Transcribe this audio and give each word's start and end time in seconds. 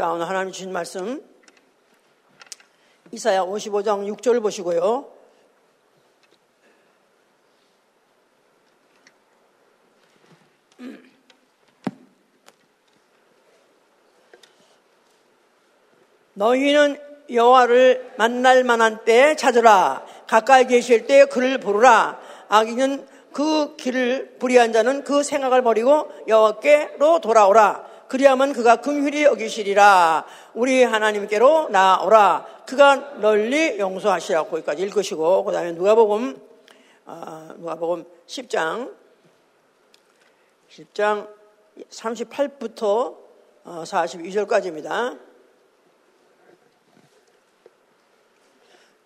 자, 0.00 0.12
오늘 0.12 0.26
하나님 0.26 0.50
주신 0.50 0.72
말씀. 0.72 1.22
이사야 3.12 3.42
55장 3.42 4.10
6절 4.16 4.40
보시고요. 4.40 5.06
너희는 16.32 16.98
여호와를 17.30 18.14
만날 18.16 18.64
만한 18.64 19.04
때 19.04 19.36
찾으라. 19.36 20.06
가까이 20.26 20.66
계실 20.66 21.06
때 21.06 21.26
그를 21.26 21.58
부르라. 21.58 22.18
악인은 22.48 23.06
그 23.34 23.76
길을 23.76 24.38
불의한 24.38 24.72
자는 24.72 25.04
그 25.04 25.22
생각을 25.22 25.60
버리고 25.60 26.10
여호와께로 26.26 27.20
돌아오라 27.20 27.89
그리하면 28.10 28.52
그가 28.52 28.76
긍휼히 28.76 29.22
여기시리라. 29.22 30.24
우리 30.54 30.82
하나님께로 30.82 31.68
나오라. 31.68 32.44
그가 32.66 32.96
널리 33.20 33.78
용서하시라. 33.78 34.44
거기까지 34.46 34.82
읽으시고 34.82 35.44
그 35.44 35.52
다음에 35.52 35.70
누가복음 35.72 36.36
어, 37.06 37.48
누가복음 37.56 38.04
10장. 38.26 38.92
10장 40.72 41.28
38부터 41.88 43.16
42절까지입니다. 43.64 45.20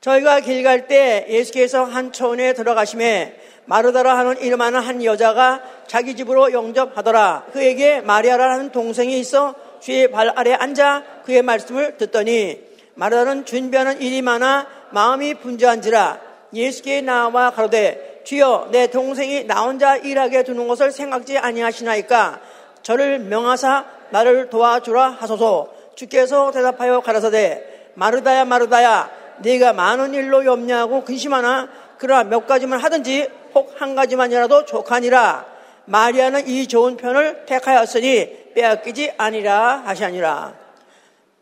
저희가 0.00 0.40
길 0.40 0.62
갈 0.62 0.86
때 0.86 1.26
예수께서 1.28 1.84
한 1.84 2.10
초원에 2.10 2.54
들어가심에 2.54 3.38
마르다라 3.66 4.16
하는 4.18 4.40
이름하는 4.40 4.80
한 4.80 5.02
여자가 5.04 5.62
자기 5.86 6.16
집으로 6.16 6.52
영접하더라. 6.52 7.46
그에게 7.52 8.00
마리아라는 8.00 8.72
동생이 8.72 9.18
있어 9.20 9.54
주의 9.80 10.10
발 10.10 10.32
아래 10.36 10.52
앉아 10.52 11.02
그의 11.24 11.42
말씀을 11.42 11.96
듣더니 11.96 12.60
마르다는 12.94 13.44
준비하는 13.44 14.00
일이 14.00 14.22
많아 14.22 14.66
마음이 14.90 15.34
분주한지라 15.34 16.20
예수께 16.52 17.00
나와 17.00 17.50
가로되 17.50 18.22
주여 18.24 18.68
내 18.70 18.86
동생이 18.86 19.44
나 19.44 19.64
혼자 19.64 19.96
일하게 19.96 20.44
두는 20.44 20.68
것을 20.68 20.92
생각지 20.92 21.36
아니하시나이까? 21.38 22.40
저를 22.82 23.18
명하사 23.18 23.84
나를 24.10 24.50
도와주라 24.50 25.10
하소서. 25.10 25.72
주께서 25.94 26.50
대답하여 26.50 27.00
가라사대 27.00 27.90
마르다야 27.94 28.44
마르다야 28.44 29.10
네가 29.38 29.72
많은 29.72 30.14
일로 30.14 30.44
염려하고 30.44 31.04
근심하나? 31.04 31.68
그러나 31.98 32.24
몇 32.24 32.46
가지만 32.46 32.80
하든지 32.80 33.28
혹 33.54 33.80
한 33.80 33.94
가지만이라도 33.94 34.64
족하니라. 34.64 35.46
마리아는 35.86 36.48
이 36.48 36.66
좋은 36.66 36.96
편을 36.96 37.46
택하였으니 37.46 38.52
빼앗기지 38.54 39.14
아니라 39.16 39.82
하시니라. 39.84 40.54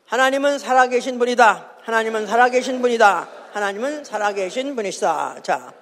하나님은 0.07 0.59
살아계신 0.59 1.19
분이다. 1.19 1.71
하나님은 1.83 2.27
살아계신 2.27 2.83
분이다. 2.83 3.29
하나님은 3.53 4.05
살아계신 4.05 4.77
분이시다. 4.77 5.43
자 5.43 5.73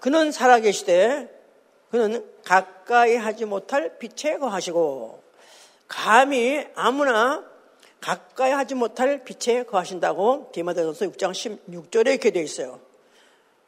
그는 0.00 0.30
살아계시되 0.30 1.28
그는 1.90 2.24
가까이 2.44 3.16
하지 3.16 3.44
못할 3.44 3.98
빛에 3.98 4.38
거하시고 4.38 5.22
감히 5.88 6.66
아무나 6.74 7.44
가까이 8.00 8.52
하지 8.52 8.74
못할 8.74 9.24
빛에 9.24 9.64
거하신다고 9.64 10.50
디마데전서 10.52 11.06
6장 11.06 11.32
16절에 11.32 12.08
이렇게 12.08 12.30
되어 12.30 12.42
있어요. 12.42 12.80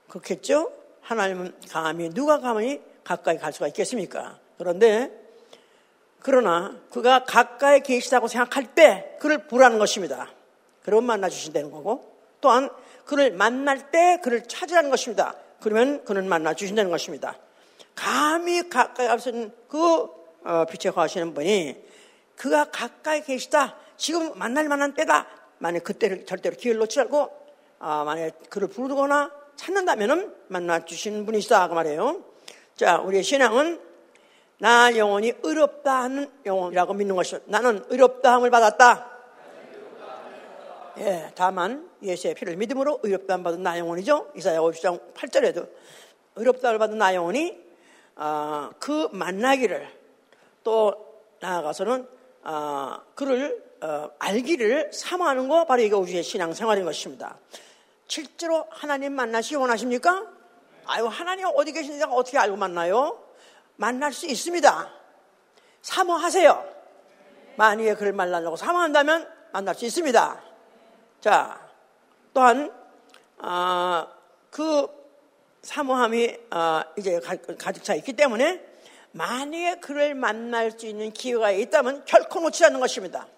그렇겠죠? 0.08 0.70
하나님은 1.10 1.52
감히 1.68 2.08
누가 2.10 2.38
감히 2.38 2.80
가까이 3.02 3.36
갈 3.36 3.52
수가 3.52 3.66
있겠습니까? 3.66 4.38
그런데 4.56 5.10
그러나 6.20 6.76
그가 6.92 7.24
가까이 7.24 7.80
계시다고 7.80 8.28
생각할 8.28 8.76
때 8.76 9.16
그를 9.18 9.48
부라는 9.48 9.80
것입니다. 9.80 10.30
그러면 10.84 11.06
만나 11.06 11.28
주신다는 11.28 11.72
거고 11.72 12.16
또한 12.40 12.70
그를 13.04 13.32
만날 13.32 13.90
때 13.90 14.20
그를 14.22 14.46
찾으라는 14.46 14.88
것입니다. 14.88 15.34
그러면 15.60 16.04
그는 16.04 16.28
만나 16.28 16.54
주신다는 16.54 16.92
것입니다. 16.92 17.36
감히 17.96 18.68
가까이 18.70 19.08
있는 19.26 19.52
그 19.66 20.06
어, 20.44 20.64
빛에 20.70 20.92
거하시는 20.92 21.34
분이 21.34 21.76
그가 22.36 22.66
가까이 22.70 23.24
계시다. 23.24 23.76
지금 23.96 24.38
만날 24.38 24.68
만한 24.68 24.94
때다. 24.94 25.26
만약 25.58 25.82
그때를 25.82 26.24
절대로 26.24 26.54
기회를 26.54 26.78
놓지 26.78 27.00
말고 27.00 27.30
아, 27.80 28.04
만약 28.04 28.48
그를 28.48 28.68
부르거나 28.68 29.39
찾는다면은 29.60 30.34
만나 30.48 30.86
주시는 30.86 31.26
분이시다 31.26 31.68
그 31.68 31.74
말이에요. 31.74 32.24
자, 32.76 32.98
우리의 32.98 33.22
신앙은 33.22 33.78
나 34.56 34.96
영혼이 34.96 35.34
의롭다 35.42 36.04
하는 36.04 36.30
영혼이라고 36.46 36.94
믿는 36.94 37.14
것이죠. 37.14 37.40
나는 37.44 37.84
의롭다함을 37.90 38.50
받았다. 38.50 39.10
예, 41.00 41.30
다만 41.34 41.90
예수의 42.02 42.34
피를 42.34 42.56
믿음으로 42.56 43.00
의롭다함 43.02 43.42
받은 43.42 43.62
나 43.62 43.78
영혼이죠. 43.78 44.32
이사야 44.34 44.60
50장 44.60 45.12
8절에도 45.12 45.68
의롭다함을 46.36 46.78
받은 46.78 46.96
나 46.96 47.14
영혼이 47.14 47.58
어, 48.16 48.70
그 48.78 49.08
만나기를 49.12 49.86
또 50.64 50.94
나아가서는 51.40 52.08
어, 52.44 52.96
그를 53.14 53.62
어, 53.82 54.08
알기를 54.18 54.90
사모하는 54.94 55.48
거 55.48 55.66
바로 55.66 55.82
이게 55.82 55.94
우리의 55.94 56.22
신앙생활인 56.22 56.86
것입니다. 56.86 57.38
실제로 58.10 58.66
하나님 58.70 59.12
만나시 59.12 59.54
원하십니까? 59.54 60.26
아유 60.84 61.06
하나님 61.06 61.46
어디 61.54 61.70
계신지 61.70 62.04
어떻게 62.10 62.38
알고 62.38 62.56
만나요? 62.56 63.24
만날 63.76 64.12
수 64.12 64.26
있습니다. 64.26 64.90
사모하세요. 65.80 66.74
만약에 67.54 67.94
그를 67.94 68.12
만나려고 68.12 68.56
사모한다면 68.56 69.28
만날 69.52 69.76
수 69.76 69.86
있습니다. 69.86 70.42
자 71.20 71.70
또한 72.34 72.72
어, 73.38 74.08
그 74.50 74.88
사모함이 75.62 76.36
어, 76.50 76.82
이제 76.98 77.20
가득 77.20 77.84
차 77.84 77.94
있기 77.94 78.14
때문에 78.14 78.60
만약에 79.12 79.76
그를 79.76 80.16
만날 80.16 80.72
수 80.72 80.84
있는 80.86 81.12
기회가 81.12 81.52
있다면 81.52 82.04
결코 82.06 82.40
놓치지 82.40 82.64
않는 82.64 82.80
것입니다. 82.80 83.28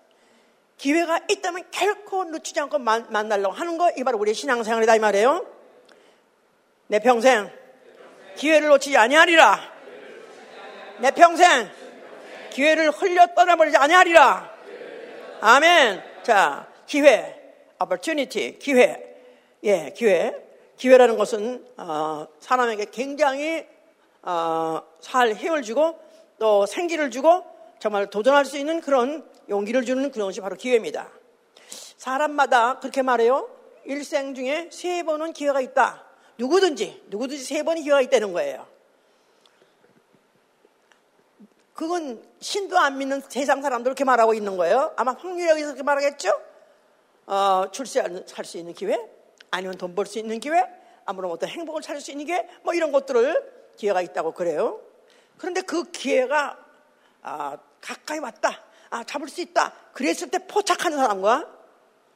기회가 0.82 1.20
있다면 1.30 1.66
결코 1.70 2.24
놓치지 2.24 2.58
않고 2.58 2.78
만, 2.80 3.06
만나려고 3.08 3.54
하는 3.54 3.78
거, 3.78 3.88
이게 3.92 4.02
바로 4.02 4.18
우리의 4.18 4.34
신앙생활이다, 4.34 4.96
이 4.96 4.98
말이에요. 4.98 5.46
내 6.88 6.98
평생 6.98 7.48
기회를 8.34 8.66
놓치지 8.66 8.96
아니하리라. 8.96 9.60
내 10.98 11.12
평생 11.12 11.70
기회를 12.50 12.90
흘려 12.90 13.28
떠나버리지 13.28 13.76
아니하리라. 13.76 14.50
아멘. 15.40 16.02
자, 16.24 16.66
기회, 16.86 17.54
opportunity, 17.80 18.58
기회. 18.58 19.16
예, 19.62 19.94
기회. 19.96 20.34
기회라는 20.78 21.16
것은 21.16 21.64
어, 21.76 22.26
사람에게 22.40 22.86
굉장히 22.90 23.64
어, 24.22 24.82
살 24.98 25.32
힘을 25.34 25.62
주고 25.62 25.96
또 26.40 26.66
생기를 26.66 27.12
주고 27.12 27.44
정말 27.78 28.10
도전할 28.10 28.44
수 28.44 28.58
있는 28.58 28.80
그런 28.80 29.24
용기를 29.48 29.84
주는 29.84 30.10
그런 30.10 30.28
것이 30.28 30.40
바로 30.40 30.56
기회입니다. 30.56 31.08
사람마다 31.96 32.80
그렇게 32.80 33.02
말해요. 33.02 33.48
일생 33.84 34.34
중에 34.34 34.68
세 34.72 35.02
번은 35.02 35.32
기회가 35.32 35.60
있다. 35.60 36.04
누구든지, 36.38 37.04
누구든지 37.08 37.42
세 37.44 37.62
번의 37.62 37.82
기회가 37.82 38.00
있다는 38.00 38.32
거예요. 38.32 38.66
그건 41.74 42.22
신도 42.40 42.78
안 42.78 42.98
믿는 42.98 43.22
세상 43.28 43.62
사람들 43.62 43.90
그렇게 43.90 44.04
말하고 44.04 44.34
있는 44.34 44.56
거예요. 44.56 44.92
아마 44.96 45.12
확률에 45.12 45.52
의해서 45.52 45.68
그렇게 45.68 45.82
말하겠죠? 45.82 46.40
어, 47.26 47.64
출세할 47.70 48.44
수 48.44 48.58
있는 48.58 48.74
기회? 48.74 48.98
아니면 49.50 49.76
돈 49.78 49.94
벌 49.94 50.06
수 50.06 50.18
있는 50.18 50.38
기회? 50.40 50.62
아무런 51.04 51.30
어떤 51.32 51.48
행복을 51.48 51.82
찾을 51.82 52.00
수 52.00 52.10
있는 52.10 52.26
기회? 52.26 52.48
뭐 52.62 52.74
이런 52.74 52.92
것들을 52.92 53.72
기회가 53.76 54.00
있다고 54.02 54.32
그래요. 54.32 54.80
그런데 55.38 55.62
그 55.62 55.90
기회가 55.90 56.58
아, 57.22 57.56
가까이 57.80 58.18
왔다. 58.18 58.60
아, 58.92 59.02
잡을 59.04 59.26
수 59.26 59.40
있다. 59.40 59.72
그랬을 59.94 60.28
때 60.30 60.38
포착하는 60.46 60.98
사람과 60.98 61.48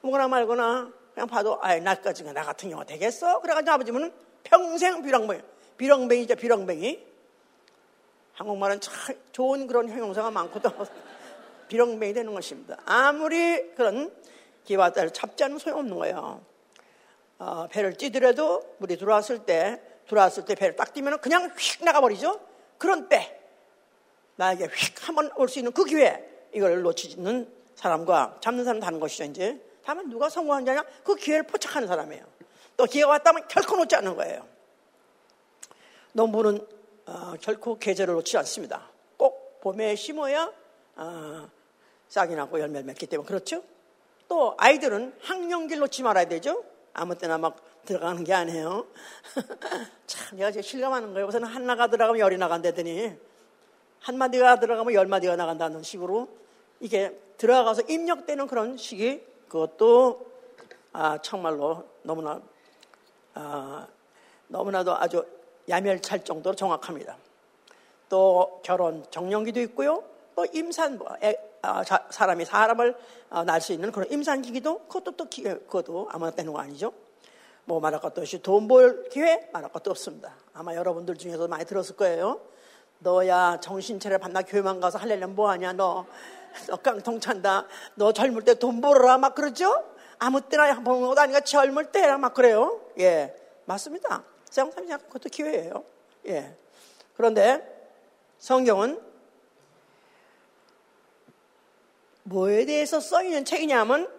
뭐거나 0.02 0.28
말거나 0.28 0.92
그냥 1.14 1.26
봐도 1.26 1.58
아이 1.62 1.80
나까지 1.80 2.22
나 2.24 2.44
같은 2.44 2.68
경우 2.68 2.84
되겠어? 2.84 3.40
그래가지고 3.40 3.72
아버지는 3.72 4.12
평생 4.44 5.02
비렁뱅이 5.02 5.40
비렁뱅이죠 5.78 6.36
비렁뱅이. 6.36 7.02
한국말은 8.34 8.80
참 8.82 8.92
좋은 9.32 9.66
그런 9.66 9.88
형용사가 9.88 10.30
많거든 10.30 10.70
비렁뱅이 11.68 12.12
되는 12.12 12.34
것입니다. 12.34 12.76
아무리 12.84 13.72
그런 13.74 14.14
기와 14.64 14.90
딸을 14.90 15.14
잡지 15.14 15.44
않으면 15.44 15.58
소용없는 15.58 15.96
거예요. 15.96 16.44
어, 17.38 17.68
배를 17.70 17.96
찌더라도 17.96 18.74
물이 18.78 18.98
들어왔을 18.98 19.46
때 19.46 19.80
들어왔을 20.08 20.44
때 20.44 20.54
배를 20.54 20.76
딱 20.76 20.92
띄면 20.92 21.22
그냥 21.22 21.50
휙 21.56 21.82
나가버리죠? 21.82 22.38
그런 22.76 23.08
때 23.08 23.40
나에게 24.36 24.66
휙 24.66 25.08
한번 25.08 25.30
올 25.36 25.48
수 25.48 25.58
있는 25.58 25.72
그 25.72 25.84
기회 25.86 26.35
이걸 26.56 26.80
놓치는 26.80 27.52
사람과 27.74 28.38
잡는 28.40 28.64
사람 28.64 28.80
다른 28.80 28.98
것이죠, 28.98 29.24
이제. 29.24 29.60
다만 29.84 30.08
누가 30.08 30.30
성공한 30.30 30.64
자냐? 30.64 30.82
그 31.04 31.14
기회를 31.14 31.42
포착하는 31.46 31.86
사람이에요. 31.86 32.24
또 32.78 32.86
기회가 32.86 33.10
왔다면 33.10 33.46
결코 33.46 33.76
놓지 33.76 33.94
않는 33.96 34.16
거예요. 34.16 34.46
농부는 36.14 36.66
어, 37.04 37.34
결코 37.42 37.78
계절을 37.78 38.14
놓지 38.14 38.38
않습니다. 38.38 38.88
꼭 39.18 39.60
봄에 39.60 39.96
심어야 39.96 40.50
어, 40.96 41.48
싹이 42.08 42.34
나고 42.34 42.58
열매를 42.58 42.86
맺기 42.86 43.06
때문에 43.06 43.26
그렇죠? 43.28 43.62
또 44.26 44.54
아이들은 44.56 45.14
학령길 45.20 45.78
놓지 45.78 46.02
말아야 46.04 46.24
되죠? 46.24 46.64
아무 46.94 47.18
때나 47.18 47.36
막 47.36 47.84
들어가는 47.84 48.24
게 48.24 48.32
아니에요. 48.32 48.86
참, 50.06 50.38
내가 50.38 50.50
지금 50.50 50.62
실감하는 50.62 51.12
거예요. 51.12 51.26
우선 51.26 51.44
하나가 51.44 51.86
들어가면 51.88 52.18
열이 52.18 52.38
나간다더니 52.38 53.14
한 54.00 54.16
마디가 54.16 54.58
들어가면 54.58 54.94
열 54.94 55.06
마디가 55.06 55.36
나간다는 55.36 55.82
식으로 55.82 56.45
이게 56.80 57.18
들어가서 57.38 57.82
입력되는 57.82 58.46
그런 58.46 58.76
시기 58.76 59.22
그것도 59.48 60.26
아, 60.92 61.18
정말로 61.18 61.84
너무나 62.02 62.40
아, 63.34 63.86
너무나도 64.48 64.96
아주 64.96 65.24
야멸찰 65.68 66.24
정도로 66.24 66.56
정확합니다. 66.56 67.16
또 68.08 68.60
결혼 68.62 69.04
정년기도 69.10 69.60
있고요. 69.62 70.04
또 70.34 70.46
임산 70.52 70.98
뭐, 70.98 71.08
애, 71.22 71.36
아, 71.62 71.82
자, 71.84 72.06
사람이 72.10 72.44
사람을 72.44 72.96
아, 73.30 73.44
낳을 73.44 73.60
수 73.60 73.72
있는 73.72 73.90
그런 73.90 74.10
임산기기도 74.10 74.80
그것도 74.86 75.12
또 75.12 75.24
기회 75.26 75.54
그것도 75.54 76.08
아무나 76.10 76.30
되는 76.30 76.52
거 76.52 76.60
아니죠. 76.60 76.92
뭐 77.64 77.80
말할 77.80 78.00
것도 78.00 78.20
없이 78.20 78.40
돈 78.42 78.68
벌 78.68 79.08
기회 79.08 79.48
말할 79.52 79.72
것도 79.72 79.90
없습니다. 79.90 80.32
아마 80.54 80.74
여러분들 80.74 81.16
중에서 81.16 81.48
많이 81.48 81.64
들었을 81.64 81.96
거예요. 81.96 82.40
너야 83.00 83.58
정신 83.60 83.98
차려 84.00 84.18
밤낮 84.18 84.42
교회만 84.42 84.80
가서 84.80 84.98
할래면 84.98 85.34
뭐하냐 85.34 85.72
너, 85.74 86.06
너 86.68 86.76
깡통 86.76 87.20
찬다. 87.20 87.66
너 87.94 88.12
젊을 88.12 88.42
때 88.42 88.54
돈 88.54 88.80
벌어라 88.80 89.18
막 89.18 89.34
그러죠? 89.34 89.84
아무 90.18 90.40
때나 90.40 90.80
보는 90.80 91.08
것도 91.08 91.20
아니라 91.20 91.40
젊을 91.40 91.92
때라 91.92 92.18
막 92.18 92.34
그래요. 92.34 92.80
예, 92.98 93.34
맞습니다. 93.66 94.24
세상삼이 94.48 94.88
그것도 94.88 95.28
기회예요. 95.28 95.84
예. 96.26 96.56
그런데 97.16 97.62
성경은 98.38 99.00
뭐에 102.24 102.64
대해서 102.64 103.00
써있는 103.00 103.44
책이냐면 103.44 104.10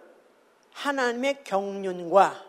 하나님의 0.72 1.44
경륜과 1.44 2.44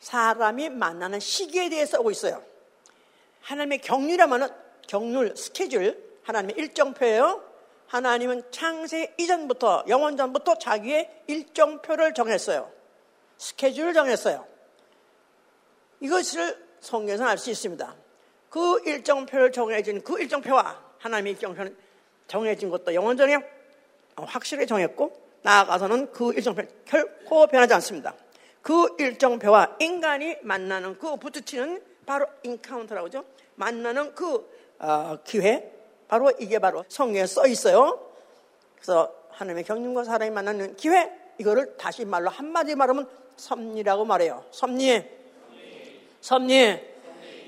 사람이 0.00 0.68
만나는 0.70 1.20
시기에 1.20 1.68
대해서 1.68 2.00
오고 2.00 2.10
있어요. 2.10 2.42
하나님의 3.42 3.78
경륜이라면 3.78 4.54
경륜, 4.86 5.34
스케줄, 5.36 6.18
하나님의 6.24 6.56
일정표예요. 6.56 7.51
하나님은 7.92 8.44
창세 8.50 9.12
이전부터 9.18 9.84
영원 9.86 10.16
전부터 10.16 10.54
자기의 10.54 11.24
일정표를 11.26 12.14
정했어요. 12.14 12.72
스케줄을 13.36 13.92
정했어요. 13.92 14.46
이것을 16.00 16.56
성경에서 16.80 17.26
알 17.26 17.36
수 17.36 17.50
있습니다. 17.50 17.94
그 18.48 18.80
일정표를 18.86 19.52
정해진 19.52 20.02
그 20.02 20.18
일정표와 20.18 20.82
하나님의 21.00 21.34
일정표는 21.34 21.76
정해진 22.28 22.70
것도 22.70 22.94
영원 22.94 23.18
전에 23.18 23.36
확실하게 24.16 24.64
정했고 24.64 25.14
나아가서는 25.42 26.12
그 26.12 26.32
일정표 26.32 26.62
결코 26.86 27.46
변하지 27.46 27.74
않습니다. 27.74 28.14
그 28.62 28.96
일정표와 28.98 29.76
인간이 29.80 30.38
만나는 30.40 30.98
그 30.98 31.16
부딪히는 31.16 31.82
바로 32.06 32.26
인카운터라고 32.42 33.08
하죠. 33.08 33.24
만나는 33.56 34.14
그 34.14 34.50
어, 34.78 35.18
기회 35.24 35.81
바로 36.12 36.30
이게 36.38 36.58
바로 36.58 36.84
성경에 36.88 37.24
써 37.24 37.46
있어요. 37.46 37.98
그래서 38.74 39.10
하나님의 39.30 39.64
경륜과 39.64 40.04
사람이 40.04 40.30
만나는 40.30 40.76
기회 40.76 41.10
이거를 41.38 41.78
다시 41.78 42.04
말로 42.04 42.28
한마디 42.28 42.74
말하면 42.74 43.08
섭리라고 43.38 44.04
말해요. 44.04 44.44
섭리. 44.50 45.08
섭리. 46.20 46.80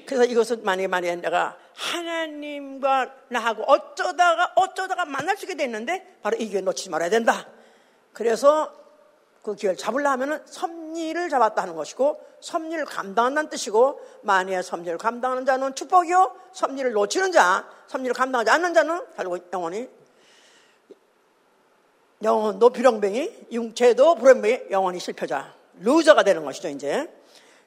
그래서 0.06 0.24
이것을 0.24 0.60
만약에 0.62 0.86
만약에 0.86 1.16
내가 1.16 1.58
하나님과 1.74 3.14
나하고 3.28 3.64
어쩌다가 3.64 4.54
어쩌다가 4.56 5.04
만날 5.04 5.36
수 5.36 5.44
있게 5.44 5.56
됐는데 5.56 6.20
바로 6.22 6.38
이 6.38 6.48
기회 6.48 6.62
놓치지 6.62 6.88
말아야 6.88 7.10
된다. 7.10 7.46
그래서 8.14 8.74
그 9.44 9.54
기회를 9.54 9.76
잡으려면 9.76 10.42
섭리를 10.46 11.28
잡았다 11.28 11.62
하는 11.62 11.76
것이고 11.76 12.18
섭리를 12.40 12.82
감당한다는 12.86 13.50
뜻이고 13.50 14.00
만약에 14.22 14.62
섭리를 14.62 14.96
감당하는 14.96 15.44
자는 15.44 15.74
축복이요 15.74 16.34
섭리를 16.52 16.92
놓치는 16.92 17.30
자 17.30 17.68
섭리를 17.86 18.14
감당하지 18.14 18.50
않는 18.50 18.72
자는 18.72 19.04
결국 19.14 19.46
영원히 19.52 19.88
영혼도 22.22 22.70
비렁뱅이 22.70 23.48
육체도 23.52 24.14
비렁뱅이 24.14 24.70
영원히 24.70 24.98
실패자 24.98 25.52
loser가 25.80 26.22
되는 26.22 26.42
것이죠 26.42 26.70
이제 26.70 27.06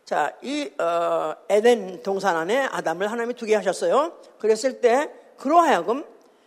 자, 0.03 0.33
이 0.41 0.71
어, 0.79 1.35
에덴 1.49 2.01
동산 2.01 2.37
안에 2.37 2.69
아담을 2.71 3.11
하나님이 3.11 3.33
두게 3.33 3.55
하셨어요. 3.55 4.13
그랬을 4.39 4.79
때 4.79 5.11
그로 5.37 5.61
하여금 5.61 6.05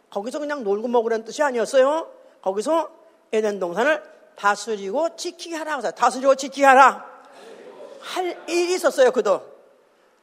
거기서 0.09 0.39
그냥 0.39 0.65
놀고 0.65 0.89
먹으라는 0.89 1.27
뜻이 1.27 1.43
아니었어요. 1.43 2.11
거기서 2.41 2.89
에덴 3.35 3.61
동산을 3.61 4.03
다스리고 4.41 5.17
지키게 5.17 5.55
하라. 5.57 5.83
다스리고 5.93 6.35
지키게 6.35 6.65
하라. 6.65 7.05
할 8.01 8.43
일이 8.49 8.73
있었어요, 8.75 9.13
그도. 9.13 9.43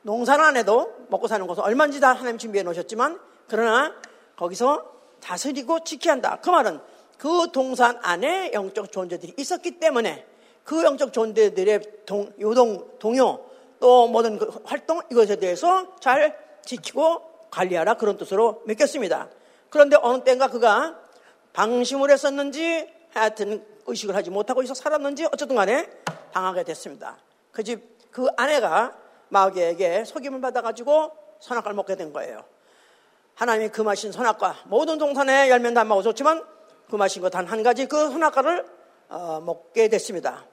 농사는 0.02 0.44
안 0.44 0.58
해도 0.58 0.96
먹고 1.10 1.28
사는 1.28 1.46
것은 1.46 1.64
얼마든지 1.64 2.00
다 2.00 2.14
하나님 2.14 2.40
준비해 2.40 2.64
놓으셨지만, 2.64 3.20
그러나 3.48 3.94
거기서 4.36 4.92
다스리고 5.20 5.84
지켜야 5.84 6.14
한다. 6.14 6.40
그 6.42 6.50
말은 6.50 6.80
그 7.20 7.52
동산 7.52 8.00
안에 8.02 8.52
영적 8.54 8.92
존재들이 8.92 9.36
있었기 9.38 9.80
때문에 9.80 10.26
그 10.64 10.84
영적 10.84 11.14
존재들의 11.14 11.82
동, 12.08 12.34
요동, 12.40 12.98
동요, 12.98 13.46
또 13.80 14.08
모든 14.08 14.40
그 14.40 14.52
활동, 14.66 15.02
이것에 15.12 15.36
대해서 15.36 15.96
잘 16.00 16.36
지키고 16.66 17.22
관리하라. 17.52 17.96
그런 17.96 18.18
뜻으로 18.18 18.64
맡겼습니다. 18.66 19.30
그런데 19.70 19.96
어느 20.02 20.24
때인가 20.24 20.48
그가 20.48 21.00
방심을 21.54 22.10
했었는지 22.10 22.92
하여튼 23.14 23.77
의식을 23.88 24.16
하지 24.16 24.30
못하고 24.30 24.62
있어 24.64 24.74
살았는지 24.74 25.26
어쨌든 25.26 25.56
간에 25.56 25.90
당하게 26.34 26.64
됐습니다. 26.64 27.18
그 27.52 27.64
집, 27.64 28.12
그 28.12 28.28
아내가 28.38 28.96
마귀에게 29.30 30.06
속임을 30.06 30.42
받아가지고 30.42 31.12
선악과를 31.40 31.76
먹게 31.76 31.96
된 31.96 32.14
거예요. 32.14 32.44
하나님이 33.36 33.70
그 33.70 33.82
마신 33.82 34.12
선악과 34.12 34.56
모든 34.66 34.98
동산에 34.98 35.50
열면 35.50 35.74
다 35.74 35.84
먹어줬지만 35.84 36.44
그 36.90 36.96
마신 36.96 37.22
것 37.22 37.30
단 37.30 37.46
한 37.48 37.64
가지 37.64 37.86
그 37.86 38.10
선악과를 38.10 38.66
어, 39.10 39.42
먹게 39.46 39.90
됐습니다. 39.90 40.46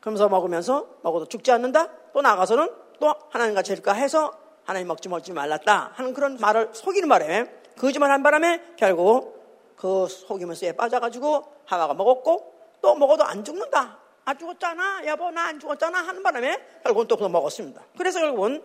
그러면서 0.00 0.28
먹으면서 0.28 0.86
먹어도 1.02 1.26
죽지 1.26 1.50
않는다? 1.52 1.88
또 2.12 2.20
나가서는 2.22 2.70
또 3.00 3.14
하나님과 3.30 3.62
질까 3.62 3.92
해서 3.92 4.32
하나님 4.64 4.88
먹지 4.88 5.08
먹지 5.08 5.32
말랐다 5.32 5.92
하는 5.94 6.12
그런 6.12 6.36
말을 6.40 6.70
속이는 6.72 7.08
바람에 7.08 7.50
거짓말 7.78 8.10
한 8.10 8.22
바람에 8.22 8.60
결국 8.76 9.42
그 9.76 10.06
속이면서에 10.08 10.72
빠져가지고 10.72 11.44
하와가 11.66 11.94
먹었고 11.94 12.53
또 12.84 12.94
먹어도 12.94 13.24
안 13.24 13.42
죽는다. 13.42 13.96
아 14.26 14.34
죽었잖아. 14.34 15.06
여보 15.06 15.30
나 15.30 15.46
안 15.46 15.58
죽었잖아 15.58 16.06
하는 16.06 16.22
바람에 16.22 16.58
결국은 16.82 17.08
또 17.08 17.16
그거 17.16 17.30
먹었습니다. 17.30 17.82
그래서 17.96 18.20
결국은 18.20 18.62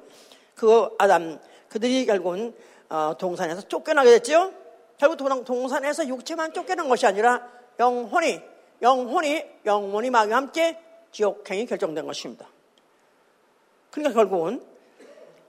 그 0.56 0.90
아담 0.98 1.40
그들이 1.70 2.06
결국은 2.06 2.54
어, 2.90 3.16
동산에서 3.18 3.62
쫓겨나게 3.62 4.10
됐죠. 4.12 4.52
결국 4.98 5.46
동산에서 5.46 6.06
육체만 6.06 6.52
쫓겨난 6.54 6.90
것이 6.90 7.06
아니라 7.06 7.48
영혼이 7.80 8.42
영혼이 8.82 9.46
영혼이 9.66 10.10
마귀와 10.10 10.36
함께 10.36 10.78
지옥행이 11.14 11.66
결정된 11.66 12.06
것입니다. 12.06 12.46
그러니까 13.90 14.14
결국은 14.20 14.62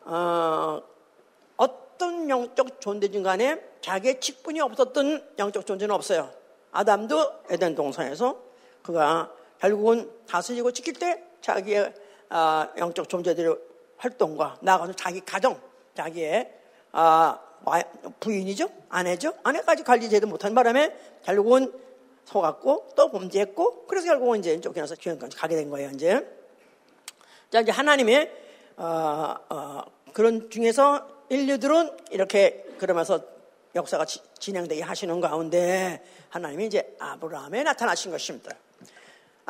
어, 0.02 0.80
떤 1.98 2.30
영적 2.30 2.80
존재든 2.80 3.22
간에 3.24 3.60
자기의 3.82 4.20
직분이 4.20 4.60
없었던 4.60 5.34
영적 5.38 5.66
존재는 5.66 5.92
없어요. 5.94 6.30
아담도 6.70 7.30
에덴 7.50 7.74
동산에서 7.74 8.49
그가 8.82 9.32
결국은 9.58 10.10
다스리고 10.26 10.72
지킬 10.72 10.94
때 10.94 11.22
자기의 11.40 11.92
어, 12.30 12.66
영적 12.78 13.08
존재들의 13.08 13.56
활동과 13.96 14.58
나아가서 14.60 14.94
자기 14.94 15.20
가정, 15.20 15.60
자기의 15.94 16.52
어, 16.92 17.38
부인이죠, 18.20 18.68
아내죠, 18.88 19.34
아내까지 19.42 19.84
관리 19.84 20.08
제도 20.08 20.26
못한 20.26 20.54
바람에 20.54 20.96
결국은 21.22 21.72
속았고 22.24 22.90
또 22.96 23.10
범죄했고 23.10 23.86
그래서 23.86 24.06
결국은 24.06 24.38
이제 24.38 24.58
쫓겨나서 24.60 24.94
지옥까지 24.94 25.36
가게 25.36 25.56
된 25.56 25.68
거예요 25.68 25.90
이제. 25.90 26.26
자 27.50 27.60
이제 27.60 27.72
하나님의 27.72 28.30
어, 28.76 29.34
어, 29.48 29.82
그런 30.12 30.48
중에서 30.48 31.06
인류들은 31.28 31.96
이렇게 32.10 32.64
그러면서 32.78 33.20
역사가 33.74 34.04
지, 34.04 34.20
진행되게 34.38 34.82
하시는 34.82 35.20
가운데 35.20 36.02
하나님이 36.28 36.66
이제 36.66 36.96
아브라함에 36.98 37.62
나타나신 37.64 38.10
것입니다. 38.10 38.56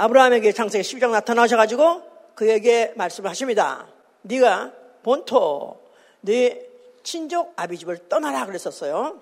아브라함에게 0.00 0.52
창세기 0.52 0.82
12장 0.82 1.10
나타나셔가지고 1.10 2.02
그에게 2.34 2.94
말씀을 2.96 3.28
하십니다. 3.28 3.86
네가 4.22 4.72
본토, 5.02 5.78
네 6.22 6.66
친족 7.02 7.52
아비집을 7.56 8.08
떠나라 8.08 8.46
그랬었어요. 8.46 9.20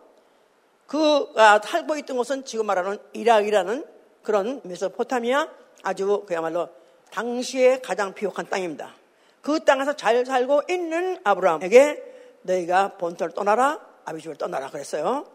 그가 0.87 1.61
살고 1.65 1.97
있던 1.97 2.17
곳은 2.17 2.45
지금 2.45 2.67
말하는 2.67 2.99
이락이라는 3.13 3.85
그런 4.23 4.61
메소포타미아 4.63 5.49
아주 5.83 6.23
그야말로 6.29 6.69
당시에 7.11 7.81
가장 7.81 8.15
비옥한 8.15 8.49
땅입니다. 8.49 8.95
그 9.43 9.65
땅에서 9.65 9.97
잘 9.97 10.25
살고 10.25 10.63
있는 10.71 11.19
아브라함에게 11.25 12.05
너희가 12.43 12.99
본토를 12.99 13.35
떠나라 13.35 13.81
아비집을 14.05 14.37
떠나라 14.37 14.71
그랬어요. 14.71 15.27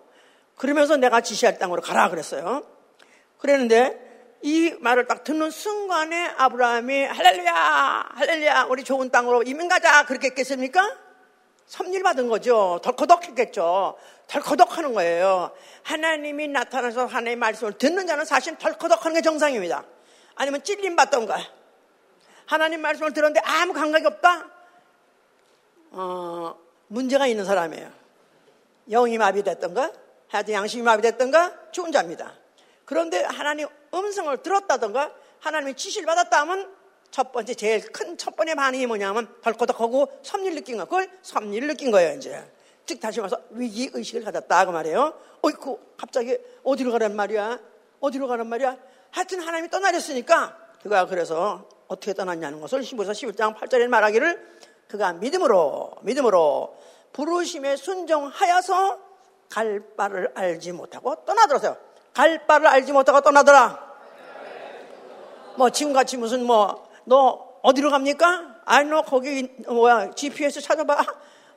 그러면서 0.56 0.96
내가 0.96 1.20
지시할 1.20 1.60
땅으로 1.60 1.82
가라 1.82 2.10
그랬어요. 2.10 2.64
그랬는데 3.40 4.13
이 4.44 4.76
말을 4.82 5.08
딱 5.08 5.24
듣는 5.24 5.50
순간에 5.52 6.34
아브라함이 6.38 7.06
할렐루야, 7.06 8.10
할렐루야, 8.14 8.64
우리 8.70 8.84
좋은 8.84 9.10
땅으로 9.10 9.44
이민 9.44 9.70
가자 9.70 10.06
그렇게 10.06 10.28
했겠습니까? 10.28 10.98
섭리를 11.66 12.04
받은 12.04 12.28
거죠. 12.28 12.82
덜커덕 12.84 13.24
했겠죠. 13.30 13.98
덜커덕 14.28 14.78
하는 14.78 14.94
거예요. 14.94 15.52
하나님이 15.84 16.50
나타나서 16.50 17.06
하나님의 17.06 17.38
말씀을 17.38 17.78
듣는 17.78 18.06
자는 18.06 18.26
사실 18.26 18.58
덜커덕 18.58 19.06
하는 19.06 19.16
게 19.16 19.22
정상입니다. 19.22 19.86
아니면 20.36 20.62
찔림 20.62 20.98
받던가. 20.98 21.38
하나님 22.46 22.82
말씀을 22.82 23.14
들었는데 23.14 23.40
아무 23.46 23.72
감각이 23.72 24.06
없다? 24.06 24.46
어, 25.92 26.56
문제가 26.88 27.28
있는 27.28 27.46
사람이에요. 27.46 27.90
영이 28.90 29.18
마비됐던가? 29.20 29.94
하여튼 30.28 30.54
양심이 30.54 30.84
마비됐던가? 30.84 31.72
좋은 31.72 31.94
자입니다. 31.94 32.43
그런데 32.86 33.24
하나님 33.24 33.68
음성을 33.94 34.36
들었다던가 34.42 35.14
하나님의 35.40 35.76
지시를 35.76 36.06
받았다 36.06 36.42
하면 36.42 36.74
첫 37.12 37.32
번째 37.32 37.54
제일 37.54 37.82
큰 37.92 38.18
첫 38.18 38.36
번째 38.36 38.56
반응이 38.56 38.88
뭐냐면 38.88 39.28
덜커덕하고 39.42 40.20
섭리를 40.24 40.56
느낀 40.56 40.78
거. 40.78 40.86
그걸 40.86 41.10
섭리를 41.22 41.68
느낀 41.68 41.92
거예요 41.92 42.16
이제. 42.18 42.44
즉 42.86 43.00
다시 43.00 43.20
말해서 43.20 43.40
위기 43.52 43.90
의식을 43.94 44.24
가졌다 44.24 44.66
그 44.66 44.72
말이에요. 44.72 45.14
어이쿠 45.42 45.80
갑자기 45.98 46.38
어디로 46.64 46.92
가란 46.92 47.16
말이야? 47.16 47.60
어디로 48.00 48.28
가란 48.28 48.48
말이야? 48.48 48.78
하여튼 49.12 49.42
하나님이 49.42 49.70
떠나렸으니까 49.70 50.58
그가 50.82 51.06
그래서 51.06 51.68
어떻게 51.88 52.14
떠났냐는 52.14 52.60
것을 52.60 52.82
히브리서 52.82 53.12
11장 53.12 53.56
8절에 53.56 53.88
말하기를 53.88 54.58
그가 54.88 55.14
믿음으로 55.14 55.94
믿음으로 56.02 56.78
부르심에 57.14 57.76
순종하여서 57.76 59.00
갈 59.50 59.82
바를 59.96 60.32
알지 60.36 60.72
못하고 60.72 61.16
떠나들었어요 61.26 61.78
갈 62.14 62.46
바를 62.46 62.68
알지 62.68 62.92
못하고 62.92 63.22
떠나더라. 63.22 63.94
뭐 65.56 65.70
지금같이 65.70 66.18
무슨 66.18 66.46
뭐 66.46 66.94
너 67.06 67.60
어디로 67.62 67.90
갑니까? 67.90 68.56
아니 68.66 68.90
너 68.90 69.02
거기 69.02 69.50
뭐야 69.68 70.12
GPS 70.12 70.62
찾아봐 70.62 71.06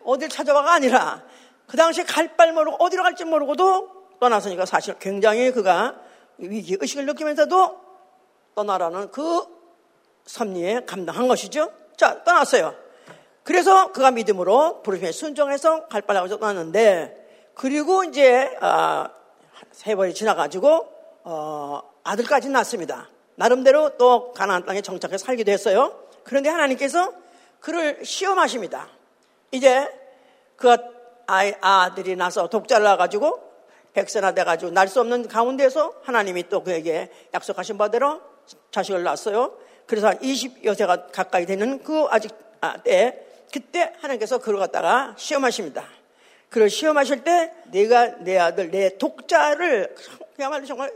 어딜 0.05 0.29
찾아봐가 0.29 0.75
아니라 0.75 1.23
그 1.67 1.77
당시에 1.77 2.05
갈바 2.05 2.47
모르고 2.53 2.77
어디로 2.79 3.03
갈지 3.03 3.25
모르고도 3.25 4.19
떠났으니까 4.21 4.67
사실 4.67 4.95
굉장히 4.99 5.51
그가 5.53 5.97
위기 6.39 6.77
의식을 6.81 7.07
느끼면서도 7.07 7.81
떠나라는 8.55 9.11
그 9.11 9.43
섭리에 10.27 10.85
감당한 10.87 11.29
것이죠. 11.29 11.73
자 11.97 12.23
떠났어요. 12.25 12.75
그래서 13.43 13.93
그가 13.93 14.11
믿음으로 14.11 14.83
부르심에 14.83 15.13
순종해서 15.13 15.87
갈 15.87 16.03
바라고 16.03 16.29
떠났는데 16.29 17.53
그리고 17.55 18.05
이제 18.05 18.57
아, 18.61 19.11
세월이 19.73 20.15
지나가지고 20.15 20.87
어, 21.25 21.81
아들까지 22.05 22.49
낳습니다. 22.49 23.09
나름대로 23.37 23.97
또 23.97 24.33
가나안 24.33 24.65
땅에 24.65 24.81
정착해 24.81 25.19
살기도 25.19 25.53
했어요. 25.53 25.99
그런데 26.25 26.49
하나님께서 26.49 27.13
그를 27.61 28.05
시험하십니다. 28.05 28.89
이제 29.51 29.89
그 30.57 30.77
아이, 31.27 31.55
아들이 31.61 32.17
나서 32.17 32.49
독자를 32.49 32.85
낳아가지고 32.85 33.43
백세나 33.93 34.33
돼가지고 34.33 34.73
날 34.73 34.89
수 34.89 35.01
없는 35.01 35.29
가운데서 35.29 35.95
하나님이 36.03 36.49
또 36.49 36.63
그에게 36.63 37.11
약속하신 37.35 37.79
바대로 37.79 38.21
자식을 38.71 39.03
낳았어요. 39.03 39.57
그래서 39.87 40.09
한 40.09 40.19
20여세가 40.19 41.13
가까이 41.13 41.47
되는 41.47 41.83
그 41.83 42.07
아직 42.11 42.33
아, 42.61 42.77
때 42.79 43.25
그때 43.53 43.93
하나님께서 44.01 44.39
그를 44.39 44.59
갖다가 44.59 45.15
시험하십니다. 45.17 45.85
그를 46.57 46.71
시험하실 46.71 47.23
때 47.23 47.53
내가 47.67 48.17
내 48.21 48.39
아들, 48.39 48.71
내 48.71 48.97
독자를 48.97 49.95
그야말로 50.37 50.65
정말 50.65 50.91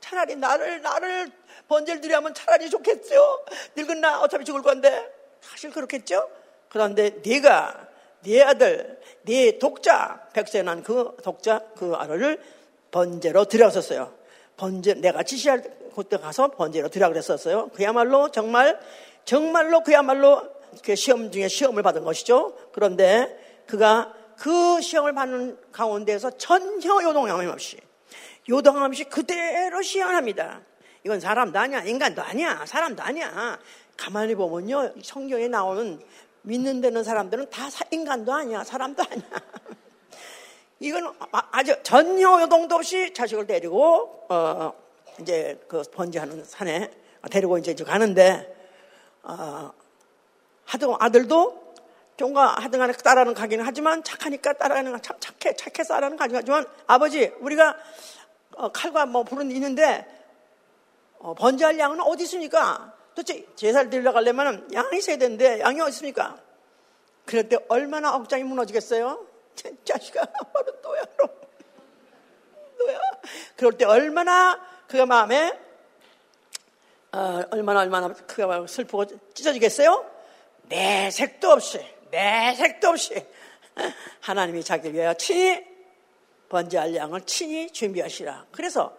차라리 0.00 0.34
나를, 0.34 0.82
나를 0.82 1.30
번제를 1.68 2.00
드리면 2.00 2.34
차라리 2.34 2.68
좋겠죠? 2.68 3.44
늙은 3.76 4.00
나 4.00 4.20
어차피 4.20 4.44
죽을 4.44 4.62
건데. 4.62 5.08
사실 5.40 5.70
그렇겠죠? 5.70 6.28
그런데 6.68 7.10
네가 7.24 7.86
네 8.22 8.42
아들, 8.42 8.98
네 9.22 9.56
독자, 9.60 10.26
백세 10.32 10.62
난 10.62 10.82
그 10.82 11.16
독자, 11.22 11.60
그 11.76 11.94
아들을 11.94 12.42
번제로 12.90 13.44
드렸었어요. 13.44 14.12
번제, 14.56 14.94
내가 14.94 15.22
지시할 15.22 15.62
곳에 15.94 16.16
가서 16.20 16.48
번제로 16.48 16.88
드려 16.88 17.08
그랬었어요. 17.08 17.68
그야말로 17.68 18.32
정말, 18.32 18.80
정말로 19.24 19.84
그야말로 19.84 20.42
그 20.82 20.96
시험 20.96 21.30
중에 21.30 21.46
시험을 21.46 21.84
받은 21.84 22.02
것이죠. 22.02 22.56
그런데 22.72 23.62
그가 23.68 24.12
그 24.38 24.80
시험을 24.80 25.14
받는 25.14 25.58
가운데서 25.72 26.36
전혀 26.38 27.02
요동함 27.02 27.48
없이 27.48 27.78
요동함 28.48 28.84
없이 28.84 29.04
그대로 29.04 29.82
시험합니다. 29.82 30.60
이건 31.04 31.20
사람도 31.20 31.58
아니야. 31.58 31.82
인간도 31.82 32.22
아니야. 32.22 32.64
사람도 32.66 33.02
아니야. 33.02 33.58
가만히 33.96 34.34
보면요. 34.34 34.94
성경에 35.02 35.48
나오는 35.48 36.00
믿는 36.42 36.80
데는 36.80 37.02
사람들은 37.02 37.50
다 37.50 37.68
인간도 37.90 38.32
아니야. 38.32 38.62
사람도 38.62 39.02
아니야. 39.02 39.26
이건 40.80 41.14
아, 41.32 41.48
아주 41.52 41.74
전혀 41.82 42.40
요동도 42.42 42.76
없이 42.76 43.12
자식을 43.14 43.46
데리고 43.46 44.26
어 44.28 44.72
이제 45.20 45.58
그 45.66 45.82
번지하는 45.92 46.44
산에 46.44 46.90
데리고 47.30 47.56
이제 47.58 47.74
가는데 47.74 48.54
어 49.22 49.72
하도 50.64 50.96
아들도 51.00 51.65
종가 52.16 52.56
하든 52.62 52.78
간에 52.78 52.92
따라는 52.92 53.34
가기는 53.34 53.64
하지만 53.64 54.02
착하니까 54.02 54.54
따라가는 54.54 55.00
참 55.02 55.16
착해 55.20 55.54
착해서 55.54 55.94
따라는 55.94 56.16
가긴 56.16 56.36
하지만 56.36 56.66
아버지 56.86 57.32
우리가 57.40 57.76
어, 58.56 58.72
칼과 58.72 59.06
뭐 59.06 59.22
불은 59.22 59.50
있는데 59.50 60.06
어, 61.18 61.34
번제할 61.34 61.78
양은 61.78 62.00
어디 62.00 62.24
있습니까? 62.24 62.94
도대체 63.14 63.46
제사를 63.54 63.90
드리러 63.90 64.12
가려면 64.12 64.68
양이 64.72 64.98
있어야 64.98 65.16
되는데 65.16 65.60
양이 65.60 65.80
어디 65.80 65.90
있습니까? 65.90 66.38
그럴 67.24 67.48
때 67.48 67.58
얼마나 67.68 68.14
억장이 68.14 68.44
무너지겠어요? 68.44 69.26
자식아 69.84 70.24
바로 70.24 70.80
너야 70.82 71.02
너. 71.18 71.28
너야 72.78 72.98
그럴 73.56 73.72
때 73.72 73.84
얼마나 73.84 74.60
그가 74.86 75.04
마음에 75.04 75.58
어, 77.12 77.42
얼마나 77.50 77.80
얼마나 77.80 78.08
그가 78.08 78.66
슬프고 78.66 79.04
찢어지겠어요? 79.34 80.10
내색도 80.68 81.50
없이 81.50 81.95
내색도 82.10 82.88
없이 82.88 83.26
하나님이 84.20 84.62
자기를 84.62 84.94
위하여 84.94 85.14
친히 85.14 85.64
번제할 86.48 86.94
양을 86.94 87.22
친히 87.22 87.70
준비하시라. 87.70 88.46
그래서 88.52 88.96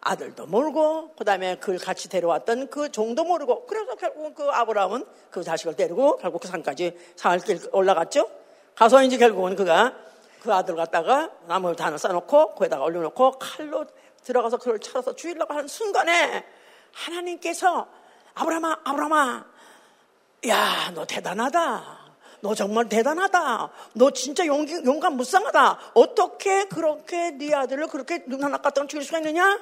아들도 0.00 0.46
모르고 0.46 1.14
그다음에 1.14 1.56
그걸 1.56 1.78
같이 1.78 2.08
데려왔던 2.08 2.68
그 2.70 2.90
종도 2.90 3.24
모르고 3.24 3.66
그래서 3.66 3.94
결국은 3.96 4.34
그 4.34 4.48
아브라함은 4.50 5.04
그 5.30 5.42
자식을 5.42 5.76
데리고 5.76 6.16
결국 6.16 6.40
그 6.40 6.48
산까지 6.48 6.96
산길 7.16 7.68
올라갔죠. 7.72 8.30
가서 8.74 9.02
이제 9.02 9.18
결국은 9.18 9.56
그가 9.56 9.94
그 10.42 10.54
아들 10.54 10.74
갖다가 10.74 11.30
나무 11.46 11.76
단을 11.76 11.98
쌓아놓고 11.98 12.54
거기다가 12.54 12.84
올려놓고 12.84 13.32
칼로 13.32 13.84
들어가서 14.22 14.56
그를 14.56 14.78
찾아서 14.78 15.14
죽이려고 15.14 15.52
하는 15.52 15.68
순간에 15.68 16.44
하나님께서 16.92 17.86
아브라함아 18.34 18.80
아브라함아 18.84 19.44
야 20.48 20.90
너 20.94 21.04
대단하다 21.04 21.99
너 22.40 22.54
정말 22.54 22.88
대단하다. 22.88 23.70
너 23.94 24.10
진짜 24.10 24.46
용기, 24.46 24.74
용감 24.84 25.14
무쌍하다. 25.14 25.92
어떻게 25.94 26.64
그렇게 26.64 27.32
네 27.32 27.54
아들을 27.54 27.86
그렇게 27.88 28.24
눈 28.24 28.42
하나 28.42 28.58
까딱 28.58 28.88
죽일 28.88 29.04
수가 29.04 29.18
있느냐? 29.18 29.60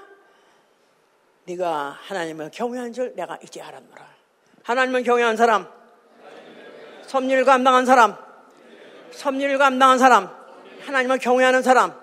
네가 1.45 1.99
하나님을 2.03 2.51
경외한 2.53 2.93
줄 2.93 3.15
내가 3.17 3.39
이제 3.43 3.61
알았노라. 3.61 4.07
하나님을 4.63 5.03
경외한 5.03 5.37
사람, 5.37 5.67
섭리를 7.07 7.45
감당한 7.45 7.87
사람, 7.87 8.17
섭리를 9.13 9.57
감당한 9.59 9.99
사람, 9.99 10.31
하나님을 10.85 11.19
경외하는 11.19 11.63
사람. 11.63 11.99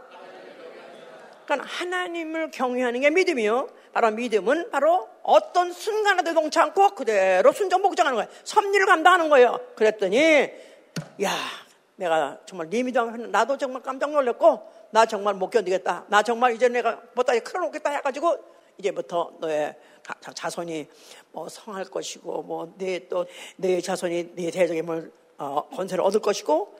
그러니까 1.45 1.69
하나님을 1.69 2.49
경외하는 2.49 3.01
게 3.01 3.11
믿음이요. 3.11 3.69
바로 3.95 4.11
믿음은 4.11 4.71
바로 4.71 5.07
어떤 5.23 5.71
순간에도 5.71 6.33
동치 6.33 6.59
않고 6.59 6.89
그대로 6.95 7.53
순종 7.53 7.81
복종하는 7.81 8.17
거예요. 8.17 8.29
섭리를 8.43 8.85
감당하는 8.85 9.29
거예요. 9.29 9.57
그랬더니 9.73 10.51
야 11.23 11.31
내가 11.95 12.37
정말 12.45 12.69
네 12.69 12.83
믿음 12.83 13.31
나도 13.31 13.57
정말 13.57 13.81
깜짝 13.81 14.11
놀랐고 14.11 14.69
나 14.91 15.05
정말 15.05 15.35
못 15.35 15.49
견디겠다. 15.49 16.07
나 16.09 16.21
정말 16.23 16.53
이제 16.53 16.67
내가 16.67 17.01
못다에 17.13 17.39
끌어놓겠다 17.39 17.89
해가지고 17.91 18.35
이제부터 18.79 19.31
너의 19.39 19.77
자손이 20.33 20.87
뭐 21.31 21.47
성할 21.47 21.85
것이고 21.85 22.43
뭐내또내 22.43 23.79
자손이 23.81 24.35
네 24.35 24.51
대적임을 24.51 25.09
어, 25.37 25.69
권세를 25.69 26.03
얻을 26.03 26.19
것이고 26.19 26.77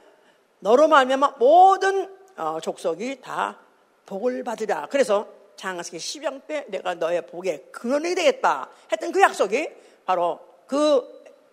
너로 0.59 0.89
말미암아 0.89 1.35
모든 1.39 2.13
어, 2.35 2.59
족속이 2.59 3.21
다 3.21 3.57
복을 4.05 4.43
받으라. 4.43 4.87
그래서 4.91 5.44
장하스기 5.55 5.99
시병 5.99 6.41
때 6.41 6.65
내가 6.67 6.93
너의 6.95 7.25
복의 7.27 7.65
근원이 7.71 8.15
되겠다 8.15 8.69
했던 8.91 9.11
그 9.11 9.21
약속이 9.21 9.69
바로 10.05 10.39
그 10.67 11.03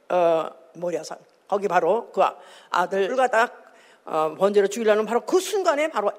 어, 0.09 0.51
모리아산 0.75 1.19
거기 1.49 1.69
바로 1.69 2.11
그 2.13 2.23
아들을 2.71 3.17
갖다 3.17 3.51
어, 4.05 4.35
번제로 4.37 4.67
죽이려는 4.67 5.07
바로 5.07 5.21
그 5.21 5.41
순간에 5.41 5.89
바로 5.89 6.13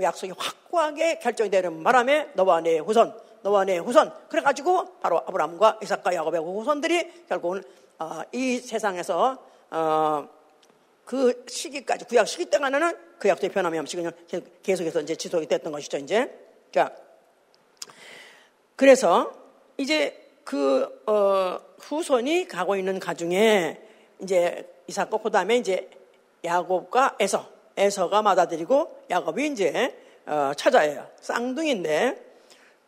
약속이 0.00 0.32
확고하게 0.36 1.18
결정되는 1.18 1.82
바람에 1.82 2.30
너와 2.34 2.60
내 2.60 2.78
후손 2.78 3.14
너와 3.42 3.64
내 3.64 3.78
후손. 3.78 4.12
그래가지고 4.28 5.00
바로 5.00 5.18
아브라함과 5.18 5.80
이삭과 5.82 6.14
야곱의 6.14 6.40
후손들이 6.40 7.26
결국은 7.28 7.62
어, 7.98 8.22
이 8.32 8.58
세상에서 8.58 9.38
어, 9.70 10.28
그 11.04 11.44
시기까지 11.48 12.04
구약 12.04 12.28
시기 12.28 12.46
동안에는 12.46 12.96
그 13.18 13.28
약속의 13.28 13.50
변함이 13.50 13.78
없이 13.78 13.96
그냥 13.96 14.12
계속해서 14.62 15.00
이제 15.02 15.16
지속이 15.16 15.46
됐던 15.46 15.72
것이죠 15.72 15.98
이제. 15.98 16.30
자, 16.72 16.92
그래서 18.76 19.32
이제 19.76 20.16
그 20.44 21.02
어, 21.06 21.58
후손이 21.78 22.46
가고 22.46 22.76
있는 22.76 23.00
가중에 23.00 23.80
이제 24.20 24.72
이삭과 24.86 25.18
그다음에 25.18 25.56
이제 25.56 25.90
야곱과 26.44 27.16
에서, 27.18 27.48
에서가 27.76 28.22
맞아들이고 28.22 29.04
야곱이 29.10 29.48
이제 29.48 29.96
어, 30.26 30.52
찾아요. 30.56 31.08
쌍둥이인데 31.20 32.30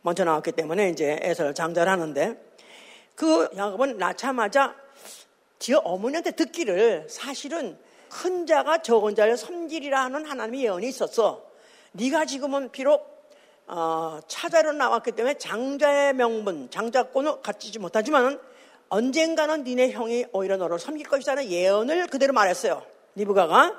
먼저 0.02 0.24
나왔기 0.24 0.52
때문에 0.52 0.90
이제 0.90 1.18
에서를 1.20 1.54
장자를 1.54 1.90
하는데 1.90 2.40
그 3.16 3.48
야곱은 3.56 3.98
낳자마자 3.98 4.76
지 5.58 5.74
어머니한테 5.74 6.32
듣기를 6.32 7.06
사실은 7.08 7.78
큰 8.08 8.46
자가 8.46 8.82
적은 8.82 9.14
자를 9.14 9.36
섬기리라 9.36 10.04
하는 10.04 10.24
하나님의 10.24 10.64
예언이 10.64 10.88
있었어. 10.88 11.44
네가 11.92 12.26
지금은 12.26 12.70
비록 12.70 13.11
어, 13.66 14.20
차자로 14.26 14.72
나왔기 14.72 15.12
때문에 15.12 15.34
장자의 15.34 16.14
명분, 16.14 16.70
장자권을 16.70 17.42
갖지 17.42 17.78
못하지만 17.78 18.38
언젠가는 18.88 19.64
니네 19.64 19.92
형이 19.92 20.26
오히려 20.32 20.56
너를 20.56 20.78
섬길 20.78 21.08
것이라는 21.08 21.50
예언을 21.50 22.08
그대로 22.08 22.32
말했어요. 22.32 22.84
리브가가. 23.14 23.74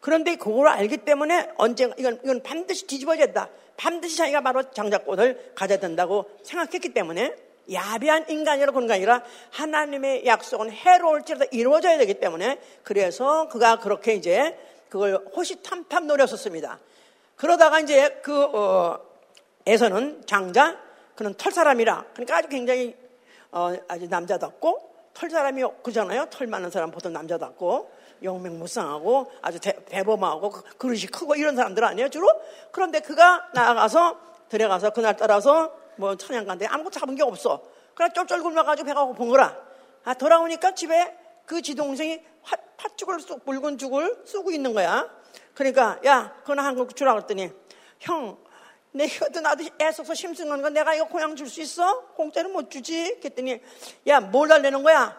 그런데 0.00 0.36
그걸 0.36 0.68
알기 0.68 0.98
때문에 0.98 1.50
언젠가 1.56 1.94
이건, 1.98 2.20
이건 2.24 2.42
반드시 2.42 2.86
뒤집어졌다. 2.86 3.48
반드시 3.76 4.16
자기가 4.16 4.40
바로 4.40 4.68
장자권을 4.70 5.52
가져야 5.54 5.78
된다고 5.78 6.28
생각했기 6.42 6.92
때문에 6.92 7.34
야비한 7.72 8.28
인간이라 8.28 8.72
그런 8.72 8.86
게 8.86 8.94
아니라 8.94 9.22
하나님의 9.50 10.26
약속은 10.26 10.72
해로울지라도 10.72 11.46
이루어져야 11.52 11.98
되기 11.98 12.14
때문에 12.14 12.60
그래서 12.82 13.48
그가 13.48 13.78
그렇게 13.78 14.14
이제 14.14 14.58
그걸 14.88 15.16
호시탐탐 15.36 16.06
노렸었습니다. 16.06 16.80
그러다가 17.36 17.78
이제 17.78 18.20
그, 18.22 18.42
어, 18.42 18.98
에서는 19.68 20.22
장자, 20.26 20.78
그는 21.14 21.34
털 21.34 21.52
사람이라. 21.52 22.06
그러니까 22.14 22.36
아주 22.38 22.48
굉장히, 22.48 22.96
어, 23.52 23.74
아주 23.86 24.08
남자답고, 24.08 24.94
털 25.12 25.28
사람이 25.28 25.62
그잖아요. 25.82 26.26
털 26.30 26.46
많은 26.46 26.70
사람 26.70 26.90
보통 26.90 27.12
남자답고, 27.12 27.90
영맹무쌍하고, 28.22 29.30
아주 29.42 29.60
대, 29.60 29.74
대범하고, 29.84 30.50
그, 30.50 30.62
그릇이 30.78 31.02
크고 31.02 31.34
이런 31.34 31.54
사람들 31.54 31.84
아니에요, 31.84 32.08
주로? 32.08 32.28
그런데 32.72 33.00
그가 33.00 33.50
나아가서, 33.52 34.18
들어가서 34.48 34.90
그날 34.90 35.16
따라서 35.16 35.76
뭐 35.96 36.16
찬양가인데 36.16 36.66
아무것도 36.66 36.98
잡은 36.98 37.14
게 37.14 37.22
없어. 37.22 37.62
그래 37.94 38.08
쫄쫄 38.14 38.42
굶어가지고 38.42 38.86
배가 38.86 39.04
고픈 39.04 39.28
거라. 39.28 39.54
아, 40.04 40.14
돌아오니까 40.14 40.74
집에 40.74 41.14
그 41.44 41.60
지동생이 41.60 42.22
팥죽을 42.78 43.20
쑥, 43.20 43.44
붉은 43.44 43.76
죽을 43.76 44.22
쓰고 44.24 44.50
있는 44.52 44.72
거야. 44.72 45.10
그러니까, 45.52 45.98
야, 46.06 46.32
그거나 46.40 46.64
한국 46.64 46.94
주라 46.96 47.12
그랬더니, 47.12 47.50
형, 47.98 48.38
내 48.98 49.04
이것도 49.04 49.40
나도 49.40 49.62
애써서 49.80 50.12
심쓰는 50.12 50.60
거 50.60 50.70
내가 50.70 50.92
이거 50.92 51.06
고향 51.06 51.36
줄 51.36 51.48
수 51.48 51.60
있어? 51.60 52.00
공짜로 52.16 52.48
못 52.48 52.68
주지? 52.68 53.20
그랬더니, 53.20 53.60
야, 54.08 54.18
뭘 54.18 54.48
달래는 54.48 54.82
거야? 54.82 55.16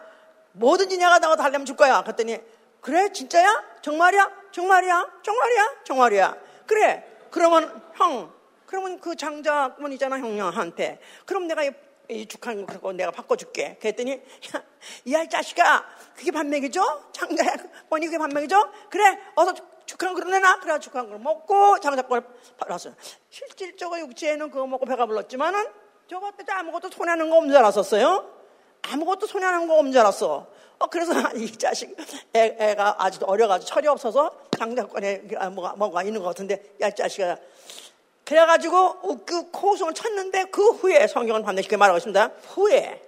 뭐든지 0.52 0.98
내가 0.98 1.18
나가 1.18 1.34
달래면 1.34 1.64
줄 1.64 1.76
거야. 1.76 2.02
그랬더니, 2.02 2.38
그래, 2.82 3.10
진짜야? 3.10 3.64
정말이야? 3.80 4.30
정말이야? 4.52 5.20
정말이야? 5.22 5.74
정말이야? 5.84 6.36
그래, 6.66 7.04
그러면 7.30 7.82
형, 7.96 8.30
그러면 8.66 9.00
그 9.00 9.16
장자분 9.16 9.92
이잖아, 9.94 10.18
형님한테. 10.18 11.00
그럼 11.24 11.46
내가 11.46 11.64
이, 11.64 11.70
이 12.10 12.26
죽한 12.26 12.66
거 12.66 12.74
그거 12.74 12.92
내가 12.92 13.10
바꿔줄게. 13.10 13.78
그랬더니, 13.80 14.12
야, 14.12 15.22
이 15.22 15.28
자식아, 15.30 15.86
그게 16.14 16.30
반맥이죠? 16.30 16.82
장자, 17.12 17.44
뭐니 17.88 18.06
그게 18.06 18.18
반맥이죠? 18.18 18.72
그래, 18.90 19.18
어서 19.36 19.54
죽한 19.90 20.14
그릇 20.14 20.28
내놔. 20.30 20.60
그래, 20.60 20.78
죽한 20.78 21.08
그릇 21.08 21.18
먹고 21.20 21.80
장자권을 21.80 22.22
받았어요. 22.58 22.94
실질적으로 23.28 23.98
육지에는 24.02 24.48
그거 24.50 24.64
먹고 24.64 24.86
배가 24.86 25.04
불렀지만은 25.04 25.66
저것 26.08 26.36
때 26.36 26.44
아무것도 26.48 26.90
손해하는 26.90 27.28
거 27.28 27.38
없는 27.38 27.50
줄 27.50 27.58
알았었어요. 27.58 28.24
아무것도 28.82 29.26
손해하는 29.26 29.66
거 29.66 29.74
없는 29.74 29.90
줄 29.90 30.00
알았어. 30.00 30.46
어, 30.78 30.86
그래서 30.86 31.12
이 31.34 31.50
자식, 31.58 31.96
애, 32.36 32.74
가 32.76 32.94
아주 32.98 33.18
어려가지고 33.24 33.68
철이 33.68 33.88
없어서 33.88 34.30
장자권에 34.56 35.22
뭐가, 35.52 35.74
뭐가 35.76 36.04
있는 36.04 36.20
것 36.20 36.28
같은데, 36.28 36.76
야, 36.80 36.90
자식아, 36.90 37.36
그래가지고 38.24 39.24
그 39.26 39.50
코송을 39.50 39.92
쳤는데 39.92 40.44
그 40.44 40.70
후에 40.70 41.08
성경은 41.08 41.42
반드시 41.42 41.66
그렇게 41.66 41.78
말하고 41.78 41.98
있습니다. 41.98 42.30
후에 42.50 43.02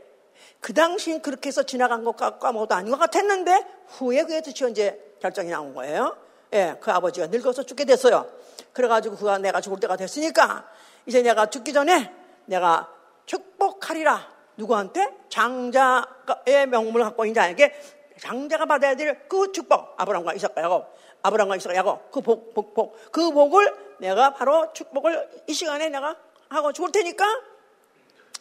그 0.58 0.74
당시엔 0.74 1.22
그렇게 1.22 1.46
해서 1.46 1.62
지나간 1.62 2.02
것 2.02 2.16
같고 2.16 2.44
아무것도 2.48 2.74
아닌 2.74 2.90
것 2.90 2.98
같았는데 2.98 3.66
후에 3.86 4.24
그에 4.24 4.40
드쳐 4.40 4.68
이제 4.68 5.16
결정이 5.20 5.48
나온 5.48 5.74
거예요. 5.74 6.16
예, 6.52 6.76
그 6.80 6.90
아버지가 6.90 7.28
늙어서 7.28 7.62
죽게 7.62 7.84
됐어요. 7.84 8.30
그래가지고 8.72 9.16
그가 9.16 9.38
내가 9.38 9.60
죽을 9.60 9.80
때가 9.80 9.96
됐으니까 9.96 10.68
이제 11.06 11.22
내가 11.22 11.46
죽기 11.46 11.72
전에 11.72 12.12
내가 12.46 12.90
축복하리라. 13.26 14.32
누구한테? 14.56 15.08
장자의 15.28 16.66
명분을 16.68 17.04
갖고 17.04 17.24
있는 17.24 17.34
자에게 17.34 17.74
장자가 18.20 18.66
받아야 18.66 18.94
될 18.94 19.26
그 19.28 19.50
축복. 19.52 19.94
아브라함과 19.96 20.34
이삭과 20.34 20.62
야곱. 20.62 20.86
아브라함과 21.22 21.56
이삭과 21.56 21.74
야곱. 21.76 22.10
그 22.10 22.20
복, 22.20 22.52
복, 22.54 22.74
복. 22.74 23.10
그 23.10 23.30
복을 23.30 23.74
내가 23.98 24.34
바로 24.34 24.72
축복을 24.72 25.44
이 25.46 25.54
시간에 25.54 25.88
내가 25.88 26.16
하고 26.48 26.72
죽을 26.72 26.92
테니까 26.92 27.24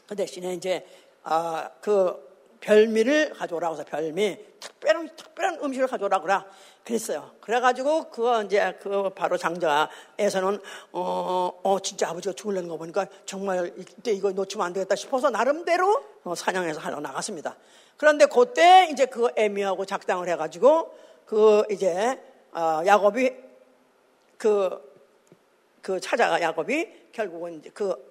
그 0.08 0.16
대신에 0.16 0.54
이제 0.54 0.86
아, 1.24 1.70
그 1.80 2.30
별미를 2.60 3.34
가져오라고 3.34 3.76
해서 3.76 3.86
별미 3.86 4.38
특별한 4.60 5.16
특별한 5.16 5.64
음식을 5.64 5.88
가져오라 5.88 6.22
그래 6.22 6.40
그랬어요. 6.84 7.32
그래가지고 7.42 8.10
그거 8.10 8.42
이제 8.44 8.78
그 8.82 9.10
바로 9.12 9.38
장자에서는 9.38 10.60
어, 10.94 11.60
어 11.64 11.80
진짜 11.80 12.10
아버지가 12.10 12.34
죽을려는 12.34 12.70
거 12.70 12.78
보니까 12.78 13.06
정말 13.26 13.72
이때 13.78 14.12
이거 14.12 14.32
놓치면 14.32 14.66
안 14.66 14.74
되겠다 14.74 14.96
싶어서 14.96 15.30
나름대로 15.30 16.04
어, 16.24 16.34
사냥해서 16.34 16.80
하러 16.80 17.00
나갔습니다. 17.00 17.56
그런데 17.98 18.26
그때 18.26 18.90
이제 18.92 19.06
그 19.06 19.28
애미하고 19.36 19.86
작당을 19.86 20.28
해가지고 20.30 20.96
그 21.26 21.64
이제 21.70 22.20
어, 22.52 22.82
야곱이 22.86 23.32
그그 24.38 26.00
찾아가 26.02 26.42
야곱이 26.42 27.12
결국은 27.12 27.60
이제 27.60 27.70
그, 27.74 28.11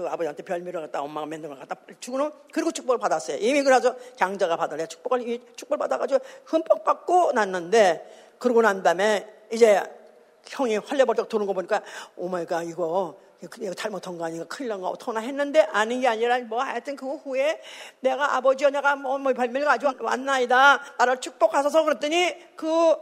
그 0.00 0.08
아버지한테 0.08 0.42
별미를 0.42 0.80
갖다 0.80 1.02
엄마가 1.02 1.26
만든 1.26 1.50
걸 1.50 1.58
갖다 1.58 1.76
주고는 2.00 2.30
그리고 2.52 2.72
축복을 2.72 2.98
받았어요. 2.98 3.36
이미 3.38 3.62
그래서 3.62 3.94
장자가 4.16 4.56
받을래. 4.56 4.86
축복을 4.86 5.40
축복을 5.56 5.78
받아가지고 5.78 6.20
흠뻑 6.46 6.84
받고 6.84 7.32
났는데 7.32 8.36
그러고 8.38 8.62
난 8.62 8.82
다음에 8.82 9.28
이제 9.52 9.82
형이 10.46 10.78
헐레벌떡 10.78 11.28
오는 11.28 11.46
거 11.46 11.52
보니까 11.52 11.82
oh 12.16 12.30
my 12.30 12.43
God 12.43 12.64
이거 12.66 13.18
이거 13.42 13.74
잘못한 13.74 14.16
거 14.16 14.24
아닌가 14.24 14.46
큰일 14.46 14.68
난거 14.70 14.88
어떡하나 14.88 15.20
했는데 15.20 15.60
아닌 15.60 16.00
게 16.00 16.08
아니라 16.08 16.38
뭐 16.40 16.62
하여튼 16.62 16.96
그 16.96 17.16
후에 17.16 17.60
내가 18.00 18.36
아버지와 18.36 18.70
내가 18.70 18.96
뭐, 18.96 19.18
뭐 19.18 19.32
별미를 19.34 19.66
가지고 19.66 20.02
왔나이다. 20.02 20.80
나를 20.98 21.20
축복하소서 21.20 21.84
그랬더니 21.84 22.34
그 22.56 22.96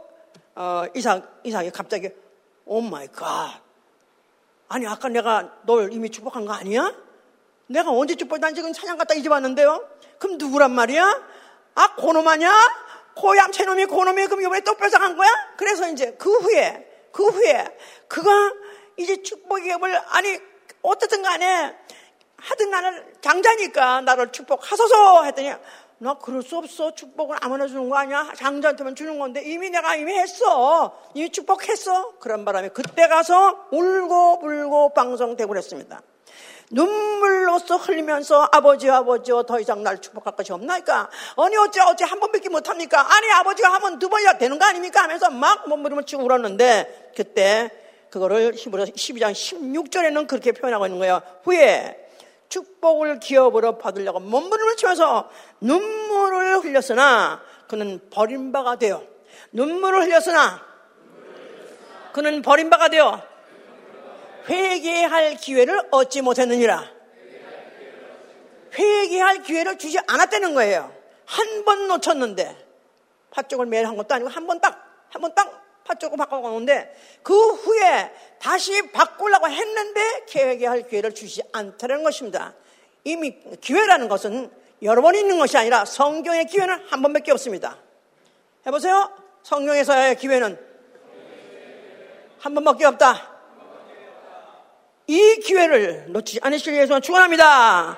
어, 0.55 0.83
이삭 0.93 1.41
이삭이 1.45 1.71
갑자기 1.71 2.09
oh 2.65 2.94
my 2.94 3.24
God 3.24 3.68
아니, 4.69 4.87
아까 4.87 5.09
내가 5.09 5.51
널 5.63 5.91
이미 5.91 6.09
축복한 6.09 6.45
거 6.45 6.53
아니야? 6.53 6.93
내가 7.67 7.91
언제 7.91 8.15
축복, 8.15 8.39
난 8.39 8.53
지금 8.53 8.71
사냥 8.71 8.97
갔다 8.97 9.15
이제 9.15 9.27
왔는데요? 9.27 9.87
그럼 10.19 10.37
누구란 10.37 10.71
말이야? 10.71 11.23
아, 11.75 11.95
고놈 11.95 12.27
아냐? 12.27 12.51
고얌, 13.15 13.51
채놈이 13.51 13.85
고놈이 13.85 14.27
그럼 14.27 14.41
이번에 14.41 14.61
또 14.61 14.75
뺏어간 14.75 15.17
거야? 15.17 15.29
그래서 15.57 15.89
이제 15.89 16.15
그 16.19 16.31
후에, 16.37 16.87
그 17.11 17.25
후에, 17.27 17.77
그가 18.07 18.31
이제 18.97 19.21
축복의 19.23 19.73
을 19.73 20.01
아니, 20.09 20.39
어떻든 20.83 21.23
간에 21.23 21.75
하든 22.37 22.69
나는 22.69 23.13
장자니까 23.21 24.01
나를 24.01 24.31
축복하소서 24.31 25.23
했더니 25.25 25.51
나 26.01 26.13
그럴 26.13 26.41
수 26.41 26.57
없어. 26.57 26.95
축복은 26.95 27.37
아무나 27.41 27.67
주는 27.67 27.89
거 27.89 27.97
아니야? 27.97 28.31
장자한테만 28.35 28.95
주는 28.95 29.19
건데 29.19 29.43
이미 29.43 29.69
내가 29.69 29.95
이미 29.95 30.13
했어. 30.17 30.97
이미 31.13 31.29
축복했어. 31.29 32.17
그런 32.19 32.45
바람에 32.45 32.69
그때 32.69 33.07
가서 33.07 33.67
울고 33.71 34.39
불고 34.39 34.93
방송되고 34.93 35.49
그랬습니다. 35.49 36.01
눈물로써 36.71 37.77
흘리면서 37.77 38.47
아버지 38.51 38.89
아버지요 38.89 39.43
더 39.43 39.59
이상 39.59 39.83
날 39.83 39.99
축복할 39.99 40.35
것이 40.35 40.53
없나니까 40.53 41.09
아니 41.35 41.57
어째 41.57 41.81
어째 41.81 42.05
한 42.05 42.19
번밖에 42.19 42.47
못합니까 42.49 43.11
아니 43.11 43.31
아버지가 43.31 43.73
하면 43.73 43.97
두 43.97 44.07
번이야 44.07 44.37
되는 44.37 44.59
거 44.59 44.65
아닙니까 44.65 45.01
하면서 45.01 45.31
막 45.31 45.67
몸부림을 45.67 46.03
치고 46.03 46.23
울었는데 46.23 47.13
그때 47.17 47.71
그거를 48.11 48.53
히브리 48.55 48.83
12장 48.83 49.31
16절에는 49.31 50.27
그렇게 50.27 50.51
표현하고 50.51 50.85
있는 50.85 50.99
거예요 50.99 51.23
후에 51.43 52.08
축복을 52.49 53.19
기업으로 53.19 53.77
받으려고 53.77 54.19
몸부림을 54.19 54.75
치면서 54.75 55.29
눈물을 55.61 56.59
흘렸으나 56.59 57.41
그는 57.67 57.99
버림바가 58.09 58.77
되어 58.77 59.03
눈물을 59.51 60.03
흘렸으나 60.03 60.61
그는 62.13 62.41
버림바가 62.41 62.89
되어 62.89 63.21
회개할 64.49 65.35
기회를 65.35 65.79
얻지 65.91 66.21
못했느니라. 66.23 66.83
회개할 68.77 69.43
기회를 69.43 69.77
주지 69.77 69.99
않았다는 70.07 70.53
거예요. 70.55 70.91
한 71.25 71.63
번 71.65 71.87
놓쳤는데 71.87 72.67
팥죽을 73.29 73.67
매일 73.67 73.85
한 73.85 73.95
것도 73.95 74.15
아니고 74.15 74.29
한 74.29 74.47
번 74.47 74.59
딱, 74.59 75.05
한 75.11 75.21
번 75.21 75.35
딱 75.35 75.58
팥죽을 75.89 76.17
바꿔놓는데 76.17 76.95
그 77.23 77.33
후에 77.53 78.11
다시 78.39 78.91
바꾸려고 78.91 79.49
했는데 79.49 80.01
회개할 80.33 80.87
기회를 80.87 81.13
주지 81.13 81.41
않다는 81.51 82.03
것입니다. 82.03 82.53
이미 83.03 83.35
기회라는 83.59 84.07
것은 84.07 84.51
여러 84.83 85.01
번 85.01 85.15
있는 85.15 85.39
것이 85.39 85.57
아니라 85.57 85.85
성경의 85.85 86.45
기회는 86.45 86.85
한 86.87 87.01
번밖에 87.01 87.31
없습니다. 87.31 87.77
해보세요. 88.65 89.11
성경에서의 89.43 90.15
기회는 90.17 90.59
한 92.39 92.53
번밖에 92.53 92.85
없다. 92.85 93.39
이 95.07 95.37
기회를 95.37 96.05
놓치지 96.09 96.39
않으시길 96.43 96.73
위해서 96.73 96.99
축원합니다. 96.99 97.97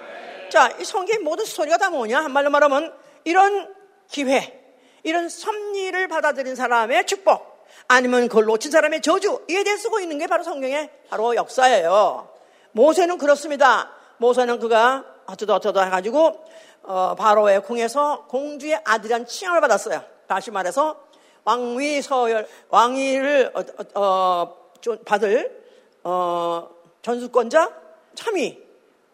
자, 0.50 0.70
이 0.80 0.86
성경의 0.86 1.24
모든 1.24 1.46
스토리가 1.46 1.78
다 1.78 1.90
뭐냐? 1.90 2.24
한말로 2.24 2.50
말하면 2.50 2.94
이런 3.26 3.74
기회, 4.10 4.60
이런 5.04 5.30
섭리를 5.30 6.08
받아들인 6.08 6.56
사람의 6.56 7.06
축복, 7.06 7.51
아니면 7.92 8.30
그걸 8.30 8.46
놓친 8.46 8.72
사람의 8.72 9.02
저주, 9.02 9.42
이에 9.50 9.66
대해 9.66 9.76
쓰고 9.76 10.00
있는 10.00 10.18
게 10.18 10.26
바로 10.26 10.44
성경의 10.44 10.90
바로 11.10 11.36
역사예요. 11.36 12.30
모세는 12.72 13.18
그렇습니다. 13.18 13.92
모세는 14.18 14.60
그가 14.60 15.04
어쩌다 15.26 15.56
어쩌다 15.56 15.84
해가지고 15.84 16.42
어, 16.84 17.16
바로의 17.16 17.62
궁에서 17.64 18.28
공주의 18.30 18.80
아들이란 18.86 19.26
칭함을 19.26 19.60
받았어요. 19.60 20.06
다시 20.26 20.52
말해서 20.52 21.04
왕위 21.44 22.02
서열, 22.02 22.48
왕위를 22.70 23.52
어, 23.54 24.00
어, 24.00 24.72
받을 25.04 25.62
어, 26.06 26.70
전수권자 27.02 27.74
3위 28.16 28.58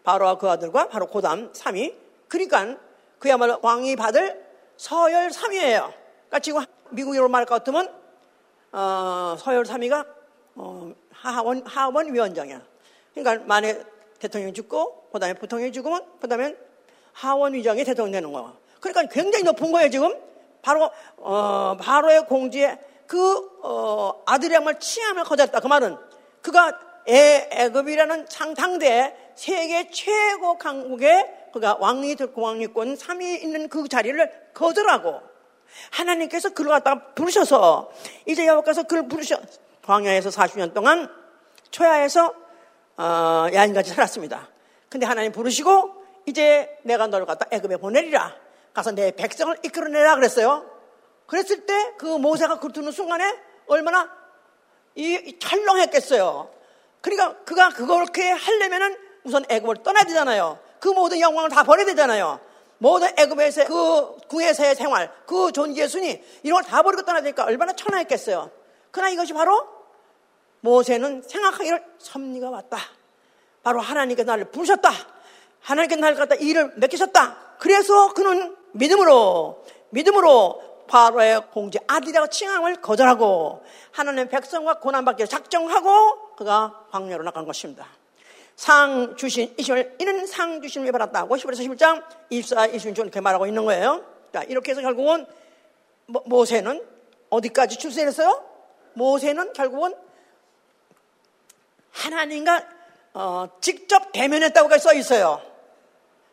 바로와 0.03 0.37
그 0.37 0.51
아들과 0.51 0.89
바로 0.89 1.07
고담 1.07 1.51
3위 1.51 1.95
그러니까 2.27 2.77
그야말로 3.17 3.57
왕위 3.63 3.95
받을 3.95 4.45
서열 4.77 5.29
3위예요. 5.29 5.91
그러니까 6.27 6.39
지금 6.43 6.63
미국으로 6.91 7.27
말할 7.27 7.47
것 7.47 7.55
같으면 7.55 8.07
어, 8.71 9.36
서열 9.39 9.63
3위가 9.63 10.06
어, 10.56 10.93
하원 11.12 11.65
하원 11.65 12.13
위원장이야. 12.13 12.62
그러니까 13.13 13.45
만에 13.45 13.82
대통령이 14.19 14.53
죽고 14.53 15.10
그다음에 15.12 15.34
부통령이 15.34 15.71
죽으면 15.71 16.19
그다음에 16.19 16.56
하원 17.13 17.53
위장이 17.53 17.84
대통령 17.84 18.12
되는 18.12 18.32
거야. 18.32 18.53
그러니까 18.80 19.13
굉장히 19.13 19.43
높은 19.43 19.71
거예요 19.71 19.89
지금. 19.89 20.15
바로 20.62 20.89
어, 21.17 21.77
바로의 21.80 22.25
공주의 22.25 22.77
그 23.06 23.49
어, 23.63 24.21
아들의 24.25 24.56
양말 24.56 24.80
치함을 24.80 25.23
거절했다. 25.23 25.60
그 25.60 25.67
말은 25.67 25.97
그가 26.41 26.80
애, 27.08 27.47
애급이라는 27.51 28.25
상당대 28.27 29.15
세계 29.36 29.89
최고 29.89 30.58
강국의 30.58 31.49
그가 31.53 31.77
듣고 32.17 32.41
왕위권 32.41 32.95
3위 32.95 33.43
있는 33.43 33.69
그 33.69 33.88
자리를 33.88 34.49
거절하고 34.53 35.21
하나님께서 35.91 36.49
그를 36.49 36.71
갖다가 36.71 37.13
부르셔서 37.13 37.91
이제 38.25 38.45
여호와께서 38.45 38.84
그를 38.84 39.08
부르셔 39.08 39.38
광야에서 39.86 40.30
40년 40.30 40.73
동안 40.73 41.10
초야에서 41.71 42.34
어, 42.97 43.47
야인같이 43.53 43.91
살았습니다. 43.91 44.49
근데 44.89 45.06
하나님 45.06 45.32
부르시고 45.32 45.93
이제 46.25 46.77
내가 46.84 47.08
너를 47.08 47.25
갖다 47.25 47.45
애굽에 47.51 47.77
보내리라. 47.77 48.36
가서 48.73 48.91
내 48.91 49.12
백성을 49.12 49.56
이끌어내라 49.63 50.15
그랬어요. 50.15 50.69
그랬을 51.25 51.65
때 51.65 51.77
그 51.97 52.06
모세가 52.06 52.60
그 52.60 52.71
두는 52.71 52.91
순간에 52.91 53.38
얼마나 53.67 54.10
이 54.95 55.38
철렁했겠어요. 55.39 56.49
그러니까 57.01 57.43
그가 57.43 57.69
그렇게 57.69 58.30
하려면은 58.32 58.97
우선 59.23 59.43
애굽을 59.49 59.84
떠나야 59.84 60.06
되잖아요. 60.06 60.60
그 60.80 60.89
모든 60.89 61.19
영광을 61.19 61.49
다 61.49 61.63
버려야 61.63 61.86
되잖아요. 61.88 62.39
모든 62.79 63.09
애굽에서 63.17 63.65
그 63.65 64.17
구에서의 64.27 64.75
생활, 64.75 65.11
그 65.25 65.51
존귀의 65.51 65.89
순위 65.89 66.21
이런 66.43 66.61
걸 66.61 66.69
다 66.69 66.81
버리고 66.83 67.03
떠나야 67.03 67.21
되니까 67.23 67.43
얼마나 67.45 67.73
천하했겠어요. 67.73 68.51
그러나 68.91 69.09
이것이 69.09 69.33
바로 69.33 69.67
모세는 70.61 71.23
생각하기를 71.23 71.83
섭리가 71.99 72.49
왔다. 72.49 72.77
바로 73.63 73.79
하나님께 73.79 74.23
나를 74.23 74.45
부르셨다. 74.51 74.91
하나님께 75.61 75.95
나를 75.97 76.17
갖다 76.17 76.35
일을 76.35 76.73
맡기셨다. 76.77 77.55
그래서 77.59 78.13
그는 78.13 78.55
믿음으로 78.73 79.63
믿음으로 79.89 80.61
바로의 80.87 81.41
공제 81.51 81.79
아들이라고 81.87 82.27
칭함을 82.27 82.81
거절하고 82.81 83.63
하나님의 83.91 84.29
백성과 84.29 84.79
고난받기를 84.79 85.27
작정하고 85.27 86.35
그가 86.35 86.85
광야로 86.91 87.23
나간 87.23 87.45
것입니다. 87.45 87.87
상 88.58 89.15
주신 89.15 89.54
이심을 89.56 89.98
이는 90.02 90.26
상 90.26 90.62
주심을 90.62 90.91
받았다. 90.91 91.28
50에서 91.28 91.60
11장 91.60 92.04
24, 92.32 92.70
26절 92.70 93.00
이렇게 93.02 93.22
말하고 93.22 93.46
있는 93.46 93.63
거예요. 93.65 94.04
자, 94.34 94.41
이렇게 94.43 94.72
해서 94.72 94.82
결국은 94.82 95.28
모세는 96.26 96.84
어디까지 97.30 97.78
출세했어요? 97.78 98.43
모세는 98.93 99.54
결국은 99.54 99.93
하나님과 101.91 102.67
어, 103.13 103.48
직접 103.62 104.12
대면했다고 104.12 104.76
써 104.80 104.93
있어요. 104.96 105.39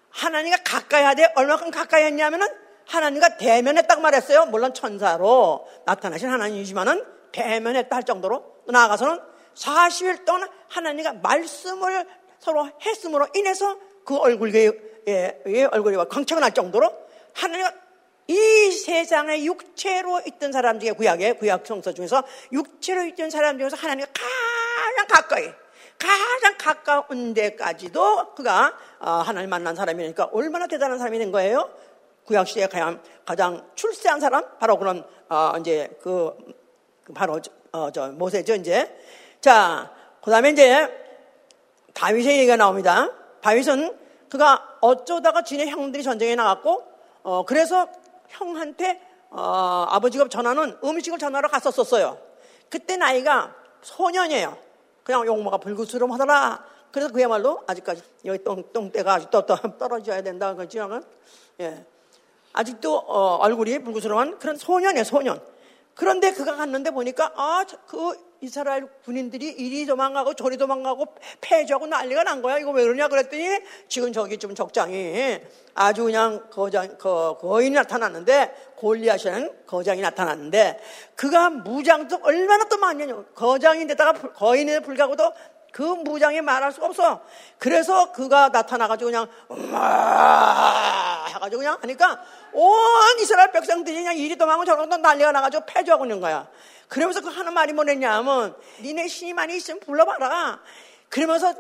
하나님과 0.09 0.59
가까이 0.65 1.05
하되 1.05 1.31
얼마큼 1.37 1.71
가까이 1.71 2.05
했냐면은 2.05 2.47
하나님과 2.87 3.37
대면했다고 3.37 4.01
말했어요. 4.01 4.47
물론 4.47 4.73
천사로 4.73 5.69
나타나신 5.85 6.31
하나님이지만은 6.31 7.05
대면했다 7.33 7.95
할 7.95 8.03
정도로 8.05 8.61
나아가서는 8.67 9.34
40일 9.55 10.25
동안 10.25 10.49
하나님과 10.69 11.15
말씀을 11.15 12.07
서로 12.39 12.69
했음으로 12.85 13.27
인해서 13.35 13.79
그 14.05 14.17
얼굴에 14.17 14.71
예, 15.07 15.69
얼굴이 15.71 15.97
광채가 16.09 16.41
날 16.41 16.53
정도로 16.53 16.91
하나님과 17.35 17.73
이 18.27 18.71
세상에 18.71 19.45
육체로 19.45 20.23
있던 20.27 20.53
사람 20.53 20.81
중에 20.81 20.93
구약의 20.93 21.39
구약 21.39 21.67
성서 21.67 21.93
중에서 21.93 22.23
육체로 22.53 23.05
있던 23.05 23.31
사람 23.31 23.59
중에서 23.59 23.77
하나님과 23.77 24.11
가장 24.13 25.07
가까이 25.09 25.53
가장 25.99 26.57
가까운 26.59 27.35
데까지도 27.35 28.35
그가 28.35 28.77
어, 28.99 29.11
하나님 29.11 29.51
만난 29.51 29.75
사람이니까 29.75 30.31
얼마나 30.33 30.67
대단한 30.67 30.99
사람이 30.99 31.19
된 31.19 31.33
거예요? 31.33 31.71
구약 32.25 32.49
시대에 32.49 32.67
가장, 32.67 33.03
가장 33.25 33.71
출세한 33.75 34.21
사람 34.21 34.43
바로 34.59 34.79
그런 34.79 35.05
어, 35.29 35.53
이제 35.61 35.91
그, 36.03 36.35
그 37.05 37.13
바로 37.13 37.41
어, 37.73 37.91
저 37.91 38.09
모세죠 38.09 38.55
이제 38.55 38.91
자, 39.45 39.91
그 40.23 40.31
다음에 40.31 40.49
이제 40.49 40.89
다윗의 41.93 42.39
얘기가 42.39 42.57
나옵니다. 42.57 43.11
다윗은 43.43 43.95
그가 44.31 44.79
어쩌다가 44.81 45.43
지네 45.45 45.67
형들이 45.67 46.03
전쟁에 46.03 46.35
나갔고, 46.35 46.83
어, 47.25 47.45
그래서 47.45 47.87
형한테, 48.29 49.03
어, 49.29 49.85
아버지가 49.91 50.29
전하는 50.31 50.79
음식을 50.83 51.19
전하러 51.19 51.49
갔었었어요. 51.49 52.17
그때 52.71 52.97
나이가 52.97 53.55
소년이에요. 53.83 54.57
그냥 55.03 55.27
용모가 55.27 55.59
불구스름하더라. 55.59 56.65
그래서 56.91 57.13
그야말로 57.13 57.63
아직까지 57.67 58.03
여기 58.25 58.43
똥, 58.43 58.73
똥대가 58.73 59.13
아직도 59.13 59.45
떨어져야 59.45 60.23
된다. 60.23 60.55
그지랑은 60.55 61.03
예. 61.61 61.85
아직도 62.55 62.97
어, 62.97 63.37
얼굴이 63.43 63.81
불구스름한 63.81 64.39
그런 64.39 64.57
소년이에요, 64.57 65.05
소년. 65.05 65.39
그런데 65.95 66.33
그가 66.33 66.57
갔는데 66.57 66.93
보니까 66.93 67.33
아, 67.37 67.65
그 67.87 68.34
이스라엘 68.45 68.87
군인들이 69.05 69.47
이리 69.47 69.87
도망가고 69.87 70.35
저리 70.35 70.59
도망가고 70.59 71.07
폐지하고 71.41 71.87
난리가 71.87 72.25
난 72.25 72.43
거야. 72.43 72.59
이거 72.59 72.71
왜 72.73 72.83
그러냐 72.83 73.09
그랬더니 73.09 73.61
지금 73.89 74.13
저기 74.13 74.37
좀 74.37 74.55
적장이 74.55 75.41
아주 75.75 76.05
그냥 76.05 76.47
거장, 76.51 76.99
거, 76.99 77.39
거인이 77.41 77.75
나타났는데 77.75 78.75
골리앗이라는 78.77 79.67
거장이 79.67 80.03
나타났는데 80.03 80.79
그가 81.17 81.49
무장도 81.49 82.21
얼마나 82.23 82.65
또 82.69 82.77
많냐요. 82.77 83.25
거장인데다가 83.35 84.33
거인에 84.33 84.81
불가고도 84.81 85.33
그 85.75 85.83
무장에 85.83 86.41
말할 86.41 86.71
수가 86.71 86.87
없어. 86.87 87.21
그래서 87.59 88.13
그가 88.13 88.49
나타나가지고 88.51 89.11
그냥, 89.11 89.27
음아! 89.51 91.25
해가지고 91.27 91.59
그냥 91.59 91.79
하니까 91.81 92.23
온 92.53 92.73
이스라엘 93.19 93.51
백성들이 93.51 93.97
그냥 93.97 94.17
이리 94.17 94.37
도망고 94.37 94.65
저런 94.65 94.89
거 94.89 94.97
난리가 94.97 95.33
나가지고 95.33 95.67
패주하고 95.67 96.05
있는 96.05 96.21
거야. 96.21 96.47
그러면서 96.87 97.21
그 97.21 97.29
하는 97.29 97.53
말이 97.53 97.73
뭐랬냐면, 97.73 98.55
니네 98.83 99.09
신이 99.09 99.33
많이 99.33 99.57
있으면 99.57 99.81
불러봐라. 99.81 100.61
그러면서 101.09 101.53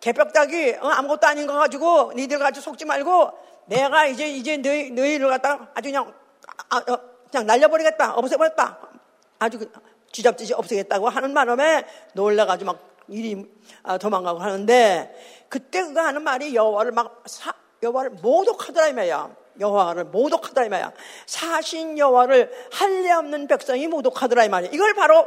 개벽닭이 0.00 0.76
어, 0.80 0.88
아무것도 0.88 1.26
아닌 1.26 1.46
거 1.46 1.52
가지고 1.52 2.14
니들 2.16 2.38
가지고 2.38 2.64
속지 2.64 2.86
말고 2.86 3.30
내가 3.66 4.06
이제 4.06 4.26
이제 4.26 4.56
너희 4.56 4.90
너희를 4.90 5.28
갖다 5.28 5.68
아주 5.74 5.90
그냥 5.90 6.14
아, 6.70 6.78
어, 6.78 6.98
그냥 7.30 7.46
날려버리겠다 7.46 8.14
없애버렸다 8.14 8.78
아주 9.38 9.58
그 9.58 9.70
쥐잡듯이 10.12 10.54
없애겠다고 10.54 11.08
하는 11.08 11.34
바람에 11.34 11.84
놀라가지고 12.14 12.72
막 12.72 12.89
아, 13.82 13.98
도망가고 13.98 14.38
하는데 14.38 15.46
그때 15.48 15.82
그가 15.82 16.06
하는 16.06 16.22
말이 16.22 16.54
여호와를 16.54 16.92
막 16.92 17.22
사, 17.26 17.52
여호와를 17.82 18.10
모독하더라 18.22 18.88
이 18.88 18.92
말이야. 18.92 19.30
여호와를 19.58 20.04
모독하더라 20.04 20.66
이 20.66 20.68
말이야. 20.68 20.92
사신 21.26 21.98
여호와를 21.98 22.50
할례 22.72 23.12
없는 23.12 23.46
백성이 23.46 23.88
모독하더라 23.88 24.44
이 24.44 24.48
말이야. 24.48 24.70
이걸 24.72 24.94
바로 24.94 25.26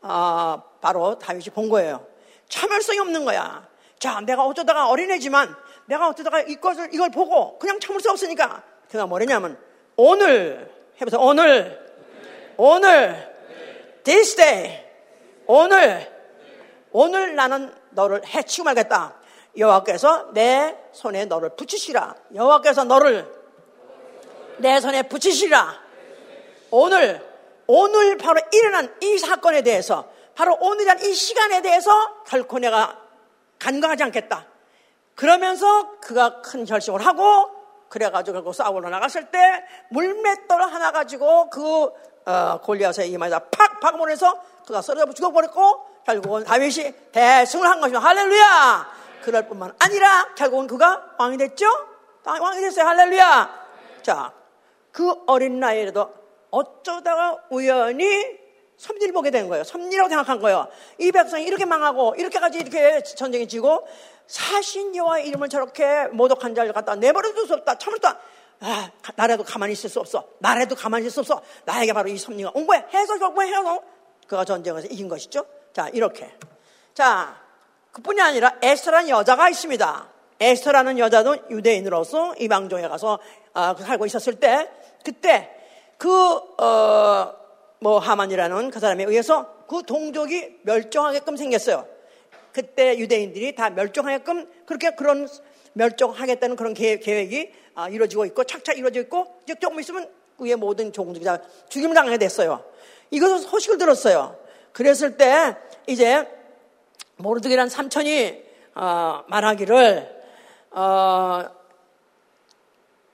아, 0.00 0.62
바로 0.80 1.18
다윗이 1.18 1.46
본 1.54 1.68
거예요. 1.68 2.06
참을성이 2.48 2.98
없는 2.98 3.24
거야. 3.24 3.66
자, 3.98 4.20
내가 4.20 4.44
어쩌다가 4.44 4.88
어린애지만 4.88 5.54
내가 5.86 6.08
어쩌다가 6.08 6.40
이것을 6.40 6.90
이걸 6.92 7.10
보고 7.10 7.58
그냥 7.58 7.80
참을 7.80 8.00
수 8.00 8.10
없으니까 8.10 8.62
그가 8.90 9.06
뭐랬냐면 9.06 9.58
오늘 9.96 10.70
해보세요. 11.00 11.20
오늘 11.20 11.80
오늘 12.56 13.34
this 14.04 14.36
day 14.36 14.84
오늘 15.46 16.13
오늘 16.96 17.34
나는 17.34 17.74
너를 17.90 18.24
해치고 18.24 18.66
말겠다. 18.66 19.16
여호와께서 19.58 20.30
내 20.32 20.78
손에 20.92 21.24
너를 21.24 21.56
붙이시라. 21.56 22.14
여호와께서 22.32 22.84
너를 22.84 23.28
내 24.58 24.78
손에 24.78 25.02
붙이시라. 25.02 25.74
오늘 26.70 27.20
오늘 27.66 28.16
바로 28.16 28.40
일어난 28.52 28.94
이 29.02 29.18
사건에 29.18 29.62
대해서 29.62 30.08
바로 30.36 30.56
오늘이란 30.60 31.02
이 31.02 31.12
시간에 31.14 31.62
대해서 31.62 31.90
결코 32.28 32.60
내가 32.60 32.96
간과하지 33.58 34.04
않겠다. 34.04 34.46
그러면서 35.16 35.98
그가 35.98 36.42
큰 36.42 36.64
결심을 36.64 37.04
하고 37.04 37.50
그래가지고 37.88 38.34
결국 38.34 38.54
싸우러 38.54 38.88
나갔을 38.88 39.32
때 39.32 39.64
물맷돌 39.90 40.62
하나 40.62 40.92
가지고 40.92 41.50
그 41.50 41.90
어, 42.26 42.60
골리앗의 42.62 43.10
이마에다 43.10 43.40
팍 43.50 43.80
박아보내서 43.80 44.40
그가 44.64 44.80
쓰러져 44.80 45.12
죽어버렸고 45.12 45.93
결국은 46.04 46.44
다윗이 46.44 46.92
대승을 47.12 47.66
한 47.66 47.80
것이죠. 47.80 47.98
할렐루야! 47.98 48.94
그럴 49.22 49.46
뿐만 49.48 49.72
아니라 49.78 50.34
결국은 50.34 50.66
그가 50.66 51.14
왕이 51.18 51.38
됐죠? 51.38 51.66
왕이 52.24 52.60
됐어요. 52.60 52.86
할렐루야! 52.86 53.64
자, 54.02 54.32
그 54.92 55.14
어린 55.26 55.60
나이에도 55.60 56.12
어쩌다가 56.50 57.38
우연히 57.50 58.38
섭리를 58.76 59.12
보게 59.12 59.30
된 59.30 59.48
거예요. 59.48 59.64
섭리라고 59.64 60.08
생각한 60.08 60.40
거예요. 60.40 60.68
이 60.98 61.10
백성이 61.10 61.44
이렇게 61.44 61.64
망하고 61.64 62.16
이렇게까지 62.16 62.58
이렇게 62.58 63.02
전쟁이 63.02 63.48
지고 63.48 63.86
사신 64.26 64.94
여호와 64.94 65.20
이름을 65.20 65.48
저렇게 65.48 66.06
모독한 66.08 66.54
자를 66.54 66.72
갖다 66.72 66.94
내버려 66.94 67.32
둘 67.32 67.46
수 67.46 67.54
없다. 67.54 67.78
참을 67.78 67.98
수 67.98 68.06
없다. 68.06 68.20
아, 68.60 68.90
나라도 69.16 69.42
가만히 69.42 69.72
있을 69.72 69.90
수 69.90 70.00
없어. 70.00 70.24
나라도 70.38 70.74
가만히 70.74 71.06
있을 71.06 71.24
수 71.24 71.32
없어. 71.32 71.42
나에게 71.64 71.92
바로 71.92 72.08
이 72.08 72.18
섭리가 72.18 72.52
온 72.54 72.66
거야. 72.66 72.84
해서 72.92 73.18
결국 73.18 73.42
해서 73.42 73.80
그가 74.26 74.44
전쟁에서 74.44 74.86
이긴 74.88 75.08
것이죠. 75.08 75.44
자, 75.74 75.88
이렇게. 75.92 76.30
자, 76.94 77.36
그뿐이 77.90 78.20
아니라 78.20 78.56
에스라는 78.62 79.08
여자가 79.08 79.48
있습니다. 79.48 80.08
에스라는 80.38 81.00
여자도 81.00 81.36
유대인으로서 81.50 82.36
이방종에 82.36 82.86
가서 82.86 83.18
어, 83.52 83.74
살고 83.76 84.06
있었을 84.06 84.36
때 84.36 84.70
그때 85.04 85.50
그 85.98 86.08
어, 86.62 87.34
뭐 87.80 87.98
하만이라는 87.98 88.70
그 88.70 88.78
사람에 88.78 89.02
의해서 89.04 89.64
그 89.66 89.82
동족이 89.82 90.60
멸종하게끔 90.62 91.36
생겼어요. 91.36 91.88
그때 92.52 92.96
유대인들이 92.96 93.56
다 93.56 93.68
멸종하게끔 93.70 94.48
그렇게 94.66 94.90
그런 94.94 95.28
멸종하겠다는 95.72 96.54
그런 96.54 96.72
계획이 96.74 97.50
아, 97.74 97.88
이루어지고 97.88 98.26
있고 98.26 98.44
착착 98.44 98.78
이루어지고 98.78 99.02
있고 99.02 99.40
이제 99.42 99.56
조금 99.56 99.80
있으면 99.80 100.08
그의 100.38 100.54
모든 100.54 100.92
종족이 100.92 101.24
다 101.24 101.38
죽임을 101.68 101.96
당하게 101.96 102.18
됐어요. 102.18 102.64
이것을 103.10 103.38
소식을 103.38 103.78
들었어요. 103.78 104.43
그랬을 104.74 105.16
때 105.16 105.56
이제 105.86 106.28
모르드게란 107.16 107.68
삼촌이 107.68 108.42
어, 108.74 109.22
말하기를 109.28 110.24
어, 110.72 111.44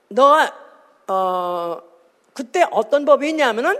너가 0.08 0.54
어, 1.06 1.82
그때 2.32 2.64
어떤 2.70 3.04
법이 3.04 3.28
있냐면은 3.28 3.78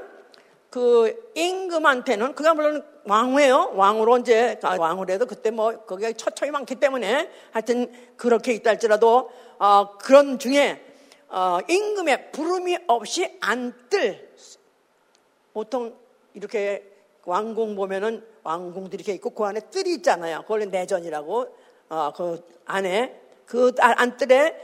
그 0.69 1.33
임금한테는 1.35 2.35
그가 2.35 2.53
물론 2.53 2.87
왕후예요. 3.05 3.73
왕으로 3.75 4.19
이제 4.19 4.61
왕후래도 4.63 5.25
그때 5.25 5.51
뭐 5.51 5.85
거기에 5.87 6.13
처처이 6.13 6.51
많기 6.51 6.75
때문에 6.75 7.31
하여튼 7.51 7.91
그렇게 8.17 8.53
있다 8.53 8.71
할지라도 8.71 9.31
어, 9.59 9.97
그런 9.97 10.39
중에 10.39 10.85
어, 11.29 11.61
임금의 11.67 12.33
부름이 12.33 12.77
없이 12.89 13.39
안 13.41 13.73
뜰 13.89 14.31
보통 15.55 15.97
이렇게 16.35 16.90
왕궁 17.25 17.77
보면은 17.77 18.25
왕궁들이 18.43 19.03
이렇게 19.03 19.15
있고 19.15 19.31
그 19.31 19.45
안에 19.45 19.61
뜰이 19.71 19.95
있잖아요. 19.97 20.43
그걸 20.43 20.69
내전이라고 20.69 21.57
어, 21.91 22.13
그 22.17 22.43
안에 22.65 23.21
그 23.47 23.73
안뜰에 23.79 24.57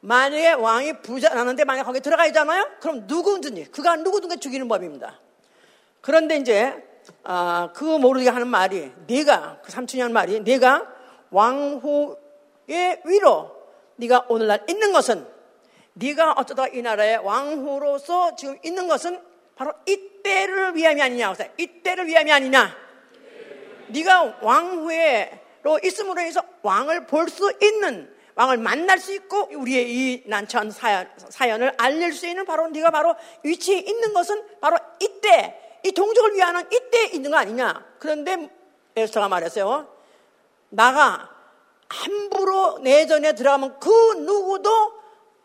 만약에 0.00 0.52
왕이 0.52 1.02
부자라는데 1.02 1.64
만약 1.64 1.84
거기 1.84 2.00
들어가 2.00 2.26
있잖아요. 2.26 2.68
그럼 2.80 3.04
누구든지 3.06 3.70
그가 3.70 3.96
누구든지 3.96 4.38
죽이는 4.38 4.66
법입니다. 4.68 5.18
그런데 6.00 6.36
이제 6.36 6.74
아, 7.24 7.70
그 7.74 7.84
모르게 7.84 8.28
하는 8.30 8.48
말이 8.48 8.92
네가 9.06 9.60
그 9.62 9.70
삼촌이 9.70 10.00
하는 10.00 10.14
말이 10.14 10.40
네가 10.40 10.86
왕후의 11.30 13.02
위로 13.04 13.50
네가 13.96 14.26
오늘날 14.28 14.64
있는 14.68 14.92
것은 14.92 15.26
네가 15.94 16.32
어쩌다 16.32 16.66
이 16.68 16.80
나라의 16.80 17.18
왕후로서 17.18 18.36
지금 18.36 18.58
있는 18.64 18.88
것은 18.88 19.20
바로 19.54 19.72
이 19.86 20.09
때를 20.22 20.74
위함이 20.74 21.02
아니냐. 21.02 21.34
이 21.58 21.66
때를 21.82 22.06
위함이 22.06 22.32
아니냐. 22.32 22.76
네가 23.88 24.38
왕후로 24.42 25.80
있음으로 25.84 26.20
해서 26.20 26.42
왕을 26.62 27.06
볼 27.06 27.28
수 27.28 27.52
있는 27.62 28.14
왕을 28.34 28.56
만날 28.58 28.98
수 28.98 29.12
있고 29.12 29.48
우리의 29.52 29.90
이 29.90 30.22
난처한 30.26 30.70
사연, 30.70 31.10
사연 31.28 31.62
을 31.62 31.74
알릴 31.76 32.12
수 32.12 32.26
있는 32.26 32.44
바로 32.44 32.68
네가 32.68 32.90
바로 32.90 33.14
위치에 33.42 33.78
있는 33.78 34.14
것은 34.14 34.42
바로 34.60 34.78
이때 35.00 35.78
이 35.84 35.92
동족을 35.92 36.34
위하는 36.34 36.64
이때 36.72 37.06
있는 37.06 37.30
거 37.30 37.36
아니냐. 37.36 37.84
그런데 37.98 38.48
에스터가 38.96 39.28
말했어요. 39.28 39.88
나가 40.70 41.28
함부로 41.88 42.78
내전에 42.78 43.34
들어가면 43.34 43.78
그 43.80 43.90
누구도 44.20 44.70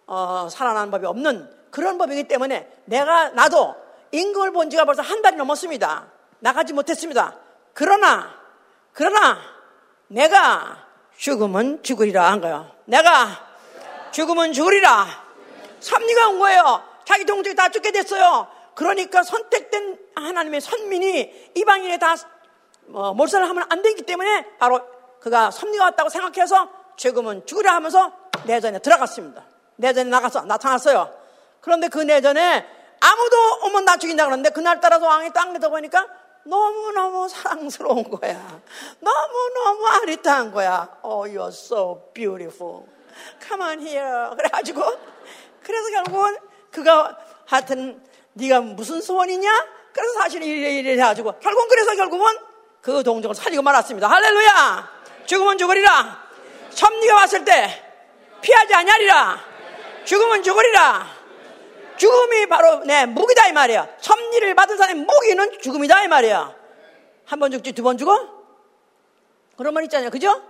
어, 0.07 0.47
살아나는 0.49 0.91
법이 0.91 1.05
없는 1.05 1.49
그런 1.71 1.97
법이기 1.97 2.25
때문에 2.25 2.71
내가 2.85 3.29
나도 3.29 3.75
임금을 4.11 4.51
본 4.51 4.69
지가 4.69 4.85
벌써 4.85 5.01
한 5.01 5.21
달이 5.21 5.35
넘었습니다. 5.35 6.07
나가지 6.39 6.73
못했습니다. 6.73 7.35
그러나 7.73 8.33
그러나 8.93 9.37
내가 10.07 10.85
죽으면 11.17 11.83
죽으리라 11.83 12.31
한 12.31 12.41
거예요. 12.41 12.71
내가 12.85 13.27
죽으면 14.11 14.53
죽으리라. 14.53 15.05
섭리가 15.79 16.29
온 16.29 16.39
거예요. 16.39 16.83
자기 17.05 17.25
동족이 17.25 17.55
다 17.55 17.69
죽게 17.69 17.91
됐어요. 17.91 18.47
그러니까 18.73 19.23
선택된 19.23 19.97
하나님의 20.15 20.61
선민이 20.61 21.51
이방인에 21.55 21.97
다 21.97 22.15
어, 22.93 23.13
몰살을 23.13 23.49
하면 23.49 23.65
안 23.69 23.81
되기 23.81 24.03
때문에 24.03 24.57
바로 24.57 24.79
그가 25.19 25.49
섭리가 25.51 25.85
왔다고 25.85 26.09
생각해서 26.09 26.69
죽으면 26.95 27.45
죽으려 27.45 27.71
하면서 27.71 28.11
내전에 28.45 28.79
들어갔습니다. 28.79 29.43
내전에 29.77 30.09
나가서 30.09 30.43
나타났어요. 30.43 31.11
그런데 31.61 31.87
그 31.87 31.99
내전에 31.99 32.65
아무도 33.05 33.67
오면 33.67 33.85
나 33.85 33.97
죽인다 33.97 34.25
그러는데 34.25 34.49
그날 34.49 34.81
따라서 34.81 35.05
왕이 35.05 35.31
땅에서 35.31 35.69
보니까 35.69 36.07
너무너무 36.43 37.27
사랑스러운 37.29 38.03
거야. 38.09 38.61
너무너무 38.99 39.87
아리따운 39.87 40.51
거야. 40.51 40.89
Oh, 41.03 41.29
you're 41.29 41.49
so 41.49 42.11
beautiful. 42.13 42.85
Come 43.47 43.63
on 43.63 43.79
here. 43.79 44.29
그래가지고, 44.35 44.83
그래서 45.63 45.89
결국은 45.91 46.37
그가 46.71 47.17
하여튼 47.45 48.03
네가 48.33 48.61
무슨 48.61 49.01
소원이냐? 49.01 49.49
그래서 49.93 50.19
사실은 50.19 50.45
이래 50.45 50.71
이래 50.71 50.91
해가지고 50.93 51.39
결국은 51.39 51.69
그래서 51.69 51.95
결국은 51.95 52.37
그 52.81 53.01
동족을 53.03 53.33
살리고 53.33 53.61
말았습니다. 53.61 54.07
할렐루야! 54.07 54.91
죽으면 55.25 55.57
죽으리라. 55.57 56.25
섭리가 56.69 57.15
왔을 57.15 57.45
때 57.45 57.83
피하지 58.41 58.73
아니하리라. 58.73 59.39
죽으면 60.03 60.43
죽으리라. 60.43 61.14
죽음이 61.97 62.47
바로 62.47 62.79
내 62.85 63.05
무기다 63.05 63.47
이 63.47 63.51
말이야. 63.53 63.87
섭리를 63.99 64.53
받은 64.55 64.77
사람의 64.77 65.05
무기는 65.05 65.59
죽음이다 65.61 66.03
이 66.03 66.07
말이야. 66.07 66.55
한 67.25 67.39
번 67.39 67.51
죽지 67.51 67.71
두 67.73 67.83
번 67.83 67.97
죽어? 67.97 68.17
그런 69.57 69.73
말 69.73 69.83
있잖아요. 69.85 70.09
그죠? 70.09 70.41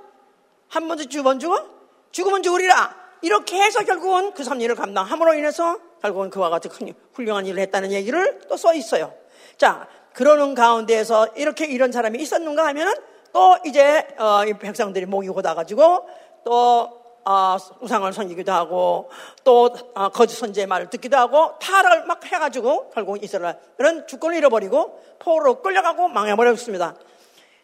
한 0.69 0.87
번 0.87 0.97
죽지 0.97 1.17
두 1.17 1.23
번 1.23 1.39
죽어? 1.39 1.63
죽으면 2.11 2.43
죽으리라. 2.43 2.95
이렇게 3.21 3.61
해서 3.61 3.83
결국은 3.83 4.33
그 4.33 4.43
섭리를 4.43 4.73
감당함으로 4.75 5.33
인해서 5.35 5.79
결국은 6.01 6.29
그와 6.29 6.49
같이 6.49 6.69
훌륭한 7.13 7.45
일을 7.45 7.59
했다는 7.63 7.91
얘기를 7.91 8.39
또 8.49 8.57
써 8.57 8.73
있어요. 8.73 9.13
자, 9.57 9.87
그러는 10.13 10.53
가운데에서 10.53 11.27
이렇게 11.35 11.65
이런 11.65 11.91
사람이 11.91 12.19
있었는가 12.19 12.65
하면은 12.67 12.93
또 13.33 13.57
이제 13.65 14.07
어, 14.17 14.45
이 14.45 14.53
백성들이 14.53 15.05
목이 15.07 15.27
고다가지고 15.29 16.09
또 16.45 17.04
어, 17.25 17.57
우상을 17.81 18.13
섬기기도 18.13 18.51
하고 18.51 19.09
또 19.43 19.75
어, 19.95 20.09
거짓 20.09 20.35
선제의 20.35 20.67
말을 20.67 20.89
듣기도 20.91 21.17
하고 21.17 21.57
타락을 21.59 22.05
막 22.05 22.23
해가지고 22.23 22.91
결국 22.91 23.23
이스라엘은 23.23 24.07
주권을 24.07 24.37
잃어버리고 24.37 25.01
포로 25.19 25.61
끌려가고 25.61 26.07
망해버렸습니다. 26.07 26.95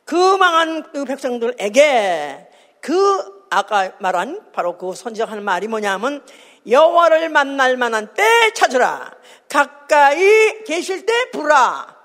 그 0.03 0.15
망한 0.15 0.91
그 0.91 1.05
백성들에게 1.05 2.49
그 2.81 3.45
아까 3.51 3.91
말한 3.99 4.51
바로 4.51 4.77
그 4.77 4.95
선지자 4.95 5.25
하는 5.25 5.43
말이 5.43 5.67
뭐냐면 5.67 6.25
여호와를 6.67 7.29
만날 7.29 7.77
만한 7.77 8.13
때 8.15 8.51
찾으라. 8.53 9.11
가까이 9.47 10.63
계실 10.63 11.05
때 11.05 11.13
부라. 11.31 11.95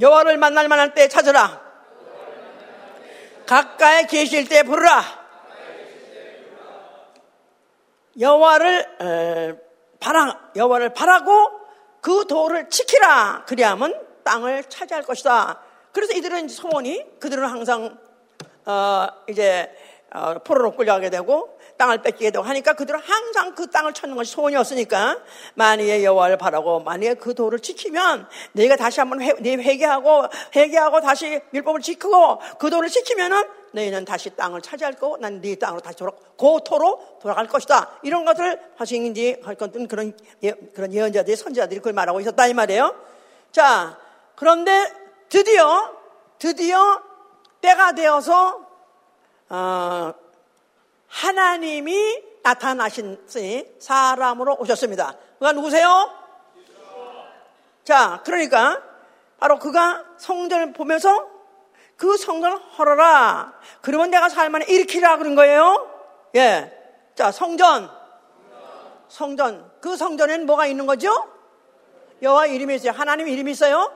여호와를 0.00 0.36
만날 0.36 0.68
만한 0.68 0.92
때 0.94 1.08
찾으라. 1.08 1.62
가까이 3.46 4.06
계실 4.06 4.46
때 4.48 4.62
부르라. 4.62 5.17
여호와를 8.18 9.58
바라 10.00 10.50
여호와를 10.56 10.94
바라고 10.94 11.50
그 12.00 12.26
도를 12.26 12.68
지키라. 12.68 13.44
그리하면 13.46 14.06
땅을 14.24 14.64
차지할 14.64 15.02
것이다. 15.04 15.60
그래서 15.92 16.12
이들은 16.14 16.48
소원이 16.48 17.18
그들은 17.18 17.44
항상 17.44 17.98
어, 18.66 19.06
이제 19.28 19.74
어, 20.12 20.34
포로로 20.38 20.76
끌려가게 20.76 21.10
되고 21.10 21.57
땅을 21.78 22.02
되고 22.02 22.42
하니까 22.42 22.74
그들은 22.74 23.00
항상 23.00 23.54
그 23.54 23.70
땅을 23.70 23.94
찾는 23.94 24.16
것이 24.16 24.32
소원이었으니까 24.32 25.18
만약에 25.54 26.04
여호와를 26.04 26.36
바라고 26.36 26.80
만약에 26.80 27.14
그 27.14 27.34
도를 27.34 27.60
지키면 27.60 28.28
내가 28.52 28.76
다시 28.76 29.00
한번 29.00 29.22
회, 29.22 29.32
네 29.40 29.54
회개하고 29.54 30.24
회개하고 30.54 31.00
다시 31.00 31.40
율법을 31.54 31.80
지키고 31.80 32.40
그 32.58 32.68
도를 32.68 32.88
지키면은 32.88 33.44
너희는 33.72 34.04
다시 34.04 34.30
땅을 34.30 34.60
차지할 34.62 34.94
거고 34.94 35.16
난 35.18 35.40
네 35.40 35.54
땅으로 35.54 35.80
다시 35.80 35.96
돌아 35.96 36.12
고토로 36.36 37.18
돌아갈 37.20 37.46
것이다. 37.46 37.90
이런 38.02 38.24
것을 38.24 38.60
하시는지 38.76 39.40
할 39.44 39.54
것은 39.54 39.88
그런 39.88 40.16
예, 40.42 40.52
그런 40.74 40.92
예언자들이 40.92 41.36
선지자들이 41.36 41.80
그걸 41.80 41.92
말하고 41.92 42.20
있었다 42.20 42.46
이 42.46 42.54
말이에요. 42.54 42.94
자 43.52 43.98
그런데 44.34 44.92
드디어 45.28 45.92
드디어 46.38 47.02
때가 47.60 47.92
되어서 47.92 48.66
어, 49.48 50.14
하나님이 51.08 52.22
나타나신으니 52.42 53.74
사람으로 53.78 54.56
오셨습니다. 54.60 55.16
그가 55.38 55.52
누구세요? 55.52 56.10
자, 57.84 58.20
그러니까 58.24 58.82
바로 59.38 59.58
그가 59.58 60.04
성전을 60.18 60.72
보면서 60.72 61.28
그 61.96 62.16
성전을 62.16 62.58
헐어라. 62.78 63.54
그러면 63.80 64.10
내가 64.10 64.28
살만에 64.28 64.66
일으키라 64.66 65.16
그런 65.16 65.34
거예요. 65.34 65.90
예. 66.36 66.72
자, 67.14 67.32
성전. 67.32 67.90
성전. 69.08 69.70
그 69.80 69.96
성전에는 69.96 70.46
뭐가 70.46 70.66
있는 70.66 70.86
거죠? 70.86 71.28
여호와 72.22 72.46
이름이 72.46 72.76
있어요. 72.76 72.92
하나님 72.92 73.28
이름이 73.28 73.52
있어요? 73.52 73.92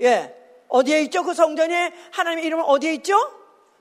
예. 0.00 0.34
어디에 0.68 1.02
있죠? 1.02 1.22
그 1.22 1.34
성전에 1.34 1.92
하나님 2.10 2.44
이름은 2.44 2.64
어디에 2.64 2.94
있죠? 2.94 3.16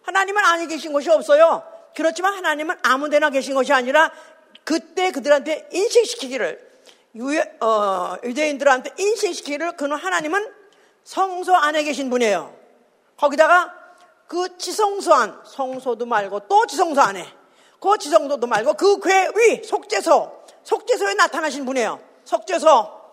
하나님은 0.03 0.43
아니 0.43 0.67
계신 0.67 0.91
곳이 0.93 1.09
없어요. 1.09 1.72
그렇지만 1.95 2.34
하나님은 2.34 2.75
아무 2.84 3.10
데나 3.10 3.29
계신 3.29 3.53
것이 3.53 3.73
아니라 3.73 4.12
그때 4.63 5.12
그들한테 5.12 5.69
인식시키기를 5.71 6.73
어, 7.62 8.15
유대인들한테 8.23 8.93
인식시키기를 8.97 9.73
그는 9.77 9.97
하나님은 9.97 10.51
성소 11.03 11.56
안에 11.56 11.84
계신 11.84 12.10
분이에요. 12.10 12.56
거기다가 13.17 13.73
그 14.27 14.58
지성소 14.58 15.13
안, 15.13 15.41
성소도 15.45 16.06
말고 16.06 16.47
또 16.47 16.65
지성소 16.65 17.01
안에, 17.01 17.27
그 17.79 17.97
지성소도 17.97 18.47
말고 18.47 18.73
그궤 18.73 19.32
위, 19.36 19.63
속죄소, 19.63 20.43
속죄소에 20.63 21.13
나타나신 21.13 21.65
분이에요. 21.65 21.99
속죄소. 22.23 23.03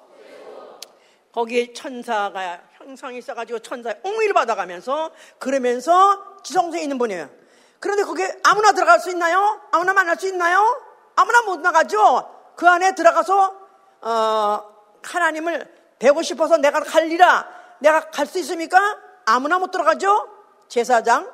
거기에 1.32 1.72
천사가 1.72 2.62
형상이 2.78 3.18
있어가지고 3.18 3.58
천사의 3.60 4.00
옹의를 4.02 4.34
받아가면서 4.34 5.10
그러면서 5.38 6.40
지성소에 6.42 6.82
있는 6.82 6.98
분이에요. 6.98 7.39
그런데 7.80 8.02
거기에 8.04 8.38
아무나 8.44 8.72
들어갈 8.72 9.00
수 9.00 9.10
있나요? 9.10 9.60
아무나 9.72 9.92
만날 9.94 10.16
수 10.16 10.28
있나요? 10.28 10.80
아무나 11.16 11.42
못 11.42 11.60
나가죠. 11.60 12.52
그 12.56 12.68
안에 12.68 12.94
들어가서 12.94 13.58
어, 14.02 14.62
하나님을 15.02 15.80
배고 15.98 16.22
싶어서 16.22 16.58
내가 16.58 16.80
갈리라. 16.80 17.48
내가 17.80 18.10
갈 18.10 18.26
수 18.26 18.38
있습니까? 18.40 18.78
아무나 19.24 19.58
못 19.58 19.70
들어가죠. 19.70 20.28
제사장 20.68 21.30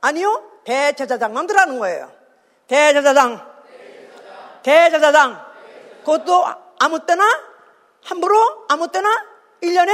아니요 0.00 0.42
대제사장만 0.64 1.46
들어가는 1.46 1.78
거예요. 1.78 2.10
대제사장, 2.66 3.46
대제사장. 4.62 5.46
그것도 6.00 6.46
아무 6.78 7.04
때나 7.04 7.24
함부로 8.04 8.36
아무 8.68 8.88
때나 8.88 9.08
1년에 9.62 9.92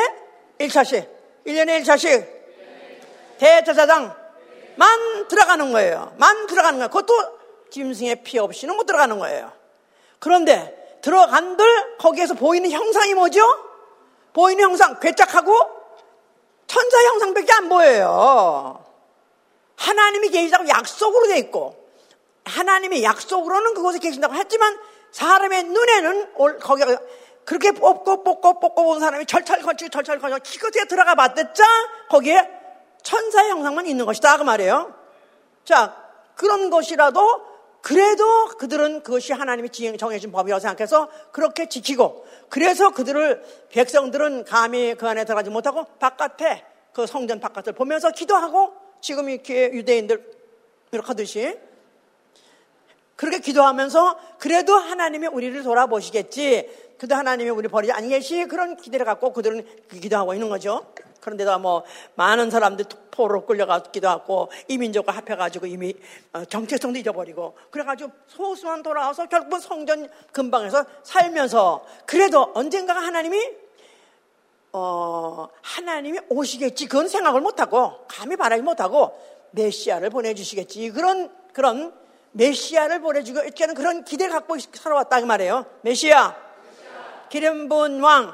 1차씩, 0.60 1.08
1년에 1.46 1.82
1차씩 1.82 2.26
대제사장 3.38 4.14
만 4.76 5.26
들어가는 5.28 5.72
거예요. 5.72 6.14
만 6.18 6.46
들어가는 6.46 6.78
거예요. 6.78 6.88
그것도 6.88 7.38
짐승의 7.70 8.22
피 8.22 8.38
없이는 8.38 8.76
못 8.76 8.84
들어가는 8.86 9.18
거예요. 9.18 9.52
그런데 10.18 10.98
들어간들 11.02 11.98
거기에서 11.98 12.34
보이는 12.34 12.70
형상이 12.70 13.14
뭐죠? 13.14 13.40
보이는 14.32 14.62
형상 14.62 14.98
괴짝하고 15.00 15.54
천사 16.66 16.98
형상밖에 17.04 17.52
안 17.52 17.68
보여요. 17.68 18.84
하나님이 19.76 20.30
계시다고 20.30 20.68
약속으로 20.68 21.28
돼 21.28 21.38
있고 21.38 21.86
하나님의 22.44 23.02
약속으로는 23.02 23.74
그곳에 23.74 23.98
계신다고 23.98 24.34
했지만 24.34 24.78
사람의 25.12 25.64
눈에는 25.64 26.34
거기가 26.60 26.98
그렇게 27.44 27.72
뽑고 27.72 28.24
뽑고 28.24 28.60
뽑고 28.60 28.84
본 28.84 29.00
사람이 29.00 29.26
절철 29.26 29.62
걸치고 29.62 29.90
절철 29.90 30.18
걸치고 30.18 30.38
기껏해 30.42 30.86
들어가 30.86 31.14
봤댔자 31.14 31.64
거기에 32.08 32.55
천사의 33.06 33.50
형상만 33.50 33.86
있는 33.86 34.04
것이다 34.04 34.36
그 34.36 34.42
말이에요. 34.42 34.92
자 35.64 35.96
그런 36.34 36.70
것이라도 36.70 37.20
그래도 37.80 38.46
그들은 38.58 39.04
그것이 39.04 39.32
하나님이 39.32 39.70
정해진 39.96 40.32
법이라고 40.32 40.58
생각해서 40.58 41.08
그렇게 41.30 41.68
지키고 41.68 42.26
그래서 42.48 42.90
그들을 42.90 43.44
백성들은 43.70 44.44
감히 44.44 44.96
그 44.96 45.06
안에 45.06 45.24
들어가지 45.24 45.50
못하고 45.50 45.84
바깥에 46.00 46.64
그 46.92 47.06
성전 47.06 47.38
바깥을 47.38 47.74
보면서 47.74 48.10
기도하고 48.10 48.74
지금 49.00 49.28
이렇게 49.28 49.70
유대인들 49.72 50.32
이렇게 50.90 51.06
하듯이 51.06 51.56
그렇게 53.14 53.38
기도하면서 53.38 54.18
그래도 54.38 54.74
하나님이 54.74 55.28
우리를 55.28 55.62
돌아보시겠지. 55.62 56.86
그래도 56.98 57.14
하나님이 57.14 57.50
우리 57.50 57.68
버리지 57.68 57.92
아니겠지. 57.92 58.46
그런 58.46 58.76
기대를 58.76 59.06
갖고 59.06 59.32
그들은 59.32 59.64
기도하고 59.88 60.34
있는 60.34 60.48
거죠. 60.48 60.92
그런데도 61.26 61.58
뭐 61.58 61.82
많은 62.14 62.50
사람들이 62.50 62.88
포로 63.10 63.44
끌려가기도 63.46 64.08
하고 64.08 64.48
이민족과 64.68 65.10
합해가지고 65.10 65.66
이미 65.66 65.92
어, 66.32 66.44
정체성도 66.44 67.00
잊어버리고 67.00 67.56
그래가지고 67.72 68.12
소수만 68.28 68.84
돌아와서 68.84 69.26
결국은 69.26 69.58
성전 69.58 70.08
근방에서 70.30 70.84
살면서 71.02 71.84
그래도 72.06 72.52
언젠가가 72.54 73.00
하나님이 73.00 73.50
어 74.72 75.48
하나님이 75.62 76.20
오시겠지. 76.28 76.86
그건 76.86 77.08
생각을 77.08 77.40
못하고 77.40 78.06
감히 78.06 78.36
바라지 78.36 78.62
못하고 78.62 79.18
메시아를 79.50 80.10
보내주시겠지. 80.10 80.90
그런 80.90 81.32
그런 81.52 81.92
메시아를 82.32 83.00
보내주고 83.00 83.40
이렇게 83.40 83.64
하는 83.64 83.74
그런 83.74 84.04
기대를 84.04 84.32
갖고 84.32 84.56
살아왔다 84.58 85.20
그 85.20 85.26
말이에요. 85.26 85.66
메시아. 85.80 86.36
기름 87.30 87.68
부은 87.68 88.00
왕. 88.00 88.32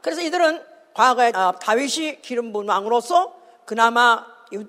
그래서 0.00 0.20
이들은 0.20 0.69
과거에 1.00 1.32
어, 1.34 1.52
다윗이 1.58 2.20
기름 2.20 2.52
부은 2.52 2.68
왕으로서 2.68 3.34
그나마 3.64 4.22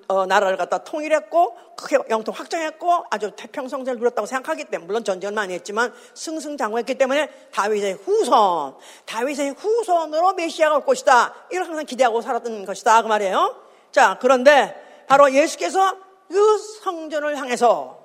어, 0.08 0.24
나라를 0.24 0.56
갖다 0.56 0.78
통일했고 0.78 1.58
크게 1.76 1.98
영토 2.08 2.32
확장했고 2.32 3.04
아주 3.10 3.32
태평성세를 3.36 3.98
누렸다고 3.98 4.24
생각하기 4.24 4.64
때문에 4.64 4.86
물론 4.86 5.04
전쟁을 5.04 5.34
많이 5.34 5.52
했지만 5.52 5.92
승승장구했기 6.14 6.94
때문에 6.94 7.28
다윗의 7.52 7.98
후손 8.04 8.76
다윗의 9.04 9.56
후손으로 9.58 10.32
메시아가 10.32 10.76
올 10.76 10.86
것이다. 10.86 11.34
이걸 11.52 11.66
항상 11.66 11.84
기대하고 11.84 12.22
살았던 12.22 12.64
것이다. 12.64 13.02
그 13.02 13.08
말이에요. 13.08 13.54
자 13.90 14.16
그런데 14.18 15.04
바로 15.08 15.30
예수께서 15.34 15.98
그 16.30 16.58
성전을 16.82 17.36
향해서 17.36 17.98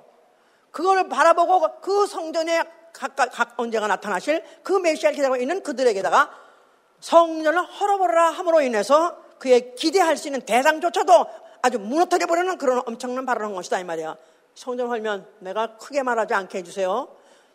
그걸 0.70 1.08
바라보고 1.08 1.80
그 1.80 2.06
성전에 2.06 2.62
각각 2.92 3.30
각 3.32 3.54
언제가 3.56 3.86
나타나실 3.86 4.44
그 4.62 4.72
메시아를 4.74 5.16
기다리고 5.16 5.40
있는 5.40 5.62
그들에게다가 5.62 6.47
성전을 7.00 7.62
헐어버려라 7.62 8.30
함으로 8.30 8.60
인해서 8.60 9.16
그의 9.38 9.74
기대할 9.74 10.16
수 10.16 10.28
있는 10.28 10.40
대상조차도 10.42 11.26
아주 11.62 11.78
무너뜨려 11.78 12.26
버리는 12.26 12.58
그런 12.58 12.82
엄청난 12.86 13.26
발언한 13.26 13.54
것이다 13.54 13.78
이 13.78 13.84
말이야. 13.84 14.16
성전 14.54 14.88
헐면 14.88 15.26
내가 15.40 15.76
크게 15.76 16.02
말하지 16.02 16.34
않게 16.34 16.58
해주세요. 16.58 17.08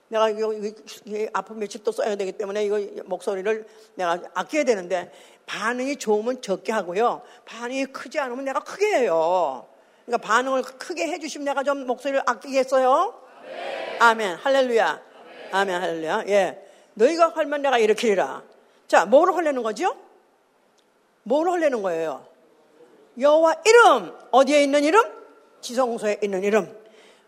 내가 0.07 0.29
이거, 0.29 0.53
이거, 0.53 0.81
이거 1.05 1.29
앞으로 1.33 1.57
며칠 1.59 1.83
또 1.83 1.91
써야 1.91 2.15
되기 2.15 2.31
때문에 2.33 2.63
이거 2.65 2.79
목소리를 3.05 3.65
내가 3.95 4.19
아껴야 4.33 4.63
되는데 4.63 5.11
반응이 5.45 5.97
좋으면 5.97 6.41
적게 6.41 6.71
하고요. 6.71 7.21
반응이 7.45 7.87
크지 7.87 8.19
않으면 8.19 8.45
내가 8.45 8.59
크게 8.61 8.99
해요. 8.99 9.67
그러니까 10.05 10.27
반응을 10.27 10.61
크게 10.61 11.07
해주시면 11.07 11.45
내가 11.45 11.63
좀 11.63 11.85
목소리를 11.87 12.21
아끼겠어요. 12.25 13.21
아멘. 13.99 14.01
아멘. 14.01 14.35
할렐루야. 14.35 15.01
아멘. 15.51 15.75
아멘. 15.75 15.81
할렐루야. 15.81 16.23
예. 16.27 16.69
너희가 16.93 17.29
헐면 17.29 17.61
내가 17.61 17.77
일으키리라. 17.77 18.43
자, 18.93 19.05
뭐를 19.07 19.33
헐려는 19.33 19.63
거죠? 19.63 19.97
뭐를 21.23 21.53
헐려는 21.53 21.81
거예요? 21.81 22.27
여호와 23.19 23.55
이름 23.65 24.15
어디에 24.29 24.61
있는 24.61 24.83
이름? 24.83 25.03
지성소에 25.61 26.19
있는 26.21 26.43
이름. 26.43 26.79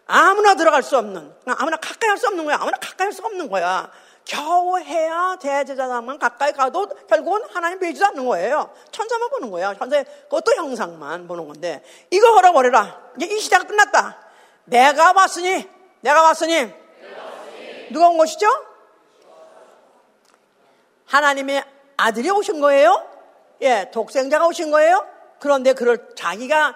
아무나 0.05 0.53
들어갈 0.53 0.84
수 0.84 0.95
없는, 0.95 1.34
아무나 1.47 1.78
가까이 1.78 2.09
할 2.09 2.20
수 2.20 2.28
없는 2.28 2.45
거야. 2.45 2.57
아무나 2.61 2.78
가까이 2.78 3.05
할수 3.05 3.26
없는 3.26 3.49
거야. 3.49 3.89
겨우 4.26 4.78
해야 4.78 5.38
대제자장만 5.41 6.20
가까이 6.20 6.51
가도 6.51 6.88
결국은 7.09 7.41
하나님 7.51 7.80
보이지도 7.80 8.05
않는 8.05 8.28
거예요. 8.28 8.70
천사만 8.91 9.28
보는 9.32 9.49
거예요. 9.49 9.74
천사 9.80 10.03
그것도 10.03 10.53
형상만 10.57 11.28
보는 11.28 11.47
건데 11.47 11.84
이거 12.11 12.32
걸어버려라. 12.36 13.09
이제 13.18 13.26
이 13.26 13.39
시대가 13.39 13.63
끝났다. 13.63 14.20
내가 14.66 15.13
왔으니, 15.13 15.68
내가 16.01 16.22
왔으니 16.22 16.72
누가 17.91 18.09
온 18.09 18.20
것이죠? 18.20 18.74
하나님의 21.06 21.64
아들이 21.97 22.30
오신 22.30 22.62
거예요? 22.62 23.08
예, 23.62 23.89
독생자가 23.91 24.47
오신 24.47 24.72
거예요? 24.72 25.06
그런데 25.39 25.74
그걸 25.74 26.10
자기가 26.16 26.76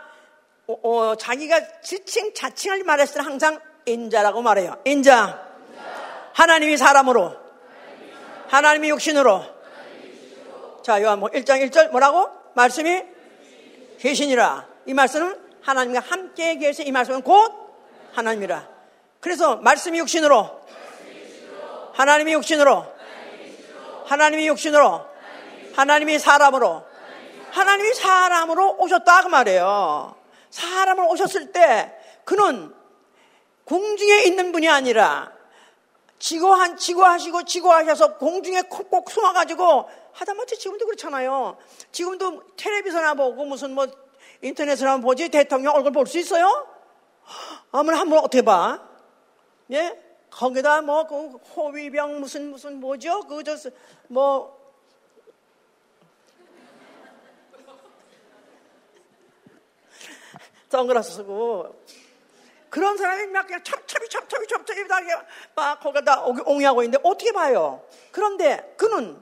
어, 0.67 0.73
어, 0.83 1.15
자기가 1.15 1.81
지칭 1.81 2.33
자칭을 2.33 2.83
말했을 2.83 3.15
때 3.15 3.21
항상 3.21 3.59
인자라고 3.85 4.41
말해요. 4.41 4.79
인자. 4.85 5.47
하나님이 6.33 6.77
사람으로. 6.77 7.35
하나님이 8.47 8.89
육신으로. 8.89 9.43
자, 10.83 11.01
요한복 11.01 11.33
1장 11.33 11.67
1절 11.69 11.89
뭐라고? 11.89 12.29
말씀이 12.53 13.03
계시니라. 13.99 14.67
이 14.85 14.93
말씀은 14.93 15.39
하나님과 15.61 15.99
함께 15.99 16.57
계신 16.57 16.87
이 16.87 16.91
말씀은 16.91 17.21
곧 17.21 17.51
하나님이라. 18.13 18.67
그래서 19.19 19.57
말씀이 19.57 19.99
육신으로. 19.99 20.61
하나님이 21.93 22.33
육신으로. 22.33 22.98
하나님이 24.09 24.47
육신으로. 24.47 25.05
하나님이 25.75 26.17
사람으로. 26.17 26.83
하나님이 27.51 27.93
사람으로 27.93 28.77
오셨다 28.79 29.21
그 29.21 29.27
말이에요. 29.27 30.15
사람을 30.49 31.05
오셨을 31.05 31.51
때 31.51 31.95
그는 32.23 32.73
공중에 33.65 34.23
있는 34.23 34.51
분이 34.51 34.67
아니라 34.67 35.31
지고한 36.17 36.77
지고하시고 36.77 37.43
지고하셔서 37.45 38.17
공중에 38.17 38.63
콕콕 38.63 39.09
숨어 39.11 39.31
가지고 39.31 39.87
하다못해 40.13 40.55
지금도 40.57 40.85
그렇잖아요. 40.85 41.57
지금도 41.91 42.41
텔레비전이나 42.57 43.13
보고 43.13 43.45
무슨 43.45 43.75
뭐 43.75 43.85
인터넷으로 44.41 44.89
한 44.89 45.01
보지 45.01 45.29
대통령 45.29 45.75
얼굴 45.75 45.91
볼 45.91 46.07
수 46.07 46.17
있어요? 46.17 46.67
아무나 47.71 47.99
한번 47.99 48.19
어떻게 48.19 48.41
봐? 48.41 48.81
예? 49.71 50.08
거기다 50.29 50.81
뭐 50.81 51.07
그 51.07 51.37
호위병 51.37 52.19
무슨 52.19 52.49
무슨 52.51 52.79
뭐죠? 52.79 53.21
그저뭐 53.21 54.59
선글라스 60.69 61.11
쓰고 61.13 61.83
그런 62.69 62.95
사람이 62.97 63.27
막 63.27 63.47
그냥 63.47 63.63
찹찹이 63.63 64.07
찹찹이 64.07 64.47
찹찹이 64.47 64.83
막 65.55 65.79
거기다 65.79 66.23
옹이하고 66.23 66.83
있는데 66.83 67.01
어떻게 67.03 67.31
봐요? 67.31 67.83
그런데 68.11 68.75
그는 68.77 69.19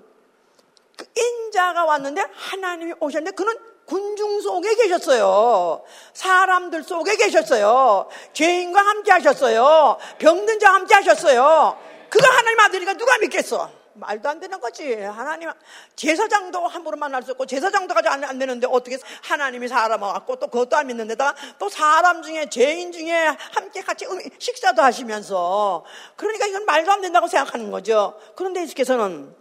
그 0.97 1.05
인자가 1.15 1.85
왔는데 1.85 2.21
하나님이 2.33 2.93
오셨는데 2.99 3.35
그는 3.35 3.76
군중 3.87 4.41
속에 4.41 4.75
계셨어요. 4.75 5.81
사람들 6.13 6.83
속에 6.83 7.15
계셨어요. 7.15 8.07
죄인과 8.33 8.79
함께 8.79 9.11
하셨어요. 9.11 9.97
병든 10.19 10.59
자와 10.59 10.75
함께 10.75 10.93
하셨어요. 10.95 11.77
그가 12.09 12.29
하나님 12.29 12.59
아들이니까 12.59 12.93
누가 12.93 13.17
믿겠어? 13.17 13.71
말도 13.93 14.29
안 14.29 14.39
되는 14.39 14.59
거지. 14.59 14.93
하나님, 14.93 15.49
제사장도 15.95 16.67
함부로 16.67 16.97
만날 16.97 17.23
수 17.23 17.31
없고, 17.31 17.45
제사장도까지 17.47 18.07
안, 18.09 18.23
안 18.23 18.37
되는데, 18.37 18.67
어떻게 18.69 18.97
하나님이 19.23 19.67
사람 19.67 20.03
와갖고, 20.03 20.35
또 20.35 20.47
그것도 20.47 20.77
안 20.77 20.85
믿는데다, 20.87 21.33
또 21.57 21.67
사람 21.67 22.21
중에, 22.21 22.47
죄인 22.47 22.91
중에 22.91 23.11
함께 23.55 23.81
같이 23.81 24.05
식사도 24.37 24.83
하시면서, 24.83 25.83
그러니까 26.15 26.45
이건 26.45 26.65
말도 26.65 26.91
안 26.91 27.01
된다고 27.01 27.27
생각하는 27.27 27.71
거죠. 27.71 28.19
그런데 28.35 28.61
예수께서는, 28.61 29.35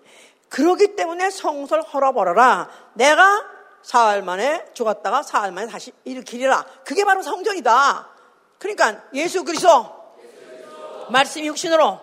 그러기 0.49 0.97
때문에 0.97 1.29
성설 1.31 1.83
헐어버려라. 1.83 2.71
내가 2.95 3.56
사흘 3.87 4.21
만에 4.23 4.65
죽었다가 4.75 5.23
사흘 5.23 5.53
만에 5.53 5.69
다시 5.69 5.93
일으키리라. 6.03 6.67
그게 6.85 7.05
바로 7.05 7.23
성전이다. 7.23 8.09
그러니까 8.59 9.05
예수 9.15 9.45
그리스도 9.45 9.87
말씀이 11.09 11.47
육신으로 11.47 12.01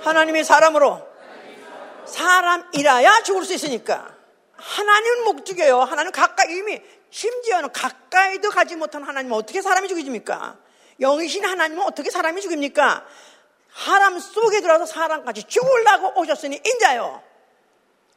하나님의 0.00 0.42
사람으로 0.42 1.06
사람이라야 2.06 3.22
죽을 3.24 3.44
수 3.44 3.52
있으니까. 3.52 4.10
하나님은 4.54 5.24
못 5.24 5.44
죽여요. 5.44 5.82
하나님 5.82 6.12
가까이 6.12 6.56
이미 6.56 6.80
심지어는 7.10 7.72
가까이도 7.72 8.48
가지 8.48 8.74
못한 8.74 9.02
하나님은 9.02 9.36
어떻게 9.36 9.60
사람이 9.60 9.88
죽이집니까? 9.88 10.56
영이신 10.98 11.44
하나님은 11.44 11.84
어떻게 11.84 12.10
사람이 12.10 12.40
죽입니까? 12.40 13.04
사람 13.70 14.18
속에 14.18 14.62
들어서 14.62 14.86
사람까지 14.86 15.42
죽으려고 15.42 16.18
오셨으니 16.18 16.58
인자요. 16.64 17.22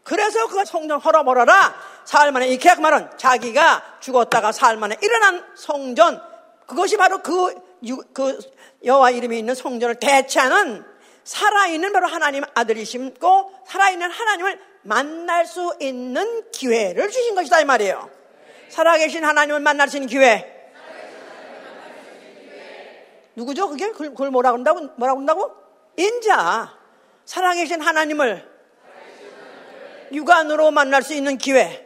그래서 0.09 0.47
그 0.47 0.65
성전 0.65 0.99
헐어버려라. 0.99 1.75
사흘 2.03 2.31
만에 2.31 2.47
이렇게 2.47 2.73
그 2.73 2.79
말은 2.79 3.11
자기가 3.17 3.97
죽었다가 3.99 4.51
사흘 4.51 4.75
만에 4.77 4.97
일어난 5.03 5.45
성전 5.55 6.19
그것이 6.65 6.97
바로 6.97 7.19
그, 7.19 7.53
그 8.11 8.39
여호와 8.83 9.11
이름이 9.11 9.37
있는 9.37 9.53
성전을 9.53 9.99
대체하는 9.99 10.83
살아있는 11.23 11.93
바로 11.93 12.07
하나님 12.07 12.43
아들이심고 12.55 13.53
살아있는 13.67 14.09
하나님을 14.09 14.59
만날 14.81 15.45
수 15.45 15.75
있는 15.79 16.49
기회를 16.49 17.11
주신 17.11 17.35
것이다 17.35 17.61
이 17.61 17.65
말이에요. 17.65 18.09
살아계신 18.69 19.23
하나님을 19.23 19.59
만날 19.59 19.89
수 19.89 19.97
있는 19.97 20.07
기회. 20.07 20.71
누구죠? 23.35 23.69
그게 23.69 23.91
그걸 23.91 24.31
뭐라 24.31 24.53
그런다고 24.53 24.89
뭐라 24.95 25.13
그런다고? 25.13 25.53
인자. 25.97 26.75
살아계신 27.25 27.81
하나님을 27.81 28.58
육안으로 30.11 30.71
만날 30.71 31.03
수 31.03 31.13
있는 31.13 31.37
기회. 31.37 31.85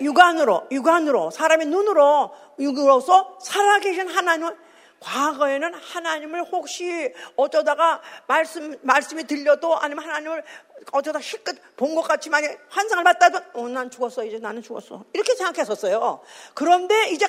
육안으로, 0.00 0.66
육안으로, 0.70 1.30
사람의 1.30 1.66
눈으로, 1.66 2.30
육으로서 2.58 3.38
살아계신 3.42 4.08
하나님을 4.08 4.56
과거에는 5.00 5.74
하나님을 5.74 6.44
혹시 6.44 7.12
어쩌다가 7.36 8.02
말씀, 8.26 8.76
말씀이 8.82 9.24
들려도 9.24 9.78
아니면 9.78 10.04
하나님을 10.04 10.44
어쩌다 10.92 11.20
실컷 11.20 11.56
본 11.76 11.94
것 11.94 12.02
같지만 12.02 12.44
환상을 12.68 13.02
봤다도 13.04 13.38
어, 13.54 13.68
난 13.68 13.90
죽었어. 13.90 14.24
이제 14.24 14.38
나는 14.38 14.62
죽었어. 14.62 15.04
이렇게 15.12 15.34
생각했었어요. 15.34 16.20
그런데 16.54 17.10
이제 17.10 17.26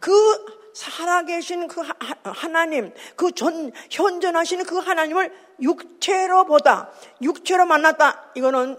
그 0.00 0.63
살아계신 0.74 1.68
그 1.68 1.82
하나님, 2.24 2.92
그 3.16 3.32
전, 3.32 3.72
현존하시는 3.90 4.64
그 4.66 4.78
하나님을 4.78 5.32
육체로 5.62 6.44
보다, 6.44 6.90
육체로 7.22 7.64
만났다. 7.64 8.32
이거는 8.34 8.76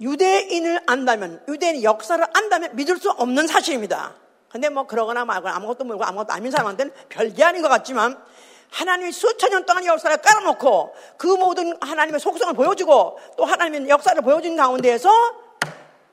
유대인을 0.00 0.82
안다면, 0.86 1.42
유대인 1.48 1.82
역사를 1.82 2.22
안다면 2.32 2.76
믿을 2.76 2.98
수 2.98 3.10
없는 3.10 3.46
사실입니다. 3.46 4.14
근데 4.50 4.68
뭐 4.68 4.86
그러거나 4.86 5.24
말거나 5.24 5.56
아무것도 5.56 5.84
모르고 5.84 6.04
아무것도 6.04 6.32
아닌 6.32 6.50
사람한테는 6.50 6.92
별게 7.08 7.42
아닌 7.44 7.62
것 7.62 7.68
같지만 7.68 8.22
하나님이 8.70 9.12
수천 9.12 9.50
년 9.50 9.64
동안 9.64 9.84
역사를 9.86 10.14
깔아놓고 10.16 10.94
그 11.16 11.26
모든 11.26 11.76
하나님의 11.80 12.20
속성을 12.20 12.54
보여주고 12.54 13.18
또 13.36 13.44
하나님의 13.44 13.88
역사를 13.88 14.20
보여준 14.22 14.56
가운데에서 14.56 15.10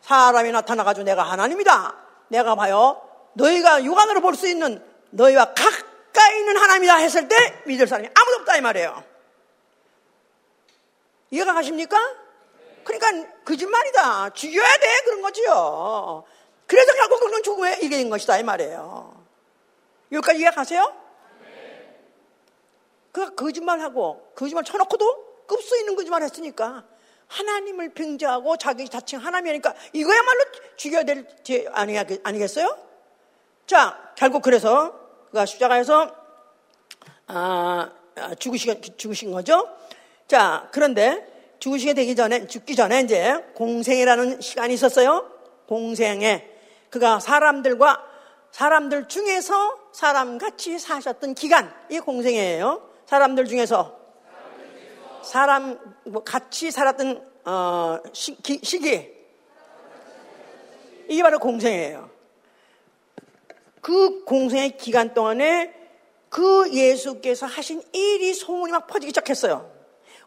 사람이 0.01 0.51
나타나가지고 0.51 1.03
내가 1.03 1.23
하나님이다. 1.23 1.95
내가 2.29 2.55
봐요. 2.55 3.04
너희가 3.35 3.83
육안으로 3.83 4.21
볼 4.21 4.35
수 4.35 4.47
있는 4.47 4.83
너희와 5.11 5.53
가까이 5.53 6.39
있는 6.39 6.57
하나님이다 6.57 6.95
했을 6.97 7.27
때 7.27 7.35
믿을 7.65 7.87
사람이 7.87 8.09
아무도 8.13 8.37
없다 8.41 8.57
이 8.57 8.61
말이에요. 8.61 9.03
이해가 11.31 11.53
가십니까? 11.53 11.97
그러니까 12.83 13.33
거짓말이다. 13.45 14.29
죽여야 14.31 14.77
돼 14.77 15.01
그런 15.05 15.21
거지요. 15.21 16.23
그래서 16.67 16.93
결국 16.93 17.19
그는 17.21 17.43
죽음에 17.43 17.79
이긴 17.81 18.09
것이다 18.09 18.37
이 18.39 18.43
말이에요. 18.43 19.25
여기까지 20.11 20.39
이해 20.39 20.49
가세요? 20.51 20.93
그가 23.11 23.29
거짓말하고 23.35 24.31
거짓말 24.35 24.63
쳐놓고도 24.63 25.45
급 25.47 25.61
수 25.61 25.77
있는 25.77 25.95
거짓말 25.95 26.23
했으니까 26.23 26.83
하나님을 27.27 27.93
평정하고 27.93 28.57
자기 28.57 28.87
자칭 28.89 29.19
하나님이니까 29.19 29.73
이거야말로 29.93 30.43
죽여야 30.75 31.03
될죄 31.03 31.65
아니겠어요? 32.23 32.77
자, 33.67 33.97
결국 34.15 34.41
그래서 34.41 34.93
그가 35.27 35.45
십자가에서 35.45 36.13
아, 37.27 37.89
아, 38.15 38.35
죽으시, 38.35 38.79
죽으신 38.97 39.31
거죠. 39.31 39.67
자, 40.27 40.69
그런데 40.71 41.55
죽으시게 41.59 41.93
되기 41.93 42.15
전에, 42.15 42.47
죽기 42.47 42.75
전에 42.75 43.01
이제 43.01 43.43
공생이라는 43.55 44.41
시간이 44.41 44.73
있었어요. 44.73 45.31
공생에 45.67 46.47
그가 46.89 47.19
사람들과 47.19 48.03
사람들 48.51 49.07
중에서 49.07 49.79
사람같이 49.91 50.79
사셨던 50.79 51.33
기간, 51.33 51.73
이 51.89 51.99
공생이에요. 51.99 52.89
사람들 53.05 53.47
중에서 53.47 53.99
사람 55.23 55.79
뭐 56.05 56.23
같이 56.23 56.71
살았던 56.71 57.35
어, 57.45 57.99
시, 58.13 58.35
기, 58.41 58.59
시기 58.63 59.11
이게 61.09 61.23
바로 61.23 61.39
공생이에요. 61.39 62.14
그 63.85 64.23
공생의 64.23 64.77
기간 64.77 65.13
동안에 65.13 65.71
그 66.29 66.73
예수께서 66.73 67.45
하신 67.45 67.83
일이 67.93 68.33
소문이 68.33 68.71
막 68.71 68.87
퍼지기 68.87 69.11
시작했어요. 69.11 69.71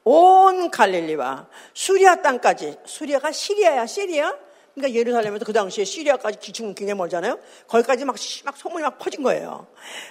온 0.05 0.71
갈릴리와 0.71 1.49
수리아 1.75 2.23
땅까지 2.23 2.77
수리아가 2.87 3.33
시리아야 3.33 3.85
시리아 3.85 4.33
그러니까 4.77 4.97
예루살렘에서 4.97 5.45
그 5.45 5.53
당시에 5.53 5.83
시리아까지 5.83 6.39
기층 6.39 6.73
굉장히 6.73 6.99
멀잖아요. 6.99 7.41
거기까지 7.67 8.05
막, 8.05 8.15
막 8.45 8.57
소문이 8.57 8.85
막 8.85 8.97
퍼진 8.97 9.25
거예요. 9.25 9.67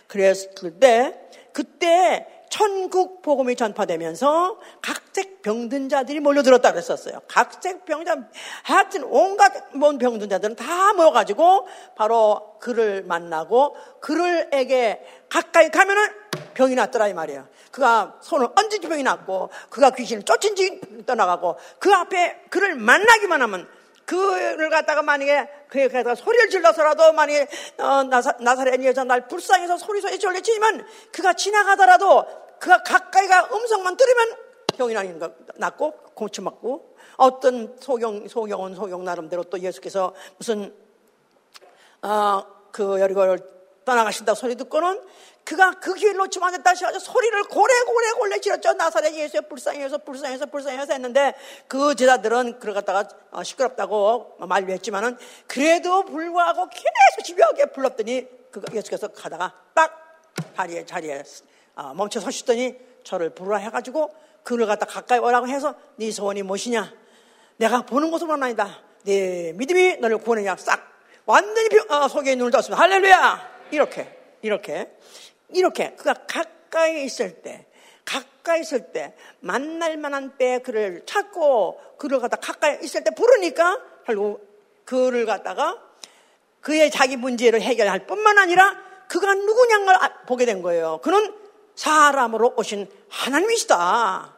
그래서 0.08 0.50
그때, 0.54 1.18
그때 1.54 2.37
천국 2.50 3.22
복음이 3.22 3.56
전파되면서 3.56 4.60
각색 4.82 5.42
병든 5.42 5.90
자들이 5.90 6.20
몰려들었다 6.20 6.72
그랬었어요. 6.72 7.22
각색 7.28 7.86
병자, 7.86 8.16
하여튼 8.64 9.04
온갖 9.04 9.52
뭔 9.74 9.98
병든 9.98 10.30
자들은 10.30 10.56
다 10.56 10.94
모여가지고 10.94 11.68
바로 11.96 12.58
그를 12.60 13.04
만나고 13.04 13.76
그를에게 14.00 15.02
가까이 15.30 15.70
가면은 15.70 16.08
병이 16.54 16.76
났더라 16.76 17.08
이 17.08 17.14
말이에요. 17.14 17.48
그가 17.72 18.16
손을 18.22 18.48
얹은 18.56 18.70
지 18.70 18.80
병이 18.80 19.04
났고 19.04 19.50
그가 19.70 19.92
귀신을 19.92 20.24
쫓은 20.24 20.56
지 20.56 20.82
떠나가고 21.06 21.58
그 21.80 21.94
앞에 21.94 22.46
그를 22.50 22.76
만나기만 22.76 23.42
하면 23.44 23.68
그를 24.08 24.72
갖다가 24.72 25.04
만약에 25.04 25.48
그에 25.70 25.88
갖다가 25.88 26.16
소리를 26.16 26.50
질러서라도 26.50 27.14
만약에 27.14 27.48
어, 27.78 28.04
나사, 28.04 28.38
나사렛 28.40 28.84
여자 28.86 29.04
날 29.04 29.28
불쌍해서 29.28 29.78
소리 29.78 30.02
소리 30.02 30.18
질렀지만 30.18 30.84
그가 31.12 31.34
지나가더라도 31.34 32.26
그가 32.60 32.82
가까이가 32.82 33.50
음성만 33.54 33.96
들으면 33.98 34.36
병이 34.78 34.96
나는 34.96 35.20
것 35.20 35.34
났고 35.58 35.92
고쳐맞고 36.16 36.98
어떤 37.18 37.78
소경 37.80 38.28
소경은 38.28 38.74
소경 38.74 39.04
나름대로 39.04 39.44
또 39.44 39.60
예수께서 39.60 40.16
무슨 40.40 40.74
어 42.02 42.58
그 42.78 43.00
여리고를 43.00 43.40
떠나가신다 43.88 44.36
소리 44.36 44.56
듣고는 44.56 45.02
그가 45.46 45.72
그 45.80 45.94
기회를 45.94 46.18
놓치면 46.18 46.50
안 46.50 46.54
됐다 46.58 46.72
하셔서 46.72 47.00
소리를 47.00 47.42
고래고래 47.44 48.12
고래 48.18 48.40
지었죠. 48.42 48.74
나사렛 48.74 49.14
예수여 49.14 49.42
불쌍해서 49.44 50.00
불쌍해서 50.00 50.48
불쌍해서 50.48 50.92
했는데 50.92 51.34
그 51.70 51.96
제자들은 51.96 52.60
그걸 52.60 52.74
갖다가 52.74 53.08
어, 53.32 53.44
시끄럽다고 53.44 54.36
말했지만은 54.40 55.18
그래도 55.48 56.04
불구하고 56.04 56.68
계속 56.68 57.24
집요하게 57.24 57.68
불렀더니 57.68 58.28
그 58.52 58.62
예수께서 58.74 59.08
가다가 59.08 59.54
딱 59.74 60.22
자리에 60.58 60.86
자리에 60.86 61.24
어, 61.76 61.94
멈춰 61.94 62.20
서시더니 62.20 62.76
저를 63.06 63.30
부르라 63.30 63.58
해가지고 63.58 64.14
그를 64.44 64.66
갖다 64.66 64.86
가까이 64.86 65.20
오라고 65.20 65.48
해서 65.48 65.76
네 65.96 66.12
소원이 66.12 66.44
무엇이냐? 66.44 66.92
내가 67.56 67.84
보는 67.84 68.12
것으로는 68.12 68.44
아니다. 68.44 68.82
네 69.06 69.54
믿음이 69.56 69.98
너를 69.98 70.18
구원하냐? 70.18 70.58
싹 70.58 70.82
완전히 71.26 71.70
어, 71.88 72.10
속에 72.10 72.36
눈을 72.36 72.52
떴습니다. 72.52 72.82
할렐루야! 72.82 73.57
이렇게 73.72 74.18
이렇게 74.42 74.92
이렇게 75.50 75.92
그가 75.96 76.14
가까이 76.14 77.04
있을 77.04 77.42
때, 77.42 77.66
가까이 78.06 78.62
있을 78.62 78.92
때, 78.92 79.14
만날 79.40 79.98
만한 79.98 80.38
때 80.38 80.60
그를 80.60 81.04
찾고 81.06 81.80
그를 81.98 82.20
갖다 82.20 82.38
가까이 82.38 82.80
있을 82.84 83.04
때 83.04 83.12
부르니까 83.12 83.80
결국 84.06 84.46
그를 84.86 85.26
갖다가 85.26 85.82
그의 86.62 86.92
자기 86.92 87.18
문제를 87.18 87.62
해결할 87.62 88.08
뿐만 88.08 88.38
아니라 88.38 88.78
그가 89.08 89.34
누구냐는 89.34 89.86
걸 89.86 89.96
아, 89.96 90.26
보게 90.26 90.46
된 90.46 90.62
거예요. 90.62 91.00
그는 91.02 91.34
사람으로 91.76 92.56
오신 92.58 92.90
하나님이시다. 93.10 94.36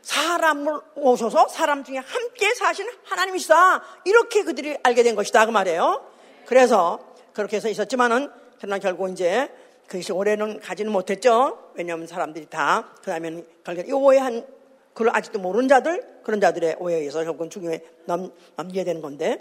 사람을 0.00 0.80
오셔서 0.94 1.48
사람 1.48 1.82
중에 1.82 1.98
함께 1.98 2.54
사시는 2.54 2.92
하나님이시다. 3.04 3.82
이렇게 4.04 4.44
그들이 4.44 4.78
알게 4.82 5.02
된 5.02 5.16
것이다. 5.16 5.46
그 5.46 5.50
말이에요. 5.50 6.08
그래서 6.46 7.00
그렇게 7.32 7.56
해서 7.56 7.68
있었지만은, 7.68 8.30
그러나 8.58 8.78
결국 8.78 9.10
이제 9.10 9.50
그것이 9.86 10.12
오래는 10.12 10.60
가지는 10.60 10.92
못했죠. 10.92 11.70
왜냐하면 11.74 12.06
사람들이 12.06 12.46
다, 12.46 12.88
그 13.00 13.06
다음에 13.10 13.44
결국 13.64 14.02
오해한, 14.02 14.46
그걸 14.92 15.14
아직도 15.14 15.38
모르는 15.38 15.68
자들, 15.68 16.20
그런 16.22 16.40
자들의 16.40 16.76
오해에 16.80 16.98
의해서 16.98 17.22
결국은 17.22 17.50
죽임에 17.50 17.80
넘, 18.06 18.32
넘기게 18.56 18.84
되는 18.84 19.00
건데, 19.00 19.38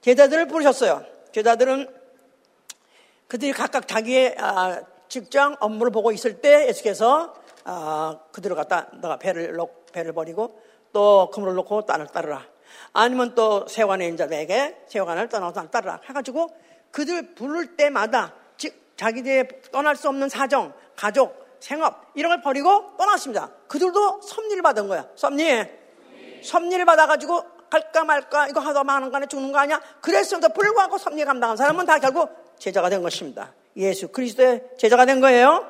제자들을 0.00 0.48
부르셨어요. 0.48 1.04
제자들은 1.32 1.88
그들이 3.28 3.52
각각 3.52 3.86
자기의 3.88 4.36
아, 4.38 4.80
직장 5.08 5.56
업무를 5.60 5.92
보고 5.92 6.12
있을 6.12 6.40
때 6.40 6.68
예수께서 6.68 7.34
아, 7.64 8.20
그들을 8.32 8.54
갖다 8.56 8.88
너가 9.00 9.18
배를 9.18 9.54
놓, 9.54 9.86
배를 9.92 10.12
버리고 10.12 10.60
또 10.92 11.30
그물을 11.32 11.54
놓고 11.54 11.86
딸을 11.86 12.06
따르라. 12.08 12.46
아니면 12.92 13.34
또 13.34 13.66
세관의 13.66 14.08
인자들에게 14.08 14.84
세관을 14.86 15.28
떠나서 15.28 15.68
따르라. 15.68 16.00
해가지고 16.08 16.48
그들 16.90 17.34
부를 17.34 17.76
때마다 17.76 18.32
자기들의 18.96 19.48
떠날 19.72 19.96
수 19.96 20.08
없는 20.08 20.28
사정, 20.28 20.72
가족, 20.96 21.46
생업 21.60 22.12
이런 22.14 22.30
걸 22.30 22.40
버리고 22.42 22.96
떠났습니다. 22.96 23.50
그들도 23.68 24.20
섭리를 24.22 24.62
받은 24.62 24.88
거야. 24.88 25.06
섭리. 25.14 25.66
섭리를 26.42 26.84
받아가지고 26.84 27.42
갈까 27.70 28.04
말까 28.04 28.48
이거 28.48 28.60
하다 28.60 28.84
마는 28.84 29.10
거에 29.10 29.26
죽는 29.26 29.52
거 29.52 29.58
아니야? 29.58 29.80
그랬음에도 30.00 30.50
불구하고 30.50 30.98
섭리 30.98 31.24
감당한 31.24 31.56
사람은 31.56 31.84
다 31.86 31.98
결국 31.98 32.30
제자가 32.58 32.88
된 32.88 33.02
것입니다. 33.02 33.52
예수 33.76 34.08
그리스도의 34.08 34.62
제자가 34.78 35.04
된 35.04 35.20
거예요. 35.20 35.66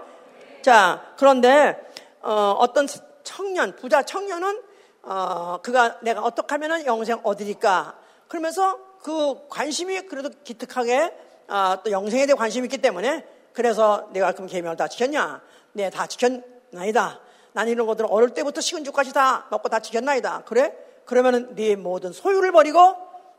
자 0.63 1.15
그런데 1.17 1.77
어, 2.21 2.65
떤 2.75 2.87
청년 3.25 3.75
부자 3.77 4.03
청년은 4.03 4.63
어, 5.03 5.59
그가 5.63 5.99
내가 6.03 6.21
어떻게 6.23 6.55
하면은 6.55 6.85
영생 6.85 7.21
얻으니까 7.23 7.99
그러면서 8.29 8.79
그 9.03 9.49
관심이 9.49 10.01
그래도 10.03 10.31
기특하게 10.45 11.26
아, 11.49 11.79
또 11.85 11.91
영생에 11.91 12.27
대해 12.27 12.35
관심이 12.35 12.67
있기 12.67 12.79
때문에 12.79 13.25
그래서 13.53 14.09
내가 14.13 14.33
그럼 14.33 14.47
계명을 14.49 14.77
다 14.77 14.89
지켰냐? 14.89 15.41
네, 15.73 15.91
다 15.91 16.07
지켰나이다. 16.07 17.21
난 17.53 17.69
이런 17.69 17.87
것들은 17.87 18.11
어릴 18.11 18.31
때부터 18.31 18.61
식은 18.61 18.85
죽까지 18.85 19.13
다 19.13 19.47
먹고 19.51 19.69
다 19.69 19.81
지켰나이다. 19.81 20.43
그래? 20.45 20.75
그러면은 21.05 21.55
네 21.55 21.77
모든 21.77 22.13
소유를 22.13 22.53
버리고 22.53 22.97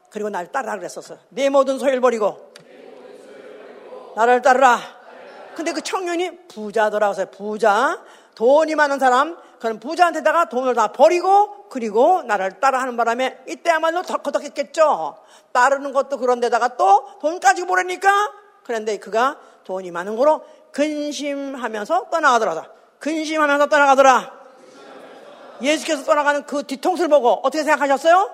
그리고 0.09 0.29
날 0.29 0.51
따르라 0.51 0.77
그랬었어. 0.77 1.17
네 1.29 1.49
모든 1.49 1.77
소유를 1.77 2.01
버리고 2.01 2.53
나를 4.15 4.41
따르라. 4.41 4.79
근데 5.55 5.73
그 5.73 5.81
청년이 5.81 6.47
부자더라고 6.47 7.11
해서 7.11 7.29
부자, 7.29 8.03
돈이 8.35 8.75
많은 8.75 8.99
사람, 8.99 9.37
그런 9.59 9.79
부자한테다가 9.79 10.49
돈을 10.49 10.75
다 10.75 10.91
버리고 10.91 11.67
그리고 11.69 12.21
나를 12.23 12.59
따라하는 12.59 12.95
바람에 12.97 13.43
이때야말로 13.47 14.03
덕커덕했겠죠. 14.03 15.17
따르는 15.51 15.93
것도 15.93 16.17
그런데다가 16.17 16.77
또 16.77 17.07
돈까지 17.19 17.65
보내니까 17.65 18.09
그런데 18.63 18.97
그가 18.97 19.37
돈이 19.63 19.91
많은 19.91 20.15
거로 20.15 20.45
근심하면서 20.71 22.09
떠나가더라. 22.09 22.69
근심하면서 22.99 23.67
떠나가더라. 23.67 24.37
예수께서 25.61 26.03
떠나가는 26.03 26.45
그 26.45 26.63
뒤통수를 26.63 27.09
보고 27.09 27.29
어떻게 27.43 27.63
생각하셨어요? 27.63 28.29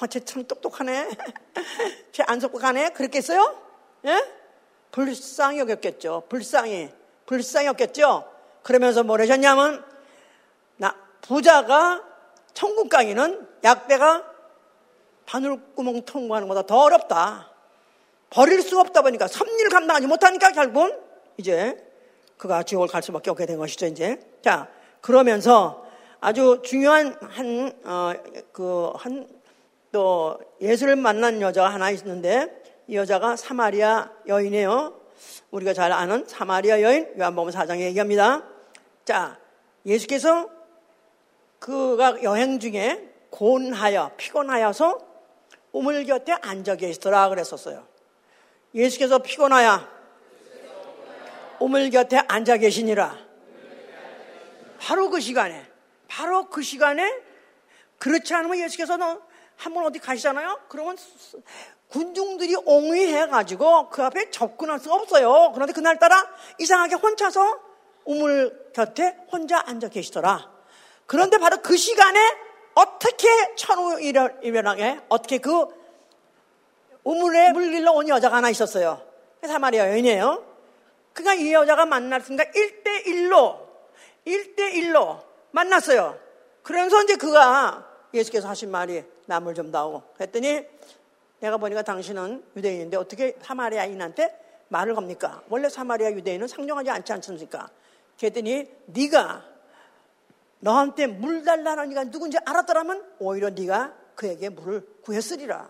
어, 0.00 0.06
쟤참 0.06 0.46
똑똑하네. 0.46 1.10
쟤 2.12 2.22
안 2.26 2.38
속하네. 2.38 2.90
그랬겠어요? 2.90 3.58
예? 4.06 4.24
불쌍히 4.92 5.58
여겼겠죠. 5.58 6.24
불쌍히. 6.28 6.90
불쌍히 7.26 7.66
여겼겠죠? 7.66 8.29
그러면서 8.62 9.02
뭘 9.02 9.20
하셨냐면, 9.20 9.84
나, 10.76 10.94
부자가 11.20 12.02
천국 12.54 12.88
가기는 12.88 13.46
약대가 13.64 14.24
바늘구멍 15.26 16.02
통과하는 16.04 16.48
것보다 16.48 16.66
더 16.66 16.80
어렵다. 16.82 17.50
버릴 18.30 18.62
수가 18.62 18.82
없다 18.82 19.02
보니까 19.02 19.28
섭리를 19.28 19.70
감당하지 19.70 20.06
못하니까 20.06 20.52
결국은 20.52 20.98
이제 21.36 21.76
그가 22.36 22.62
지옥을 22.62 22.88
갈 22.88 23.02
수밖에 23.02 23.30
없게 23.30 23.46
된 23.46 23.58
것이죠, 23.58 23.86
이제. 23.86 24.20
자, 24.42 24.68
그러면서 25.00 25.86
아주 26.20 26.60
중요한 26.64 27.16
한, 27.22 27.72
어, 27.84 28.12
그, 28.52 28.92
한, 28.96 29.28
또 29.92 30.38
예수를 30.60 30.96
만난 30.96 31.40
여자가 31.40 31.68
하나 31.68 31.90
있는데 31.90 32.62
이 32.86 32.96
여자가 32.96 33.36
사마리아 33.36 34.10
여인이에요. 34.26 34.99
우리가 35.50 35.72
잘 35.74 35.92
아는 35.92 36.24
사마리아 36.26 36.80
여인 36.82 37.12
요한복음 37.18 37.52
4장에 37.52 37.80
얘기합니다. 37.80 38.44
자, 39.04 39.38
예수께서 39.86 40.48
그가 41.58 42.22
여행 42.22 42.58
중에 42.58 43.12
곤하여 43.30 44.12
피곤하여서 44.16 44.98
우물 45.72 46.04
곁에 46.04 46.32
앉아 46.32 46.76
계시더라 46.76 47.28
그랬었어요. 47.28 47.86
예수께서 48.74 49.18
피곤하여 49.18 49.86
우물 51.60 51.90
곁에 51.90 52.18
앉아 52.28 52.56
계시니라. 52.58 53.16
바로 54.78 55.10
그 55.10 55.20
시간에, 55.20 55.66
바로 56.08 56.48
그 56.48 56.62
시간에 56.62 57.12
그렇지 57.98 58.32
않으면 58.34 58.58
예수께서는 58.60 59.20
한 59.56 59.74
번 59.74 59.84
어디 59.84 59.98
가시잖아요? 59.98 60.58
그러면 60.68 60.96
군중들이 61.90 62.56
옹위해가지고 62.64 63.90
그 63.90 64.02
앞에 64.02 64.30
접근할 64.30 64.78
수가 64.78 64.94
없어요. 64.94 65.52
그런데 65.54 65.72
그날따라 65.72 66.26
이상하게 66.58 66.94
혼자서 66.94 67.58
우물 68.04 68.70
곁에 68.72 69.16
혼자 69.30 69.62
앉아 69.66 69.88
계시더라. 69.88 70.50
그런데 71.06 71.38
바로 71.38 71.58
그 71.62 71.76
시간에 71.76 72.18
어떻게 72.74 73.28
천우 73.56 74.00
일어나게 74.00 75.00
어떻게 75.08 75.38
그 75.38 75.66
우물에 77.02 77.52
물길로 77.52 77.92
온 77.92 78.08
여자가 78.08 78.36
하나 78.36 78.50
있었어요. 78.50 79.02
사마리아 79.44 79.90
여인이에요. 79.90 80.44
그러니까 81.12 81.42
이 81.42 81.52
여자가 81.52 81.86
만났으니까 81.86 82.44
1대1로, 82.44 83.58
1대1로 84.26 85.22
만났어요. 85.50 86.18
그러면서 86.62 87.02
이제 87.02 87.16
그가 87.16 87.86
예수께서 88.14 88.48
하신 88.48 88.70
말이 88.70 89.02
나물 89.26 89.54
좀 89.54 89.72
다오. 89.72 90.02
그랬더니 90.14 90.64
내가 91.40 91.56
보니까 91.56 91.82
당신은 91.82 92.44
유대인인데 92.56 92.96
어떻게 92.96 93.36
사마리아인한테 93.42 94.64
말을 94.68 94.94
겁니까? 94.94 95.42
원래 95.48 95.68
사마리아 95.68 96.12
유대인은 96.12 96.46
상종하지 96.46 96.90
않지 96.90 97.12
않습니까? 97.14 97.68
그랬더니 98.18 98.70
네가 98.86 99.44
너한테 100.60 101.06
물 101.06 101.42
달라는 101.42 101.90
이가 101.90 102.04
누군지 102.04 102.38
알았더라면 102.44 103.14
오히려 103.18 103.50
네가 103.50 103.94
그에게 104.14 104.50
물을 104.50 104.86
구했으리라. 105.02 105.68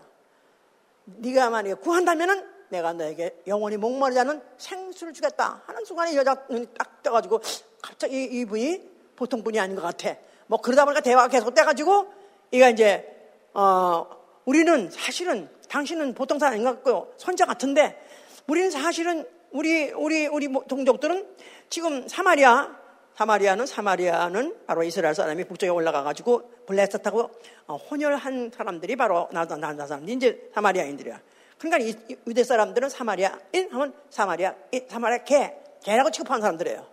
네가 1.05 1.49
만약에 1.49 1.75
구한다면은 1.75 2.45
내가 2.69 2.93
너에게 2.93 3.41
영원히 3.47 3.77
목마르지 3.77 4.19
않은 4.19 4.41
생수를 4.57 5.13
주겠다 5.13 5.61
하는 5.65 5.83
순간에 5.85 6.15
여자 6.15 6.35
눈이 6.49 6.67
딱 6.77 7.01
떠가지고 7.03 7.41
갑자기 7.81 8.23
이분이 8.23 8.89
보통 9.15 9.43
분이 9.43 9.59
아닌 9.59 9.75
것 9.75 9.81
같아. 9.81 10.15
뭐 10.47 10.59
그러다 10.59 10.85
보니까 10.85 11.01
대화가 11.01 11.27
계속 11.27 11.53
돼가지고 11.53 12.07
이가 12.51 12.69
이제 12.69 13.07
어 13.53 14.05
우리는 14.45 14.89
사실은 14.89 15.49
당신은 15.71 16.13
보통 16.13 16.37
사람 16.37 16.53
아닌 16.53 16.65
것 16.65 16.83
같고 16.83 17.13
선자 17.17 17.45
같은데 17.45 17.97
우리는 18.45 18.69
사실은 18.69 19.25
우리 19.51 19.91
우리 19.91 20.27
우리 20.27 20.49
동족들은 20.67 21.25
지금 21.69 22.07
사마리아 22.09 22.75
사마리아는 23.15 23.65
사마리아는 23.65 24.65
바로 24.67 24.83
이스라엘 24.83 25.15
사람이 25.15 25.45
북쪽에 25.45 25.69
올라가 25.69 26.03
가지고 26.03 26.51
블레스 26.67 27.01
타고 27.01 27.29
어, 27.67 27.77
혼혈한 27.77 28.51
사람들이 28.53 28.97
바로 28.97 29.29
나다 29.31 29.57
사람들이 29.87 30.13
이제 30.13 30.49
사마리아인들이야. 30.53 31.21
그러니까 31.57 31.99
유대 32.27 32.43
사람들은 32.43 32.89
사마리아인 32.89 33.69
하면 33.71 33.93
사마리아 34.09 34.53
사마리아 34.89 35.23
개 35.23 35.53
개라고 35.83 36.11
취급하는 36.11 36.41
사람들이에요. 36.41 36.85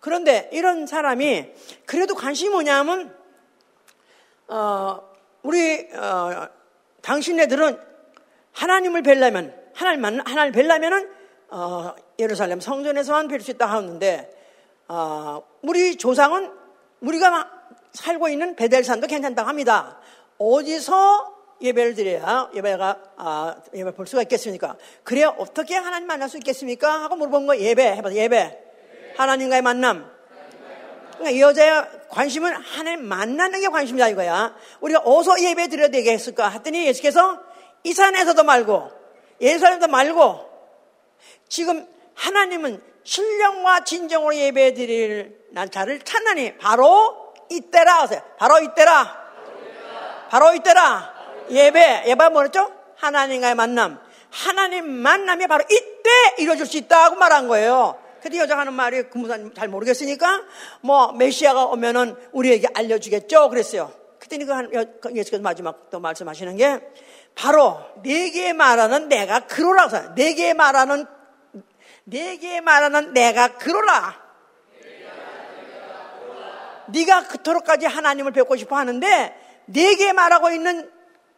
그런데 0.00 0.50
이런 0.52 0.86
사람이 0.86 1.52
그래도 1.86 2.14
관심이 2.14 2.50
뭐냐면 2.50 3.16
어, 4.48 5.00
우리 5.42 5.88
어, 5.94 6.48
당신네들은 7.00 7.95
하나님을 8.56 9.02
뵈려면 9.02 9.54
하나님 9.74 10.00
만 10.00 10.20
하나님을 10.20 10.52
뵈려면은 10.52 11.10
어, 11.48 11.94
예루살렘 12.18 12.58
성전에서만 12.60 13.28
뵐 13.28 13.40
수 13.40 13.50
있다 13.52 13.66
하는데 13.66 14.30
어, 14.88 15.42
우리 15.62 15.96
조상은 15.96 16.50
우리가 17.00 17.50
살고 17.92 18.28
있는 18.28 18.56
베델산도 18.56 19.06
괜찮다고 19.06 19.48
합니다. 19.48 19.98
어디서 20.38 21.34
예배를 21.60 21.94
드려야 21.94 22.50
예배가 22.54 23.02
아, 23.16 23.56
예배 23.74 23.94
볼 23.94 24.06
수가 24.06 24.22
있겠습니까? 24.22 24.76
그래 25.02 25.24
어떻게 25.24 25.76
하나님 25.76 26.06
만날 26.06 26.28
수 26.28 26.36
있겠습니까? 26.38 27.02
하고 27.02 27.16
물어본 27.16 27.46
거 27.46 27.56
예배 27.58 27.82
해봐 27.96 28.12
예배 28.12 28.58
하나님과의 29.16 29.62
만남. 29.62 30.10
그러니까 31.12 31.30
이 31.30 31.40
여자의 31.40 31.84
관심은 32.08 32.52
하나님 32.52 33.06
만나는 33.06 33.60
게 33.60 33.68
관심이다 33.68 34.08
이거야. 34.08 34.54
우리가 34.80 35.02
어서 35.04 35.40
예배 35.40 35.68
드려야 35.68 35.88
되겠을까? 35.88 36.48
했더니 36.48 36.86
예수께서 36.86 37.45
이 37.86 37.92
산에서도 37.92 38.42
말고 38.42 38.90
예루살렘도 39.40 39.86
말고 39.86 40.44
지금 41.48 41.86
하나님은 42.14 42.82
신령과 43.04 43.84
진정으로 43.84 44.34
예배 44.34 44.74
드릴 44.74 45.38
자를 45.70 46.00
찾나니 46.00 46.58
바로 46.58 47.32
이때라 47.48 48.02
하세요. 48.02 48.20
바로 48.38 48.58
이때라. 48.58 49.26
바로 50.30 50.52
이때라. 50.54 51.14
예배. 51.48 52.06
예배 52.08 52.28
뭐였죠? 52.30 52.72
하나님과의 52.96 53.54
만남. 53.54 54.00
하나님 54.30 54.88
만남이 54.88 55.46
바로 55.46 55.62
이때 55.70 56.10
이루어질 56.38 56.66
수 56.66 56.78
있다고 56.78 57.14
말한 57.14 57.46
거예요. 57.46 58.02
근데 58.20 58.38
여자가 58.38 58.62
하는 58.62 58.72
말이 58.72 59.04
그무사님 59.04 59.54
잘 59.54 59.68
모르겠으니까 59.68 60.42
뭐 60.80 61.12
메시아가 61.12 61.66
오면은 61.66 62.16
우리에게 62.32 62.66
알려주겠죠. 62.74 63.48
그랬어요. 63.48 63.92
그랬더니 64.18 64.44
그, 64.44 64.98
그 65.00 65.14
예수께서 65.14 65.40
마지막 65.40 65.88
또 65.90 66.00
말씀하시는 66.00 66.56
게 66.56 66.80
바로 67.36 67.78
내게 68.02 68.52
말하는 68.52 69.08
내가 69.08 69.46
해서 69.84 70.14
내게 70.14 70.54
말하는 70.54 71.06
내게 72.04 72.60
말하는 72.60 73.12
내가 73.12 73.58
그로라. 73.58 74.26
네가 76.88 77.28
그토록까지 77.28 77.86
하나님을 77.86 78.32
뵙고 78.32 78.56
싶어 78.56 78.76
하는데 78.76 79.62
내게 79.66 80.12
말하고 80.12 80.50
있는 80.50 80.90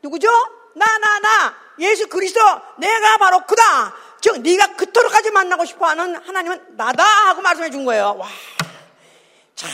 누구죠? 0.02 0.28
나나 0.76 1.18
나 1.18 1.54
예수 1.80 2.08
그리스도 2.08 2.40
내가 2.78 3.16
바로 3.16 3.40
그다. 3.44 3.94
즉 4.20 4.40
네가 4.40 4.76
그토록까지 4.76 5.30
만나고 5.32 5.64
싶어 5.64 5.86
하는 5.86 6.14
하나님은 6.16 6.76
나다 6.76 7.02
하고 7.02 7.42
말씀해 7.42 7.70
준 7.70 7.84
거예요. 7.84 8.16
와. 8.18 8.28
자, 9.56 9.66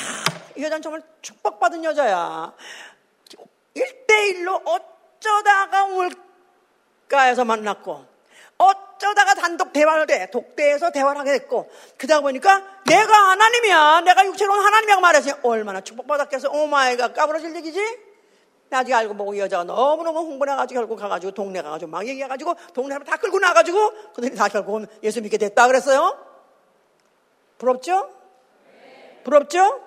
이 0.56 0.62
여자는 0.62 0.80
정말 0.80 1.02
축복받은 1.20 1.84
여자야. 1.84 2.52
1대1로 3.76 4.62
어쩌다가 5.24 5.86
우물가에서 7.08 7.44
만났고 7.44 8.04
어쩌다가 8.56 9.34
단독 9.34 9.72
대화를 9.72 10.06
돼. 10.06 10.30
독대에서 10.30 10.90
대화를 10.90 11.20
하게 11.20 11.32
됐고, 11.32 11.68
그러다 11.98 12.20
보니까 12.20 12.62
내가 12.86 13.12
하나님이야. 13.30 14.02
내가 14.02 14.24
육체로는 14.26 14.64
하나님이라고 14.64 15.02
말했어요. 15.02 15.34
얼마나 15.42 15.80
축복받았겠어. 15.80 16.50
Oh 16.50 16.66
my 16.66 16.82
God. 16.82 17.14
까무러질 17.14 17.56
얘기지? 17.56 17.80
나중에 18.68 18.94
알고 18.94 19.14
보고 19.14 19.34
이 19.34 19.40
여자가 19.40 19.64
너무너무 19.64 20.20
흥분해가지고 20.20 20.80
결국 20.80 20.96
가가지고 20.96 21.32
동네 21.32 21.62
가가지고 21.62 21.90
막 21.90 22.06
얘기해가지고 22.06 22.54
동네 22.72 22.94
사람 22.94 23.04
다 23.04 23.16
끌고 23.16 23.38
나가지고 23.38 24.12
그들이 24.14 24.34
다 24.34 24.48
결국은 24.48 24.86
예수 25.02 25.20
믿게 25.20 25.36
됐다 25.36 25.66
그랬어요. 25.66 26.16
부럽죠? 27.58 28.10
부럽죠? 29.24 29.80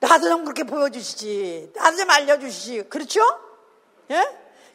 나도 0.00 0.28
좀 0.28 0.44
그렇게 0.44 0.64
보여주시지. 0.64 1.72
나도 1.74 1.96
좀 1.96 2.10
알려주시지. 2.10 2.88
그렇죠? 2.88 3.20
예? 4.10 4.24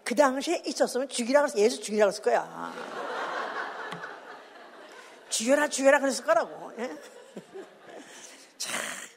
그 0.04 0.16
당시에 0.16 0.64
있었으면 0.66 1.08
죽이라 1.10 1.42
그랬어. 1.42 1.58
예수 1.60 1.82
죽이라 1.82 2.08
그랬을 2.08 2.24
거야. 2.24 2.74
죽여라, 5.30 5.70
죽여라 5.70 6.00
그랬을 6.00 6.26
거라고. 6.26 6.74
예? 6.80 6.90
참, 8.58 8.74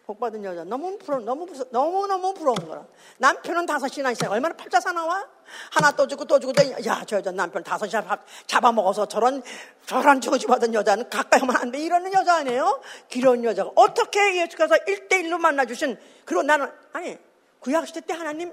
복 0.07 0.20
받은 0.20 0.44
여자. 0.44 0.64
너무 0.64 0.98
부러, 0.98 1.18
너무, 1.18 1.46
부러, 1.46 1.64
너무 1.70 2.07
너무 2.07 2.34
부러운 2.34 2.57
거라. 2.68 2.84
남편은 3.16 3.64
다섯이나 3.64 4.11
있어요. 4.11 4.30
얼마나 4.30 4.55
팔자 4.55 4.78
사 4.78 4.92
나와? 4.92 5.26
하나 5.70 5.92
또 5.92 6.07
주고 6.07 6.26
또 6.26 6.38
주고, 6.38 6.52
야, 6.86 7.02
저 7.07 7.16
여자 7.16 7.30
남편 7.30 7.64
다섯이나 7.64 8.18
잡아먹어서 8.46 9.07
저런, 9.07 9.42
저런 9.86 10.20
저주 10.20 10.46
받은 10.46 10.74
여자는 10.74 11.09
가까이 11.09 11.40
하면 11.40 11.57
안 11.57 11.70
돼. 11.70 11.78
이러는 11.78 12.12
여자 12.12 12.34
아니에요? 12.36 12.82
기러운 13.09 13.44
여자가. 13.44 13.70
어떻게 13.76 14.42
예수께서 14.42 14.74
1대1로 14.74 15.38
만나 15.38 15.64
주신, 15.64 15.98
그리고 16.26 16.42
나는, 16.42 16.70
아니, 16.92 17.16
구약 17.61 17.86
시대 17.86 18.02
때 18.02 18.12
하나님 18.12 18.52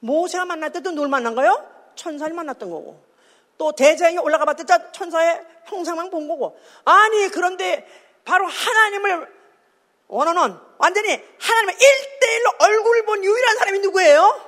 모세가 0.00 0.46
만날 0.46 0.72
때도 0.72 0.90
누굴 0.90 1.08
만난 1.08 1.36
거요? 1.36 1.64
천사를 1.94 2.32
만났던 2.34 2.70
거고. 2.70 3.00
또 3.56 3.70
대장이 3.70 4.18
올라가 4.18 4.52
때 4.54 4.64
천사의 4.90 5.46
형상만 5.66 6.10
본 6.10 6.26
거고. 6.26 6.58
아니, 6.84 7.28
그런데 7.28 7.86
바로 8.24 8.46
하나님을 8.46 9.39
원하는 10.10 10.56
완전히 10.78 11.22
하나님의 11.38 11.74
1대1로 11.76 12.62
얼굴을 12.62 13.04
본 13.04 13.24
유일한 13.24 13.56
사람이 13.56 13.78
누구예요? 13.78 14.40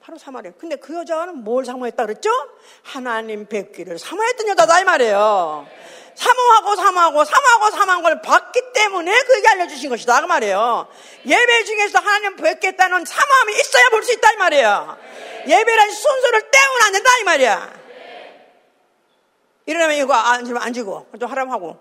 바로 0.00 0.16
사마리아. 0.16 0.52
근데 0.58 0.76
그 0.76 0.94
여자는 0.94 1.44
뭘 1.44 1.66
사모했다 1.66 2.06
그랬죠? 2.06 2.30
하나님 2.82 3.46
뵙기를 3.46 3.98
사모했던 3.98 4.48
여자다 4.48 4.80
이 4.80 4.84
말이에요. 4.84 5.68
사모하고 6.14 6.76
사모하고 6.76 7.24
사모하고 7.24 7.70
사모한 7.76 8.02
걸 8.02 8.22
봤기 8.22 8.72
때문에 8.72 9.22
그게 9.22 9.48
알려주신 9.48 9.90
것이다 9.90 10.22
그 10.22 10.26
말이에요. 10.26 10.88
예배 11.26 11.64
중에서 11.64 11.98
하나님 11.98 12.36
뵙겠다는 12.36 13.04
사모함이 13.04 13.52
있어야 13.60 13.88
볼 13.90 14.02
수 14.02 14.14
있다 14.14 14.32
이 14.32 14.36
말이에요. 14.36 14.96
예배란 15.46 15.90
순서를 15.90 16.50
떼면 16.50 16.82
안 16.86 16.92
된다 16.92 17.10
이 17.20 17.24
말이야. 17.24 17.78
이러면 19.66 19.96
이거 19.96 20.14
앉으면 20.14 20.62
앉고 20.62 21.06
좀 21.20 21.30
하라고 21.30 21.52
하고 21.52 21.78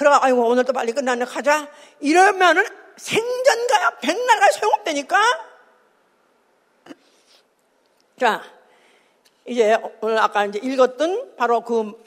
그러가 0.00 0.24
아이고 0.24 0.48
오늘 0.48 0.64
또 0.64 0.72
빨리 0.72 0.92
끝나네 0.92 1.26
가자 1.26 1.68
이러면은 2.00 2.64
생전가야 2.96 3.98
백날가 4.00 4.50
소용없다니까 4.50 5.18
자 8.18 8.42
이제 9.44 9.76
오늘 10.00 10.16
아까 10.18 10.46
이제 10.46 10.58
읽었던 10.62 11.36
바로 11.36 11.60
그 11.60 12.02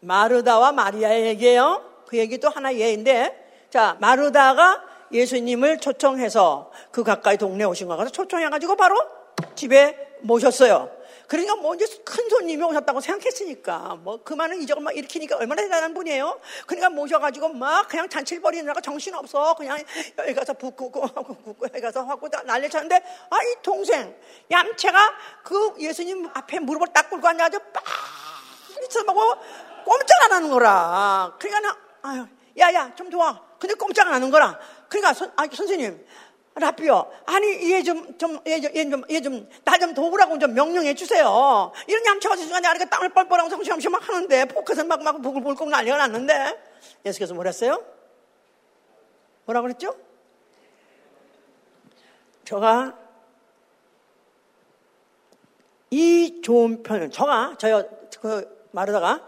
마르다와 0.00 0.72
마리아의 0.72 1.26
얘기예요. 1.26 1.84
그 2.08 2.18
얘기도 2.18 2.48
하나 2.48 2.74
예인데, 2.74 3.66
자 3.70 3.96
마르다가 4.00 4.82
예수님을 5.12 5.78
초청해서 5.78 6.72
그 6.90 7.04
가까이 7.04 7.36
동네에 7.36 7.66
오신 7.66 7.86
거 7.86 7.96
가서 7.96 8.10
초청해가지고 8.10 8.74
바로 8.74 8.96
집에 9.54 10.16
모셨어요. 10.22 10.97
그러니까 11.28 11.56
뭐 11.56 11.74
이제 11.74 11.86
큰 12.04 12.28
손님이 12.28 12.64
오셨다고 12.64 13.00
생각했으니까 13.00 13.96
뭐 14.02 14.18
그 14.24 14.34
많은 14.34 14.60
이적을 14.62 14.82
막 14.82 14.96
일으키니까 14.96 15.36
얼마나 15.36 15.62
대단한 15.62 15.94
분이에요. 15.94 16.40
그러니까 16.66 16.90
모셔가지고 16.90 17.50
막 17.50 17.86
그냥 17.86 18.08
잔치를 18.08 18.42
벌이느라고 18.42 18.80
정신 18.80 19.14
없어. 19.14 19.54
그냥 19.54 19.78
여기 20.18 20.34
가서 20.34 20.54
붓고 20.54 20.90
붓고 20.90 21.66
여기 21.68 21.80
가서 21.80 22.02
하고 22.02 22.28
난리 22.44 22.68
쳤는데 22.68 22.96
아 23.30 23.38
이 23.38 23.54
동생 23.62 24.16
얌체가 24.50 24.98
그 25.44 25.74
예수님 25.78 26.28
앞에 26.34 26.58
무릎을 26.60 26.88
딱 26.92 27.08
꿇고 27.10 27.26
앉아가지고 27.28 27.64
빡 27.72 27.84
쳐다보고 28.90 29.34
꼼짝 29.84 30.22
안 30.24 30.32
하는 30.32 30.50
거라. 30.50 31.34
그러니까 31.38 31.60
나, 31.60 31.78
아유, 32.02 32.26
야, 32.58 32.72
야, 32.74 32.94
좀 32.94 33.08
도와. 33.10 33.42
근데 33.58 33.74
꼼짝 33.74 34.06
안 34.08 34.14
하는 34.14 34.30
거라. 34.30 34.58
그러니까 34.88 35.12
선, 35.14 35.32
아, 35.36 35.46
선생님, 35.52 36.06
라비오, 36.58 37.10
아니, 37.26 37.72
얘 37.72 37.82
좀, 37.82 38.18
좀, 38.18 38.38
얘 38.46 38.60
좀, 38.60 38.74
얘 38.74 38.90
좀, 38.90 39.02
얘 39.10 39.20
좀, 39.20 39.48
나 39.64 39.78
좀 39.78 39.94
도우라고 39.94 40.38
좀 40.38 40.54
명령해 40.54 40.94
주세요. 40.94 41.72
이런 41.86 42.04
얌체같은 42.04 42.44
순간에 42.44 42.66
아내가 42.68 42.84
땅을 42.86 43.10
뻘뻘하고 43.10 43.48
성시험시 43.48 43.88
막 43.88 44.06
하는데, 44.08 44.44
포켓은 44.46 44.88
막, 44.88 45.02
막, 45.02 45.22
부글부글 45.22 45.70
난리가 45.70 45.96
났는데, 45.96 46.58
예수께서 47.06 47.34
뭐랬어요? 47.34 47.84
뭐라 49.44 49.62
그랬죠? 49.62 49.96
저가 52.44 52.98
이 55.90 56.40
좋은 56.42 56.82
편을, 56.82 57.10
저가, 57.10 57.56
저요, 57.58 57.88
그, 58.20 58.68
말하다가, 58.72 59.22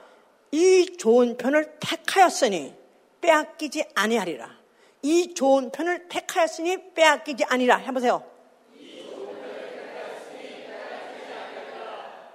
이 0.52 0.96
좋은 0.98 1.36
편을 1.36 1.78
택하였으니 1.80 2.74
빼앗기지 3.20 3.84
아니하리라. 3.94 4.59
이 5.02 5.34
좋은 5.34 5.70
편을 5.70 6.08
택하였으니 6.08 6.94
빼앗기지 6.94 7.44
아니라 7.44 7.76
해보세요. 7.76 8.24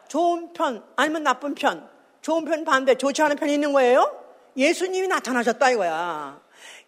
좋은 0.08 0.54
편 0.54 0.86
아니면 0.96 1.24
나쁜 1.24 1.56
편 1.56 1.90
좋은 2.22 2.46
편 2.46 2.64
반대 2.64 2.96
좋지 2.96 3.22
않은 3.24 3.36
편이 3.36 3.54
있는 3.54 3.74
거예요 3.74 4.10
예수님이 4.56 5.08
나타나셨다 5.08 5.72
이거야 5.72 6.40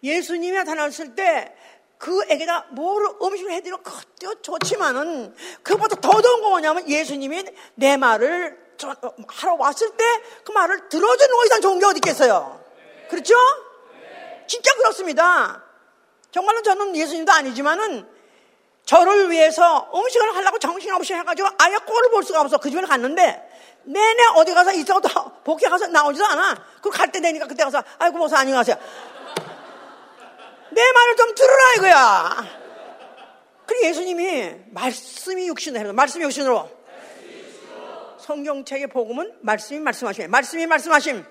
예수님이 0.02 0.56
나타났을 0.56 1.14
때 1.14 1.54
그에게다 1.98 2.68
뭐를 2.70 3.08
음식을 3.20 3.50
해드리면 3.52 3.82
그것도 3.82 4.40
좋지만은 4.40 5.34
그보다 5.62 5.96
더 5.96 6.22
좋은 6.22 6.40
거 6.40 6.48
뭐냐면 6.48 6.88
예수님이 6.88 7.44
내 7.74 7.96
말을 7.96 8.56
하러 9.26 9.54
왔을 9.56 9.90
때 9.96 10.04
그 10.48 10.52
말을 10.52 10.88
들어주는 10.88 11.36
거 11.36 11.44
이상 11.44 11.60
좋은 11.60 11.78
게 11.78 11.84
어디 11.84 11.98
있겠어요 11.98 12.58
그렇죠? 13.10 13.34
진짜 14.46 14.74
그렇습니다 14.76 15.62
정말로 16.30 16.62
저는 16.62 16.94
예수님도 16.96 17.32
아니지만은 17.32 18.06
저를 18.84 19.30
위해서 19.30 19.90
음식을 19.94 20.34
하려고 20.36 20.58
정신없이 20.58 21.12
해가지고 21.14 21.48
아예 21.58 21.76
꼴을 21.76 22.10
볼 22.10 22.22
수가 22.22 22.40
없어. 22.40 22.58
그 22.58 22.70
집에 22.70 22.80
갔는데 22.82 23.48
내내 23.84 24.22
어디 24.36 24.52
가서 24.54 24.72
있어도 24.72 25.08
복귀 25.44 25.66
가서 25.66 25.86
나오지도 25.88 26.24
않아. 26.26 26.54
그 26.82 26.90
갈 26.90 27.10
때 27.10 27.20
되니까 27.20 27.46
그때 27.46 27.64
가서 27.64 27.82
아이고 27.98 28.18
목사 28.18 28.38
안녕하세요. 28.38 28.76
내 30.70 30.92
말을 30.92 31.16
좀 31.16 31.34
들으라 31.34 31.72
이거야. 31.76 32.46
그리고 33.66 33.86
예수님이 33.86 34.54
말씀이 34.70 35.46
육신으로 35.48 35.92
말씀이 35.92 36.24
육신으로 36.24 36.70
성경책의 38.20 38.86
복음은 38.88 39.38
말씀이 39.40 39.80
말씀하심 39.80 40.30
말씀이 40.30 40.66
말씀하심 40.66 41.24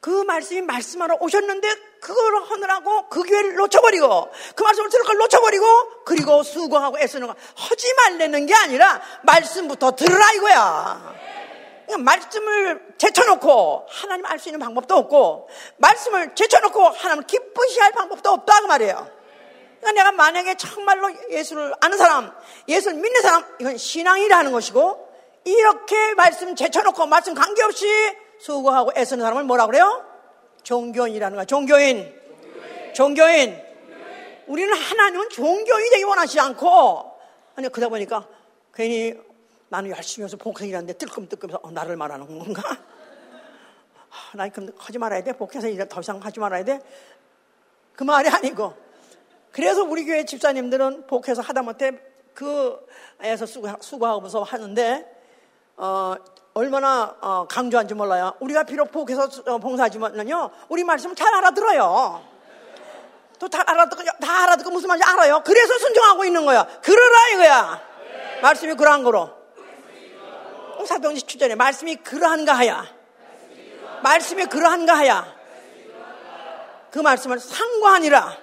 그 0.00 0.10
말씀이 0.22 0.62
말씀하러 0.62 1.16
오셨는데 1.20 1.68
그걸 2.00 2.42
하느라고 2.44 3.08
그 3.08 3.22
기회를 3.24 3.54
놓쳐버리고 3.56 4.30
그 4.54 4.62
말씀을 4.62 4.90
들을 4.90 5.04
걸 5.04 5.16
놓쳐버리고 5.18 6.04
그리고 6.04 6.42
수고하고 6.42 6.98
애쓰는 7.00 7.26
거 7.26 7.34
하지 7.56 7.94
말라는 7.94 8.46
게 8.46 8.54
아니라 8.54 9.00
말씀부터 9.24 9.96
들으라 9.96 10.32
이거야. 10.34 11.14
그러니까 11.86 12.04
말씀을 12.04 12.94
제쳐놓고 12.98 13.86
하나님 13.88 14.26
알 14.26 14.38
수 14.38 14.50
있는 14.50 14.60
방법도 14.60 14.94
없고 14.94 15.48
말씀을 15.78 16.34
제쳐놓고 16.34 16.80
하나님을 16.80 17.26
기쁘시 17.26 17.80
할 17.80 17.92
방법도 17.92 18.30
없다 18.30 18.60
그 18.60 18.66
말이에요. 18.66 19.10
그러니까 19.80 19.92
내가 19.92 20.12
만약에 20.12 20.56
정말로 20.56 21.10
예수를 21.30 21.74
아는 21.80 21.98
사람, 21.98 22.32
예수를 22.68 22.98
믿는 22.98 23.22
사람, 23.22 23.44
이건 23.60 23.76
신앙이라는 23.76 24.52
것이고 24.52 25.08
이렇게 25.44 26.14
말씀 26.14 26.54
제쳐놓고 26.54 27.06
말씀 27.06 27.34
관계없이 27.34 27.86
수고하고 28.38 28.92
애쓰는 28.96 29.22
사람을 29.22 29.44
뭐라 29.44 29.66
그래요? 29.66 30.04
종교인이라는 30.62 31.36
거야. 31.36 31.44
종교인. 31.44 32.14
종교인. 32.94 33.62
우리는 34.46 34.72
하나님은 34.72 35.28
종교인이 35.28 35.90
되기 35.90 36.04
원하지 36.04 36.40
않고, 36.40 37.18
아니, 37.54 37.68
그러다 37.68 37.90
보니까 37.90 38.26
괜히 38.72 39.14
나는 39.68 39.90
열심히 39.90 40.24
해서 40.24 40.36
복행이라는데 40.36 40.94
뜨끔뜨끔해서 40.94 41.60
어, 41.62 41.70
나를 41.70 41.96
말하는 41.96 42.26
건가? 42.38 42.62
아, 44.10 44.36
나 44.36 44.48
그럼 44.48 44.70
하지 44.78 44.98
말아야 44.98 45.22
돼? 45.22 45.32
복해서 45.32 45.68
이제 45.68 45.86
더 45.86 46.00
이상 46.00 46.18
하지 46.18 46.40
말아야 46.40 46.64
돼? 46.64 46.80
그 47.92 48.04
말이 48.04 48.28
아니고. 48.28 48.74
그래서 49.52 49.82
우리 49.82 50.04
교회 50.04 50.24
집사님들은 50.24 51.06
복해서 51.06 51.42
하다못해 51.42 51.98
그에서 52.32 53.44
수고, 53.44 53.68
수고하고서 53.80 54.42
하는데, 54.44 55.04
어, 55.76 56.14
얼마나 56.58 57.14
어, 57.20 57.46
강조한지 57.48 57.94
몰라요. 57.94 58.34
우리가 58.40 58.64
비록 58.64 58.90
복해서 58.90 59.28
어, 59.46 59.58
봉사하지만요, 59.58 60.50
우리 60.68 60.82
말씀 60.82 61.14
잘 61.14 61.32
알아들어요. 61.32 62.20
또 63.38 63.46
다 63.48 63.62
알아듣고, 63.64 64.02
다 64.20 64.42
알아듣고 64.42 64.70
무슨 64.70 64.88
말인지 64.88 65.08
알아요. 65.08 65.40
그래서 65.44 65.78
순종하고 65.78 66.24
있는 66.24 66.44
거야. 66.44 66.66
그러라 66.82 67.28
이거야. 67.34 67.80
말씀이 68.42 68.74
그러한 68.74 69.04
거로. 69.04 69.30
사병지 70.84 71.22
추전에 71.22 71.54
말씀이 71.54 71.94
그러한가 71.96 72.54
하야. 72.54 72.84
말씀이 74.02 74.46
그러한가 74.46 74.96
하야. 74.96 75.32
그 76.90 76.98
말씀을 76.98 77.38
상관이라. 77.38 78.36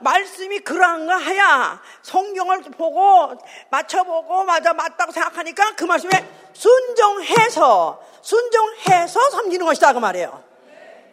말씀이 0.00 0.60
그러한가 0.60 1.16
하야 1.16 1.80
성경을 2.02 2.62
보고 2.62 3.32
맞춰보고 3.70 4.44
맞아 4.44 4.72
맞다고 4.72 5.12
생각하니까 5.12 5.74
그 5.76 5.84
말씀에 5.84 6.10
순종해서 6.52 8.00
순종해서 8.22 9.30
섬기는 9.30 9.64
것이다 9.64 9.92
그 9.92 9.98
말이에요. 9.98 10.44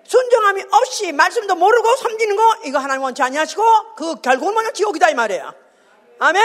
순종함이 0.03 0.63
없이 0.71 1.11
말씀도 1.11 1.55
모르고 1.55 1.95
섬기는 1.95 2.35
거 2.35 2.43
이거 2.65 2.77
하나님 2.77 3.03
원치 3.03 3.23
아니하시고 3.23 3.95
그 3.95 4.21
결국은 4.21 4.53
뭐냐 4.53 4.71
지옥이다 4.71 5.09
이 5.09 5.15
말이에요. 5.15 5.53
아멘. 6.19 6.43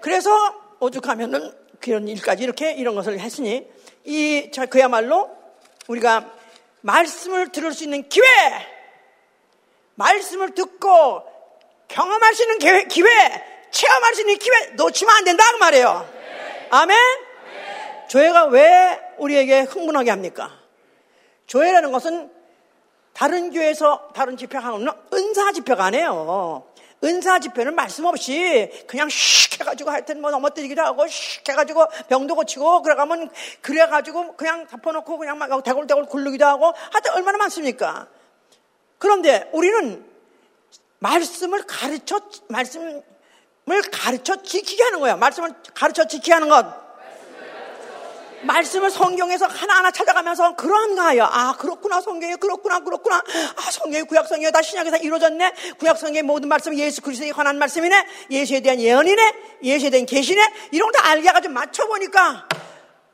그래서 0.00 0.30
오죽하면은 0.80 1.52
그런 1.80 2.08
일까지 2.08 2.42
이렇게 2.42 2.72
이런 2.72 2.94
것을 2.94 3.18
했으니 3.18 3.68
이 4.04 4.50
그야말로 4.70 5.30
우리가 5.88 6.32
말씀을 6.80 7.52
들을 7.52 7.72
수 7.72 7.84
있는 7.84 8.08
기회 8.08 8.24
말씀을 9.96 10.54
듣고 10.54 11.22
경험할 11.88 12.34
수 12.34 12.42
있는 12.44 12.58
기회, 12.58 12.84
기회 12.84 13.08
체험할 13.70 14.14
수 14.14 14.20
있는 14.22 14.38
기회 14.38 14.66
놓치면 14.74 15.14
안 15.14 15.24
된다 15.24 15.44
그 15.52 15.56
말이에요. 15.58 16.08
아멘. 16.70 16.98
교회가 18.10 18.46
왜 18.46 19.00
우리에게 19.18 19.62
흥분하게 19.62 20.10
합니까? 20.10 20.52
교회라는 21.48 21.92
것은 21.92 22.30
다른 23.12 23.50
교회에서 23.50 24.10
다른 24.14 24.36
집회가 24.36 24.74
없는 24.74 24.92
은사 25.12 25.52
집회가 25.52 25.86
아니에요. 25.86 26.66
은사 27.02 27.40
집회는 27.40 27.74
말씀 27.74 28.04
없이 28.04 28.70
그냥 28.86 29.08
슉 29.08 29.60
해가지고 29.60 29.90
하여튼 29.90 30.20
뭐 30.20 30.30
넘어뜨리기도 30.30 30.82
하고 30.82 31.04
슉 31.04 31.48
해가지고 31.48 31.86
병도 32.08 32.34
고치고 32.34 32.82
그래가면 32.82 33.30
그래가지고 33.60 34.36
그냥 34.36 34.66
덮어놓고 34.66 35.18
그냥 35.18 35.38
막 35.38 35.62
대골대골 35.62 36.06
굴르기도 36.06 36.44
하고 36.44 36.72
하여튼 36.92 37.12
얼마나 37.14 37.38
많습니까? 37.38 38.08
그런데 38.98 39.48
우리는 39.52 40.04
말씀을 40.98 41.64
가르쳐, 41.66 42.20
말씀을 42.48 43.02
가르쳐 43.92 44.42
지키게 44.42 44.82
하는 44.82 45.00
거야. 45.00 45.16
말씀을 45.16 45.54
가르쳐 45.74 46.06
지키게 46.06 46.32
하는 46.32 46.48
것. 46.48 46.86
말씀을 48.42 48.90
성경에서 48.90 49.46
하나하나 49.46 49.90
찾아가면서 49.90 50.54
하여 50.98 51.24
아 51.24 51.56
그렇구나 51.56 52.00
성경에 52.00 52.36
그렇구나 52.36 52.80
그렇구나. 52.80 53.16
아 53.56 53.70
성경에 53.70 54.04
다 54.50 54.62
신약에서 54.62 54.98
이루어졌네. 54.98 55.52
구약 55.78 55.98
성경의 55.98 56.22
모든 56.22 56.48
말씀은 56.48 56.78
예수 56.78 57.02
그리스도에 57.02 57.32
관한 57.32 57.58
말씀이네. 57.58 58.06
예수에 58.30 58.60
대한 58.60 58.78
예언이네. 58.80 59.34
예수에 59.62 59.90
대한 59.90 60.06
계시네. 60.06 60.40
이런 60.72 60.92
거 60.92 60.98
다 60.98 61.08
알게 61.10 61.28
해가지고 61.28 61.54
맞춰보니까 61.54 62.48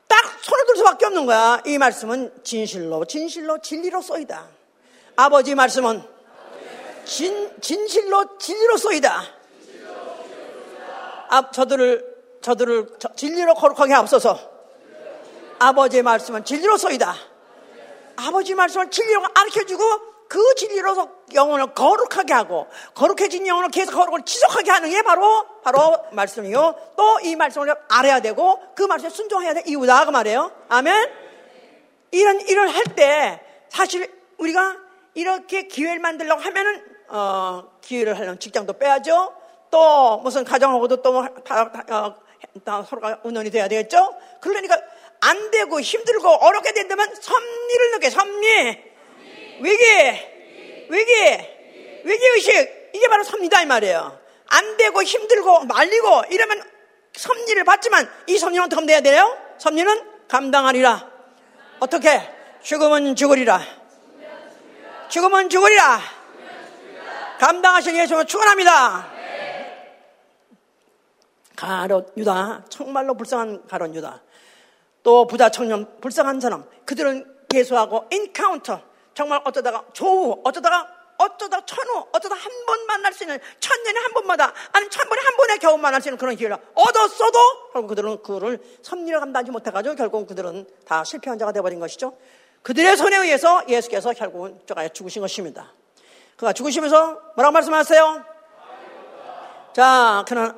딱 0.07 0.19
손을 0.41 0.65
들 0.67 0.75
수밖에 0.77 1.05
없는 1.05 1.25
거야. 1.25 1.61
이 1.65 1.77
말씀은 1.77 2.43
진실로 2.43 3.05
진실로 3.05 3.59
진리로 3.59 4.01
쏘이다 4.01 4.45
아버지 5.15 5.55
말씀은 5.55 6.03
진, 7.05 7.51
진실로 7.61 8.37
진리로 8.37 8.77
쏘이다. 8.77 9.23
아, 11.29 11.51
저들을, 11.51 12.15
저들을 12.41 12.87
저, 12.99 13.09
진리로 13.15 13.53
거룩하게 13.55 13.93
앞서서 13.93 14.39
아버지의 15.59 16.03
말씀은 16.03 16.45
진리로 16.45 16.77
쏘이다. 16.77 17.15
아버지 18.15 18.53
말씀을 18.53 18.89
진리로 18.89 19.21
가르쳐주고 19.21 19.83
그 20.27 20.55
진리로서 20.55 21.09
영혼을 21.33 21.73
거룩하게 21.73 22.33
하고 22.33 22.67
거룩해진 22.95 23.45
영혼을 23.47 23.69
계속 23.69 23.91
거룩을 23.93 24.23
지속하게 24.25 24.71
하는 24.71 24.89
게 24.89 25.01
바로 25.03 25.45
바로 25.63 25.97
말씀이요. 26.11 26.75
또 26.97 27.13
이 27.23 27.35
말씀을 27.35 27.73
알아야 27.89 28.19
되고 28.21 28.59
그 28.75 28.83
말씀에 28.83 29.09
순종해야 29.09 29.53
될 29.53 29.63
이유다 29.65 30.05
그 30.05 30.11
말이에요. 30.11 30.51
아멘. 30.69 31.09
이런 32.11 32.41
일을 32.41 32.67
할 32.69 32.83
때 32.95 33.41
사실 33.69 34.11
우리가 34.37 34.77
이렇게 35.13 35.67
기회를 35.67 35.99
만들려고 35.99 36.41
하면은 36.41 36.83
어, 37.09 37.71
기회를 37.81 38.15
하려면 38.15 38.39
직장도 38.39 38.73
빼야죠. 38.73 39.33
또 39.69 40.17
무슨 40.17 40.43
가정하고도 40.43 41.01
또 41.01 41.19
어, 41.19 42.83
서로가 42.83 43.21
운원이 43.23 43.49
돼야 43.51 43.67
되겠죠. 43.67 44.15
그러니까 44.41 44.79
안 45.21 45.51
되고 45.51 45.79
힘들고 45.79 46.27
어렵게 46.27 46.73
된다면 46.73 47.13
섭리를 47.19 47.91
느껴 47.91 48.09
섭리 48.09 48.93
위기 49.61 49.83
위기 50.89 51.53
위기 52.03 52.25
의식, 52.35 52.91
이게 52.93 53.07
바로 53.07 53.23
섭니다, 53.23 53.61
이 53.61 53.65
말이에요. 53.65 54.19
안 54.47 54.77
되고 54.77 55.01
힘들고 55.01 55.65
말리고 55.65 56.23
이러면 56.29 56.61
섭리를 57.13 57.63
받지만 57.63 58.09
이 58.27 58.37
섭리는 58.37 58.65
어떻게 58.65 58.85
돼야 58.85 59.01
돼요? 59.01 59.37
섭리는 59.57 60.27
감당하리라. 60.27 61.09
어떻게? 61.79 62.21
죽으면 62.61 63.15
죽으리라. 63.15 63.61
죽으면 65.13 65.47
죽으리라. 65.47 65.99
감당하신 67.39 67.95
예수는 67.95 68.25
축원합니다. 68.25 69.11
가롯 71.55 72.13
유다 72.17 72.65
정말로 72.67 73.13
불쌍한 73.13 73.67
가롯 73.67 73.93
유다 73.93 74.23
또 75.03 75.27
부자 75.27 75.49
청년 75.49 75.87
불쌍한 76.01 76.39
사람 76.39 76.65
그들은 76.85 77.31
예수하고 77.53 78.07
encounter 78.11 78.81
정말 79.13 79.39
어쩌다가 79.45 79.85
조우 79.93 80.41
어쩌다가 80.43 80.87
어쩌다 81.19 81.63
천후 81.63 82.07
어쩌다 82.11 82.33
한 82.35 82.51
번 82.65 82.85
만날 82.87 83.13
수 83.13 83.23
있는 83.23 83.37
천년에 83.59 83.99
한 83.99 84.13
번마다 84.13 84.51
아니면 84.71 84.89
천 84.89 85.07
번에 85.07 85.21
한 85.21 85.37
번에 85.37 85.57
겨우 85.57 85.77
만날 85.77 86.01
수 86.01 86.09
있는 86.09 86.17
그런 86.17 86.35
기회를 86.35 86.57
얻었어도 86.73 87.69
결국 87.71 87.89
그들은 87.89 88.23
그를 88.23 88.59
섭리를 88.81 89.19
감당하지 89.19 89.51
못해가지고 89.51 89.95
결국 89.95 90.25
그들은 90.27 90.67
다 90.87 91.03
실패한 91.03 91.37
자가 91.37 91.51
되어버린 91.51 91.79
것이죠 91.79 92.17
그들의 92.63 92.97
손에 92.97 93.17
의해서 93.17 93.63
예수께서 93.67 94.13
결국은 94.13 94.59
죽으신 94.93 95.21
것입니다 95.21 95.73
그가 96.37 96.53
죽으시면서 96.53 97.21
뭐라고 97.35 97.53
말씀하세요? 97.53 98.25
자, 99.73 100.23
그는 100.27 100.53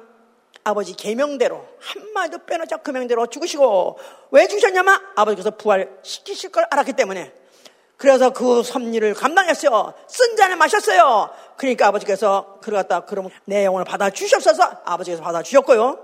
아버지 0.64 0.94
계명대로 0.96 1.66
한마디도 1.80 2.46
빼놓지 2.46 2.74
않고 2.74 2.84
그 2.84 2.92
명대로 2.92 3.28
죽으시고 3.28 4.00
왜 4.32 4.48
죽으셨냐면 4.48 5.00
아버지께서 5.16 5.52
부활시키실 5.52 6.52
걸 6.52 6.66
알았기 6.70 6.94
때문에 6.94 7.32
그래서 7.98 8.32
그 8.32 8.62
섭리를 8.64 9.14
감당했어요. 9.14 9.94
쓴 10.08 10.36
잔에 10.36 10.56
마셨어요. 10.56 11.30
그러니까 11.56 11.88
아버지께서 11.88 12.60
갖다 12.62 13.02
그러면 13.02 13.32
내 13.46 13.64
영혼을 13.64 13.86
받아 13.86 14.10
주셨어서 14.10 14.82
아버지께서 14.84 15.24
받아 15.24 15.42
주셨고요. 15.42 16.00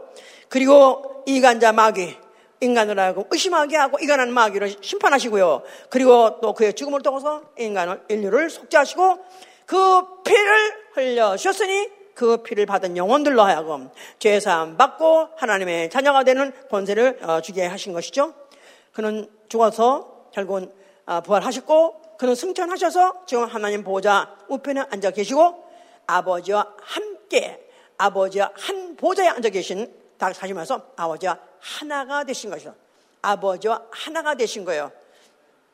그리고 0.47 1.23
이간자 1.25 1.73
마귀 1.73 2.17
인간을 2.61 2.97
하고 2.99 3.27
의심하게 3.29 3.75
하고 3.75 3.97
이간하는 3.99 4.33
마귀를 4.33 4.75
심판하시고요. 4.81 5.63
그리고 5.89 6.39
또 6.41 6.53
그의 6.53 6.73
죽음을 6.73 7.01
통해서 7.01 7.41
인간을 7.57 8.03
인류를 8.07 8.49
속죄하시고 8.49 9.17
그 9.65 10.21
피를 10.23 10.73
흘려 10.93 11.35
주셨으니 11.35 11.89
그 12.13 12.37
피를 12.37 12.65
받은 12.65 12.97
영혼들로 12.97 13.41
하여금 13.41 13.89
죄사함 14.19 14.77
받고 14.77 15.29
하나님의 15.37 15.89
자녀가 15.89 16.23
되는 16.23 16.53
권세를 16.69 17.19
어, 17.23 17.41
주게 17.41 17.65
하신 17.65 17.93
것이죠. 17.93 18.33
그는 18.93 19.27
죽어서 19.49 20.27
결국은 20.33 20.71
아, 21.05 21.21
부활하셨고 21.21 22.17
그는 22.17 22.35
승천하셔서 22.35 23.25
지금 23.25 23.45
하나님 23.45 23.83
보좌 23.83 24.35
우편에 24.47 24.83
앉아 24.91 25.11
계시고 25.11 25.63
아버지와 26.05 26.75
함께 26.81 27.67
아버지와 27.97 28.51
한 28.53 28.95
보좌에 28.95 29.27
앉아 29.27 29.49
계신 29.49 29.91
다시 30.17 30.53
말해서 30.53 30.91
아버지와 30.95 31.39
하나가 31.61 32.23
되신 32.23 32.49
것이죠. 32.49 32.75
아버지와 33.21 33.85
하나가 33.91 34.35
되신 34.35 34.65
거예요. 34.65 34.91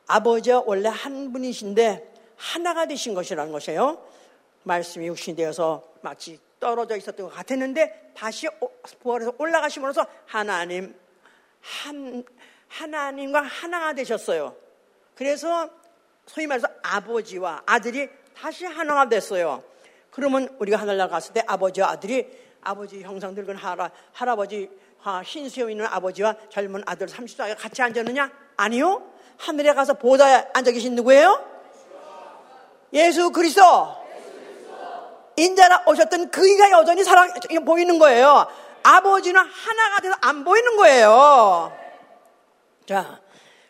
아버지와 0.06 0.62
원래 0.66 0.88
한 0.88 1.32
분이신데 1.32 2.14
하나가 2.36 2.86
되신 2.86 3.14
것이라는 3.14 3.50
것이에요. 3.50 4.06
말씀이 4.62 5.06
육신이 5.06 5.36
되어서 5.36 5.82
마치 6.02 6.38
떨어져 6.60 6.96
있었던 6.96 7.28
것 7.28 7.34
같았는데 7.34 8.12
다시 8.14 8.48
부활해서 9.00 9.32
올라가심으로써 9.38 10.06
하나님 10.26 10.94
한 11.60 12.24
하나님과 12.68 13.42
하나가 13.42 13.92
되셨어요. 13.94 14.54
그래서 15.14 15.68
소위 16.26 16.46
말해서 16.46 16.68
아버지와 16.82 17.62
아들이 17.66 18.08
다시 18.36 18.66
하나가 18.66 19.08
됐어요. 19.08 19.64
그러면 20.10 20.54
우리가 20.58 20.76
하늘나라 20.76 21.08
갔을 21.08 21.32
때 21.32 21.42
아버지와 21.46 21.90
아들이 21.90 22.28
아버지 22.60 23.02
형상 23.02 23.34
들건 23.34 23.56
할아, 23.56 23.90
할아버지 24.12 24.68
흰수염 25.24 25.70
있는 25.70 25.86
아버지와 25.86 26.34
젊은 26.50 26.82
아들 26.86 27.06
30살에 27.06 27.56
같이 27.58 27.82
앉았느냐? 27.82 28.30
아니요. 28.56 29.02
하늘에 29.36 29.72
가서 29.72 29.94
보좌에 29.94 30.48
앉아 30.52 30.72
계신 30.72 30.94
누구예요? 30.94 31.44
예수 32.92 33.30
그리스도. 33.30 33.96
인자라 35.36 35.84
오셨던 35.86 36.30
그이가 36.30 36.70
여전히 36.72 37.04
살아 37.04 37.26
보이는 37.64 37.98
거예요. 37.98 38.46
아버지는 38.82 39.40
하나가 39.40 40.00
돼서 40.00 40.16
안 40.20 40.44
보이는 40.44 40.76
거예요. 40.76 41.72
자, 42.86 43.20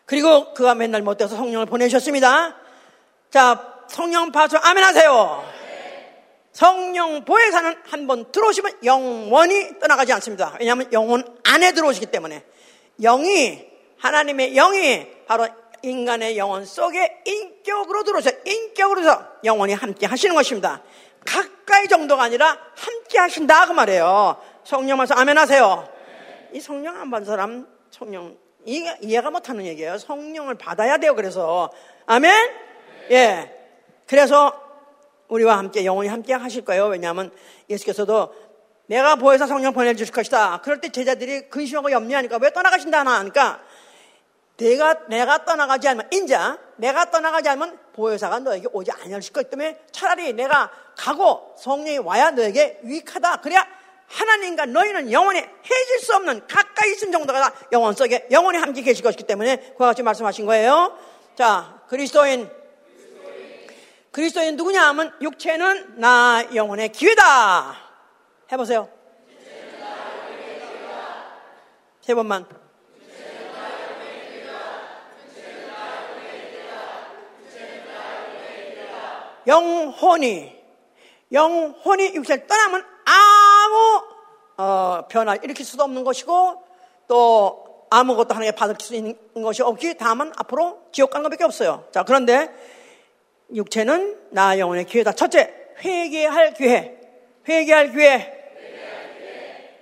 그리고 0.05 0.53
그가 0.53 0.73
맨날 0.73 1.03
못돼서 1.03 1.35
성령을 1.35 1.67
보내셨습니다. 1.67 2.55
자, 3.29 3.83
성령 3.87 4.31
파수 4.31 4.57
아멘 4.57 4.83
하세요. 4.83 5.58
성령 6.51 7.25
보혜사는 7.25 7.75
한 7.85 8.07
번 8.07 8.31
들어오시면 8.31 8.79
영원히 8.83 9.79
떠나가지 9.79 10.11
않습니다. 10.13 10.55
왜냐하면 10.59 10.91
영혼 10.91 11.23
안에 11.43 11.73
들어오시기 11.73 12.07
때문에 12.07 12.43
영이 13.01 13.67
하나님의 13.97 14.53
영이 14.53 15.07
바로 15.27 15.47
인간의 15.83 16.37
영혼 16.37 16.65
속에 16.65 17.21
인격으로 17.25 18.03
들어오셔 18.03 18.31
인격으로서 18.45 19.25
영원히 19.43 19.73
함께 19.73 20.05
하시는 20.05 20.35
것입니다. 20.35 20.81
가까이 21.25 21.87
정도가 21.87 22.23
아니라 22.23 22.57
함께 22.75 23.19
하신다 23.19 23.67
그 23.67 23.73
말이에요. 23.73 24.41
성령 24.63 24.97
말씀 24.97 25.17
아멘 25.17 25.37
하세요. 25.37 25.87
이 26.53 26.59
성령 26.59 26.99
안 26.99 27.11
받은 27.11 27.25
사람 27.25 27.67
성령 27.91 28.35
이해, 28.65 28.97
이해가 29.01 29.31
못하는 29.31 29.65
얘기예요. 29.65 29.97
성령을 29.97 30.55
받아야 30.55 30.97
돼요. 30.97 31.15
그래서 31.15 31.71
아멘. 32.05 32.49
예. 33.11 33.55
그래서 34.07 34.68
우리와 35.29 35.57
함께 35.57 35.85
영원히 35.85 36.09
함께 36.09 36.33
하실 36.33 36.65
거예요. 36.65 36.87
왜냐하면 36.87 37.31
예수께서도 37.69 38.33
내가 38.87 39.15
보혜사 39.15 39.47
성령 39.47 39.73
보내주실 39.73 40.13
것이다. 40.13 40.61
그럴 40.61 40.81
때 40.81 40.89
제자들이 40.89 41.49
근심하고 41.49 41.91
염려하니까 41.91 42.39
왜 42.41 42.51
떠나가신다 42.51 43.05
하니까 43.05 43.61
내가 44.57 45.07
내가 45.07 45.45
떠나가지 45.45 45.87
않으면 45.87 46.09
인자 46.11 46.57
내가 46.77 47.11
떠나가지 47.11 47.47
않으면 47.47 47.79
보혜사가 47.93 48.39
너에게 48.39 48.67
오지 48.73 48.91
아니할 48.91 49.21
것이기 49.21 49.49
때문에 49.49 49.79
차라리 49.91 50.33
내가 50.33 50.71
가고 50.97 51.55
성령이 51.57 51.99
와야 51.99 52.31
너에게 52.31 52.81
유익하다. 52.83 53.37
그래야 53.37 53.65
하나님과 54.07 54.65
너희는 54.65 55.11
영원히 55.11 55.39
해질 55.39 55.99
수 55.99 56.15
없는 56.15 56.47
가까이 56.47 56.91
있은 56.91 57.11
정도가 57.11 57.53
영원 57.71 57.93
속에 57.93 58.27
영원히 58.31 58.57
함께 58.57 58.81
계실 58.81 59.03
것이기 59.03 59.23
때문에 59.23 59.73
그와 59.77 59.89
같이 59.89 60.01
말씀하신 60.01 60.45
거예요. 60.45 60.97
자, 61.35 61.81
그리스도인. 61.87 62.58
그리스도인 64.11 64.55
누구냐 64.55 64.87
하면 64.89 65.13
육체는 65.21 65.99
나 65.99 66.43
영혼의 66.53 66.91
기회다. 66.91 67.75
해보세요. 68.51 68.89
세 72.01 72.15
번만. 72.15 72.45
영혼이 79.47 80.59
영혼이 81.31 82.15
육체를 82.15 82.47
떠나면 82.47 82.85
아무 83.05 84.03
어, 84.57 85.07
변화 85.07 85.35
일으킬 85.35 85.65
수도 85.65 85.83
없는 85.83 86.03
것이고 86.03 86.63
또 87.07 87.87
아무것도 87.89 88.35
하나님께 88.35 88.55
받을 88.55 88.75
수 88.79 88.93
있는 88.93 89.15
것이 89.41 89.63
없기 89.63 89.97
다만 89.97 90.31
앞으로 90.35 90.79
지옥 90.91 91.09
가는 91.11 91.23
것밖에 91.23 91.43
없어요. 91.43 91.85
자 91.91 92.03
그런데 92.03 92.53
육체는 93.53 94.17
나 94.31 94.57
영혼의 94.59 94.85
기회다. 94.85 95.13
첫째 95.13 95.53
회개할 95.83 96.53
기회, 96.53 96.99
회개할 97.47 97.91
기회. 97.91 98.39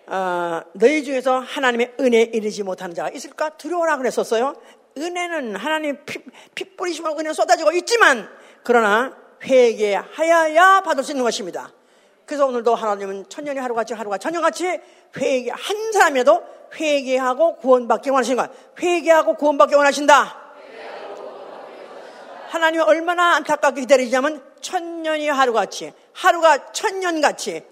어, 0.07 0.61
너희 0.73 1.03
중에서 1.03 1.39
하나님의 1.39 1.95
은혜에 1.99 2.29
이르지 2.33 2.63
못하는 2.63 2.95
자가 2.95 3.09
있을까 3.09 3.49
두려워라 3.57 3.97
그랬었어요. 3.97 4.53
은혜는 4.97 5.57
하나님 5.57 5.97
피, 6.05 6.19
피 6.55 6.75
뿌리시면 6.77 7.19
은혜 7.19 7.33
쏟아지고 7.33 7.73
있지만 7.73 8.29
그러나 8.63 9.15
회개하여야 9.43 10.81
받을 10.81 11.03
수 11.03 11.11
있는 11.11 11.25
것입니다. 11.25 11.73
그래서 12.25 12.45
오늘도 12.45 12.73
하나님은 12.73 13.29
천년이 13.29 13.59
하루같이 13.59 13.93
하루가 13.93 14.17
천년같이 14.17 14.79
회개 15.17 15.51
한 15.51 15.91
사람이라도 15.91 16.43
회개하고 16.75 17.57
구원받기 17.57 18.09
원하시는 18.09 18.37
거야. 18.37 18.49
회개하고 18.79 19.35
구원받기 19.35 19.75
원하신다. 19.75 20.46
하나님이 22.47 22.83
얼마나 22.83 23.35
안타깝게 23.35 23.81
기다리냐면 23.81 24.43
천년이 24.61 25.29
하루같이 25.29 25.93
하루가 26.13 26.71
천년같이 26.71 27.63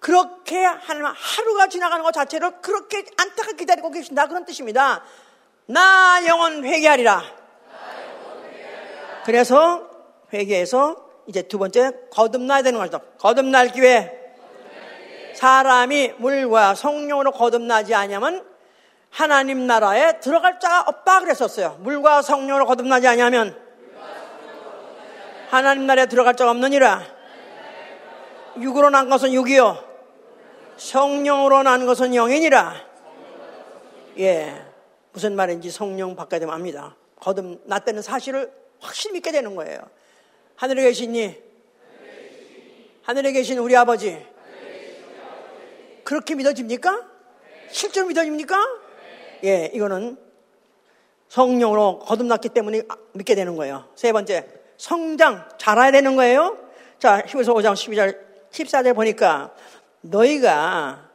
그렇게 0.00 0.64
하나님 0.64 1.06
하루가 1.06 1.68
지나가는 1.68 2.02
것 2.04 2.12
자체를 2.12 2.60
그렇게 2.60 3.04
안타깝게 3.16 3.56
기다리고 3.56 3.90
계신다 3.90 4.26
그런 4.26 4.44
뜻입니다. 4.44 5.02
나 5.66 6.20
영원 6.26 6.64
회개하리라. 6.64 7.22
그래서 9.24 9.88
회개해서 10.32 11.04
이제 11.26 11.42
두 11.42 11.58
번째 11.58 11.92
거듭나야 12.10 12.62
되는 12.62 12.78
거죠. 12.78 13.00
거듭날 13.18 13.72
기회. 13.72 14.14
사람이 15.34 16.14
물과 16.18 16.74
성령으로 16.74 17.30
거듭나지 17.32 17.94
않으면 17.94 18.44
하나님 19.10 19.66
나라에 19.66 20.18
들어갈 20.20 20.58
자가 20.58 20.82
없다 20.88 21.20
그랬었어요. 21.20 21.76
물과 21.80 22.22
성령으로 22.22 22.66
거듭나지 22.66 23.06
않으면 23.06 23.67
하나님 25.48 25.86
나라에 25.86 26.06
들어갈 26.06 26.36
자가 26.36 26.50
없느니라. 26.50 27.02
육으로 28.60 28.90
난 28.90 29.08
것은 29.08 29.32
육이요. 29.32 29.82
성령으로 30.76 31.62
난 31.62 31.86
것은 31.86 32.12
영이니라. 32.12 32.74
예. 34.18 34.64
무슨 35.12 35.34
말인지 35.36 35.70
성령 35.70 36.14
바꿔야 36.14 36.38
되면 36.38 36.54
압니다. 36.54 36.96
거듭 37.16 37.62
났다는 37.64 38.02
사실을 38.02 38.52
확실히 38.78 39.14
믿게 39.14 39.32
되는 39.32 39.54
거예요. 39.54 39.80
하늘에 40.56 40.82
계시니, 40.82 41.42
하늘에 43.02 43.32
계신 43.32 43.58
우리 43.58 43.74
아버지, 43.74 44.24
그렇게 46.04 46.34
믿어집니까? 46.34 47.06
실제로 47.70 48.06
믿어집니까? 48.06 48.56
예, 49.44 49.70
이거는 49.72 50.18
성령으로 51.28 52.00
거듭났기 52.00 52.50
때문에 52.50 52.82
믿게 53.12 53.34
되는 53.34 53.56
거예요. 53.56 53.88
세 53.94 54.12
번째, 54.12 54.57
성장, 54.78 55.46
자라야 55.58 55.90
되는 55.90 56.16
거예요. 56.16 56.56
자, 56.98 57.22
히브리서 57.26 57.52
5장 57.52 57.74
12절, 57.74 58.16
14절 58.50 58.94
보니까 58.94 59.52
너희가 60.00 61.10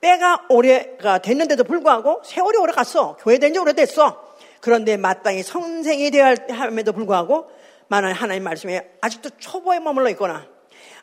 때가 0.00 0.46
오래가 0.48 1.18
됐는데도 1.18 1.64
불구하고 1.64 2.22
세월이 2.24 2.58
오래 2.58 2.72
갔어. 2.72 3.16
교회 3.20 3.38
된 3.38 3.52
지 3.52 3.58
오래됐어. 3.58 4.34
그런데 4.60 4.96
마땅히 4.96 5.42
선생이 5.42 6.10
되어야 6.10 6.34
함에도 6.50 6.92
불구하고 6.92 7.50
만약 7.88 8.12
하나님 8.12 8.42
말씀에 8.44 8.96
아직도 9.00 9.30
초보에 9.38 9.78
머물러 9.78 10.08
있거나 10.10 10.46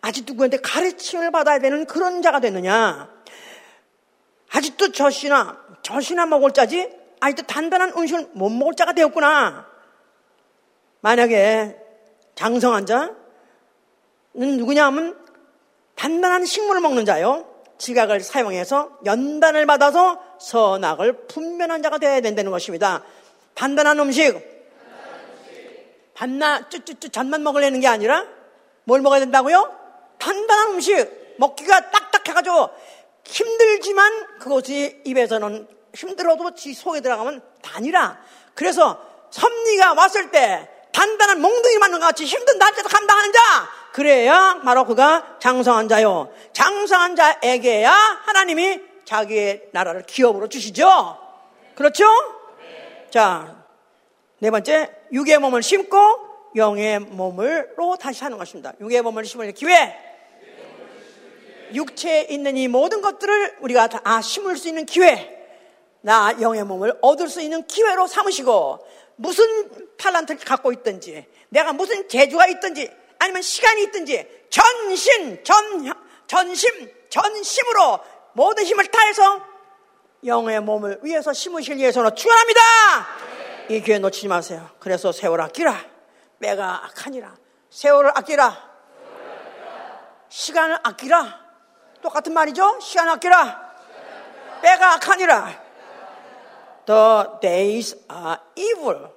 아직 0.02 0.26
누구한테 0.28 0.58
가르침을 0.58 1.32
받아야 1.32 1.60
되는 1.60 1.86
그런 1.86 2.22
자가 2.22 2.39
됐느냐. 2.39 3.10
아직도 4.52 4.91
젖이나 4.91 5.60
젖이나 5.84 6.26
먹을 6.26 6.52
자지 6.52 6.89
아직도 7.20 7.43
단단한 7.43 7.93
음식을 7.95 8.30
못 8.34 8.49
먹을 8.49 8.74
자가 8.76 8.93
되었구나. 8.93 9.68
만약에 11.02 11.80
장성한 12.41 12.87
자는 12.87 13.13
누구냐 14.33 14.87
하면 14.87 15.15
단단한 15.93 16.43
식물을 16.43 16.81
먹는 16.81 17.05
자요. 17.05 17.45
지각을 17.77 18.21
사용해서 18.21 18.97
연단을 19.05 19.67
받아서 19.67 20.19
선악을 20.39 21.27
분별한 21.27 21.83
자가 21.83 21.99
되어야 21.99 22.21
된다는 22.21 22.49
것입니다. 22.49 23.03
단단한 23.53 23.99
음식, 23.99 24.39
반나 26.15 26.67
쭈쭈쭈 26.69 27.09
잔만 27.09 27.43
먹으려는 27.43 27.79
게 27.79 27.87
아니라 27.87 28.25
뭘 28.85 29.01
먹어야 29.01 29.19
된다고요? 29.19 29.77
단단한 30.17 30.71
음식 30.71 31.35
먹기가 31.37 31.91
딱딱해가지고 31.91 32.69
힘들지만 33.23 34.39
그것이 34.39 34.99
입에서는 35.05 35.67
힘들어도 35.93 36.55
지 36.55 36.73
속에 36.73 37.01
들어가면 37.01 37.43
단이라. 37.61 38.19
그래서 38.55 38.99
섭리가 39.29 39.93
왔을 39.93 40.31
때 40.31 40.70
단단한 41.02 41.41
몽둥이 41.41 41.80
맞는 41.80 41.99
것 41.99 42.06
같이 42.06 42.26
힘든 42.26 42.60
날짜도 42.60 42.88
감당하는 42.88 43.34
자. 43.34 43.39
그래야 43.91 44.62
바로 44.64 44.86
그가 44.86 45.38
장성한 45.39 45.88
자요. 45.88 46.32
장성한 46.54 47.16
자에게야 47.16 47.91
하나님이 47.91 48.80
자기의 49.04 49.70
나라를 49.72 50.04
기업으로 50.04 50.47
주시죠. 50.47 51.18
그렇죠? 51.74 52.06
자, 53.10 53.66
네 54.38 54.52
번째, 54.52 54.91
육의 55.12 55.39
몸을 55.39 55.64
심고 55.64 55.97
영의 56.56 56.99
몸을로 56.99 57.97
다시 57.99 58.24
하는 58.24 58.38
것입니다. 58.38 58.74
육의 58.80 59.02
몸을 59.02 59.26
심을 59.26 59.52
기회. 59.54 59.97
육체에 61.74 62.28
있는 62.30 62.58
이 62.58 62.68
모든 62.68 63.02
것들을 63.02 63.58
우리가 63.62 63.88
다 63.88 64.02
아, 64.04 64.22
심을 64.22 64.56
수 64.56 64.68
있는 64.68 64.86
기회. 64.86 65.41
나 66.02 66.36
영의 66.41 66.64
몸을 66.64 66.97
얻을 67.02 67.28
수 67.28 67.41
있는 67.41 67.66
기회로 67.66 68.08
삼으시고 68.08 68.80
무슨 69.22 69.69
탈란트를 69.97 70.41
갖고 70.41 70.72
있든지 70.72 71.26
내가 71.49 71.74
무슨 71.74 72.07
재주가 72.09 72.47
있든지 72.47 72.91
아니면 73.19 73.41
시간이 73.41 73.84
있든지 73.84 74.47
전신 74.49 75.43
전 75.43 75.93
전심 76.26 76.91
전심으로 77.09 77.99
모든 78.34 78.65
힘을 78.65 78.88
다해서 78.88 79.45
영의 80.26 80.59
몸을 80.59 80.99
위해서 81.03 81.34
심으실 81.34 81.80
예수로 81.80 82.15
축원합니다. 82.15 82.61
이 83.69 83.82
기회 83.82 83.99
놓치지 83.99 84.28
마세요. 84.28 84.69
그래서 84.80 85.11
세월 85.11 85.41
아끼라 85.41 85.86
빼가 86.39 86.86
악하니라 86.86 87.36
세월을 87.69 88.11
아끼라 88.15 88.72
시간을 90.30 90.80
아끼라 90.84 91.39
똑같은 92.01 92.34
말이죠. 92.34 92.80
시간 92.82 93.07
아끼라 93.09 93.72
빼가 94.63 94.93
악하니라 94.93 95.70
The 96.86 97.39
days 97.41 97.95
are 98.11 98.38
evil. 98.55 99.09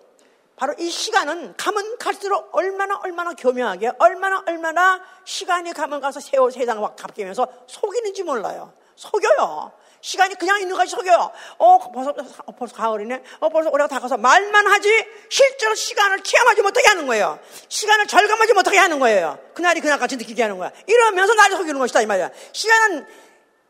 바로 0.56 0.74
이 0.78 0.88
시간은 0.88 1.56
가면 1.56 1.98
갈수록 1.98 2.48
얼마나 2.52 2.96
얼마나 3.02 3.32
교묘하게 3.34 3.92
얼마나 3.98 4.42
얼마나 4.46 5.00
시간이 5.24 5.72
가면 5.72 6.00
가서 6.00 6.20
세월 6.20 6.52
세상 6.52 6.80
막 6.80 6.94
바뀌면서 6.96 7.46
속이는지 7.66 8.22
몰라요. 8.22 8.72
속여요. 8.94 9.72
시간이 10.00 10.34
그냥 10.34 10.60
있는 10.60 10.76
것이 10.76 10.90
속여요. 10.90 11.32
어, 11.58 11.90
벌써, 11.90 12.10
어, 12.44 12.52
벌써 12.52 12.76
가을이네. 12.76 13.22
어, 13.40 13.48
벌써 13.48 13.70
올해가 13.70 13.88
다가서 13.88 14.18
말만 14.18 14.66
하지 14.66 14.88
실제로 15.30 15.74
시간을 15.74 16.22
체험하지 16.22 16.60
못하게 16.60 16.88
하는 16.88 17.06
거예요. 17.06 17.38
시간을 17.68 18.06
절감하지 18.06 18.52
못하게 18.52 18.76
하는 18.78 18.98
거예요. 19.00 19.38
그날이 19.54 19.80
그날같이 19.80 20.16
느끼게 20.18 20.42
하는 20.42 20.58
거야. 20.58 20.70
이러면서 20.86 21.32
나를 21.34 21.56
속이는 21.56 21.78
것이다 21.80 22.02
이 22.02 22.06
말이야. 22.06 22.30
시간은 22.52 23.06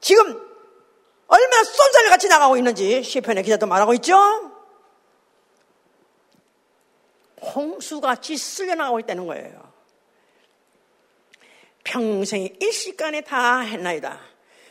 지금 0.01 0.54
얼마나 1.27 1.65
쏜살같이 1.65 2.29
같 2.29 2.35
나가고 2.37 2.57
있는지 2.57 3.03
시편의 3.03 3.43
기자도 3.45 3.67
말하고 3.67 3.95
있죠. 3.95 4.17
홍수같이 7.43 8.37
쓸려나가고 8.37 9.01
있다는 9.01 9.27
거예요. 9.27 9.73
평생이 11.85 12.57
일시간에 12.61 13.21
다 13.21 13.61
했나이다. 13.61 14.19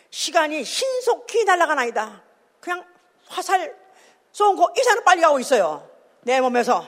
시간이 0.09 0.63
신속히 0.63 1.43
날아가나이다. 1.45 2.23
그냥 2.59 2.85
화살 3.27 3.75
쏜고 4.31 4.69
이사는 4.77 5.03
빨리 5.03 5.21
가고 5.21 5.39
있어요. 5.39 5.87
내 6.21 6.41
몸에서. 6.41 6.87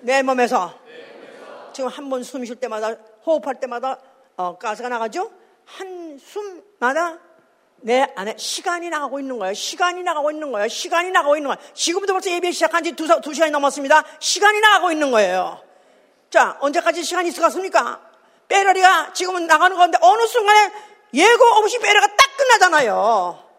내 0.00 0.22
몸에서. 0.22 0.78
지금 1.72 1.88
한 1.88 2.08
번 2.10 2.20
숨 2.22 2.44
쉴 2.44 2.56
때마다 2.56 2.90
호흡할 3.24 3.60
때마다 3.60 3.98
어, 4.36 4.58
가스가 4.58 4.88
나가죠. 4.88 5.30
한 5.64 6.18
숨마다 6.18 7.18
내 7.82 8.06
안에 8.14 8.34
시간이 8.36 8.90
나가고 8.90 9.20
있는 9.20 9.38
거예요. 9.38 9.54
시간이 9.54 10.02
나가고 10.02 10.30
있는 10.30 10.52
거예요. 10.52 10.68
시간이 10.68 11.10
나가고 11.10 11.36
있는 11.36 11.48
거예요. 11.48 11.72
지금부터 11.74 12.12
벌써 12.12 12.30
예배 12.30 12.52
시작한 12.52 12.84
지 12.84 12.92
두, 12.92 13.06
두 13.20 13.32
시간이 13.32 13.50
넘었습니다. 13.52 14.04
시간이 14.18 14.60
나가고 14.60 14.92
있는 14.92 15.10
거예요. 15.10 15.62
자, 16.30 16.56
언제까지 16.60 17.02
시간이 17.02 17.28
있을 17.28 17.40
것 17.40 17.46
같습니까? 17.46 18.00
빼러리가 18.48 19.12
지금은 19.12 19.46
나가는 19.46 19.76
건데 19.76 19.98
어느 20.02 20.26
순간에 20.26 20.72
예고 21.14 21.44
없이 21.44 21.78
빼러가 21.78 22.06
딱 22.06 22.36
끝나잖아요. 22.36 23.50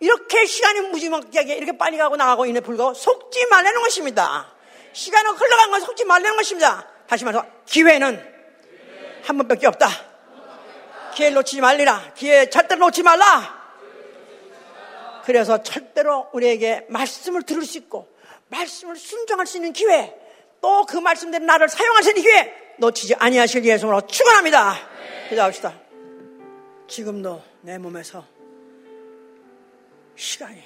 이렇게 0.00 0.44
시간이 0.44 0.80
무지막지하게 0.80 1.54
이렇게 1.54 1.76
빨리 1.78 1.96
가고 1.96 2.16
나가고 2.16 2.46
있는 2.46 2.62
불구하고 2.62 2.94
속지 2.94 3.46
말라는 3.46 3.80
것입니다. 3.82 4.52
시간은 4.92 5.32
흘러간 5.32 5.70
건 5.70 5.80
속지 5.80 6.04
말라는 6.04 6.36
것입니다. 6.36 6.86
다시 7.06 7.24
말해서 7.24 7.46
기회는 7.66 8.34
한 9.24 9.38
번밖에 9.38 9.66
없다. 9.66 9.88
기회를 11.16 11.34
놓치지 11.36 11.62
말리라. 11.62 12.12
기회 12.14 12.50
절대로 12.50 12.84
놓지 12.86 13.02
말라. 13.02 13.56
그래서 15.24 15.62
절대로 15.62 16.28
우리에게 16.32 16.86
말씀을 16.90 17.42
들을 17.42 17.64
수 17.64 17.78
있고 17.78 18.14
말씀을 18.48 18.96
순종할 18.96 19.46
수 19.46 19.56
있는 19.56 19.72
기회 19.72 20.14
또 20.60 20.84
그 20.84 20.98
말씀대로 20.98 21.44
나를 21.44 21.68
사용할 21.68 22.02
수 22.02 22.10
있는 22.10 22.22
기회 22.22 22.74
놓치지 22.78 23.14
아니하실 23.14 23.64
예수로 23.64 24.06
축원합니다. 24.06 24.74
기도합시다. 25.28 25.80
지금도 26.86 27.42
내 27.62 27.78
몸에서 27.78 28.24
시간이 30.14 30.62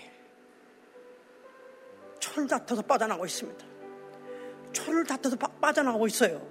초를 2.18 2.48
다퉈서 2.48 2.82
빠져나가고 2.82 3.24
있습니다. 3.24 3.66
초를 4.72 5.04
다퉈서 5.04 5.36
빠져나가고 5.36 6.06
있어요. 6.06 6.46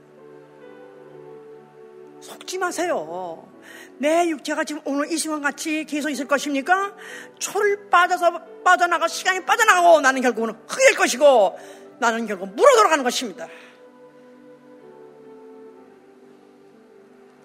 속지 2.22 2.58
마세요. 2.58 3.50
내 3.98 4.28
육체가 4.30 4.64
지금 4.64 4.82
오늘 4.86 5.12
이 5.12 5.18
시간 5.18 5.42
같이 5.42 5.86
계속 5.86 6.10
있을 6.10 6.28
것입니까? 6.28 6.96
초를 7.38 7.90
빠져서 7.90 8.64
빠져나가 8.64 9.08
시간이 9.08 9.46
빠져나가고 9.46 10.02
나는 10.02 10.22
결국은 10.22 10.54
될 10.68 10.96
것이고 10.96 11.60
나는 12.00 12.26
결국 12.26 12.56
물어 12.56 12.76
돌아가는 12.76 13.04
것입니다. 13.04 13.48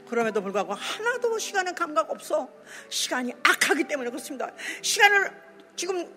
그럼에도 0.09 0.43
불구하고 0.43 0.75
하나도 0.75 1.39
시간의 1.39 1.75
감각 1.75 2.11
없어. 2.11 2.49
시간이 2.89 3.33
악하기 3.43 3.85
때문에 3.85 4.11
그렇습니다. 4.11 4.51
시간을 4.81 5.31
지금 5.75 6.09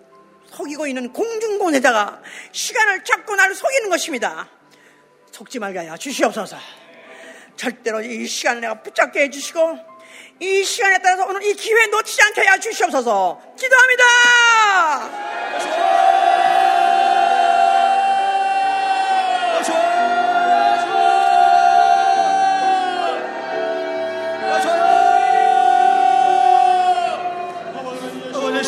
속이고 0.46 0.86
있는 0.86 1.12
공중권에다가 1.12 2.22
시간을 2.52 3.02
잡고 3.02 3.34
나를 3.34 3.54
속이는 3.54 3.90
것입니다. 3.90 4.48
속지 5.32 5.58
말게 5.58 5.80
하여 5.80 5.96
주시옵소서. 5.96 6.56
절대로 7.56 8.00
이 8.00 8.26
시간을 8.26 8.60
내가 8.60 8.82
붙잡게 8.82 9.22
해주시고 9.22 9.87
이 10.40 10.62
시간에 10.62 10.98
따라서 11.02 11.24
오늘 11.26 11.42
이 11.44 11.54
기회 11.54 11.86
놓치지 11.86 12.22
않게 12.22 12.42
하여 12.42 12.58
주시옵소서. 12.58 13.40
기도합니다. 13.56 14.04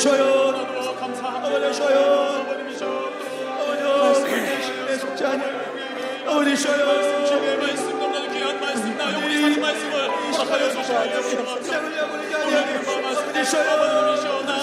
주셔요. 0.00 0.50
아버지 1.20 1.72
주셔요. 1.72 2.00
아버지 4.02 4.30
내 4.86 4.96
속지 4.96 5.24
않아. 5.24 5.44
아버지 6.26 6.56
주셔요. 6.56 7.89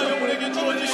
영혼에게 0.10 0.52
주어진 0.52 0.88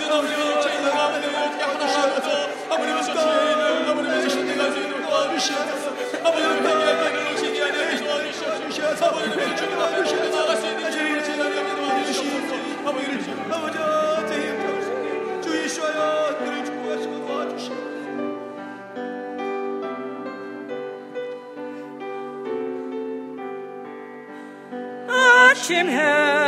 아버님 0.00 0.48
육체 0.48 0.74
있는 0.74 0.90
가운데 0.90 1.26
어떻게 1.28 1.62
하나 1.62 1.84
하셔서 1.84 2.48
아버님이시여 2.70 3.14
주인을 3.14 3.90
아버님이시여 3.90 4.30
선택할 4.30 4.72
수 4.72 4.78
있는 4.78 5.02
도와주시옵소서 5.02 5.86
아버님 6.24 6.46
회개할 6.66 7.12
길을 7.12 7.34
오시게 7.34 7.60
하여 7.60 7.72
도와주시옵소서 7.98 9.06
아버님 9.06 9.56
주님 9.56 9.80
앞에 9.80 10.30
나아갈 10.30 10.56
수 10.56 10.61
아버님 12.84 13.20
아버지 13.50 13.78
저희 13.78 14.56
평생 14.58 15.40
주 15.40 15.64
이슈하여 15.64 16.38
그를 16.38 16.64
축복하시고 16.64 17.26
도와주시옵소서. 17.26 17.82
아침 25.08 25.88
해 25.88 26.41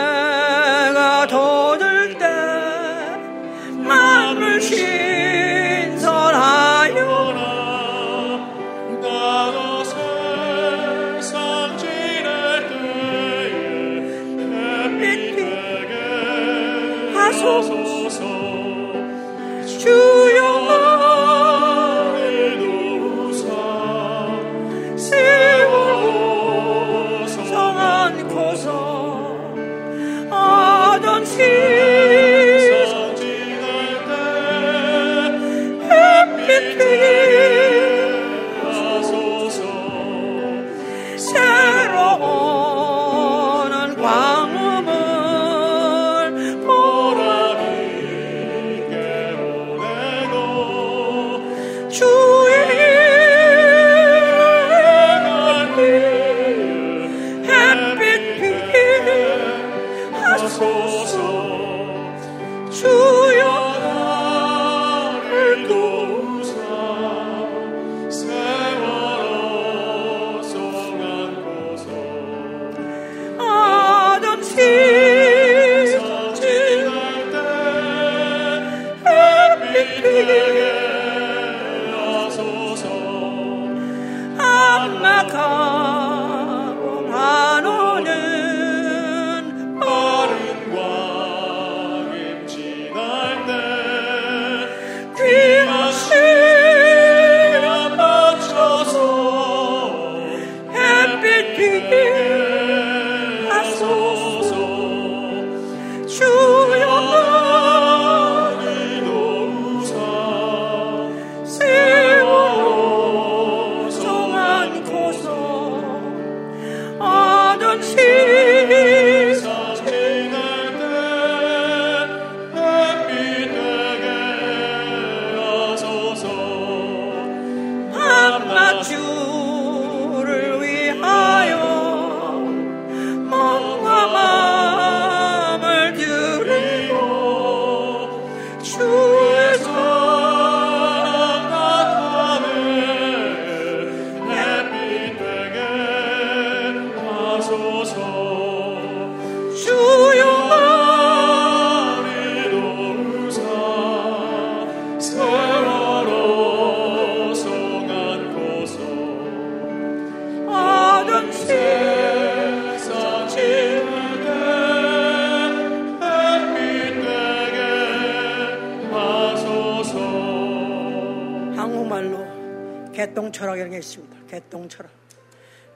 게 173.74 173.78
있습니다. 173.78 174.26
개똥 174.26 174.68
철학. 174.68 174.92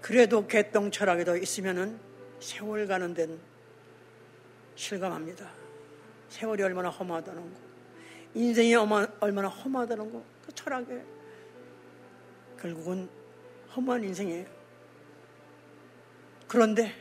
그래도 0.00 0.46
개똥 0.46 0.90
철학에도 0.90 1.36
있으면은 1.36 1.98
세월 2.40 2.86
가는 2.86 3.12
데는 3.12 3.38
실감합니다. 4.76 5.50
세월이 6.28 6.62
얼마나 6.62 6.88
험하다는 6.88 7.42
거. 7.42 7.56
인생이 8.34 8.74
얼마- 8.76 9.06
얼마나 9.18 9.48
험하다는 9.48 10.12
거. 10.12 10.22
그 10.46 10.54
철학에. 10.54 11.02
결국은 12.60 13.08
험한 13.74 14.04
인생이에요. 14.04 14.46
그런데 16.46 16.94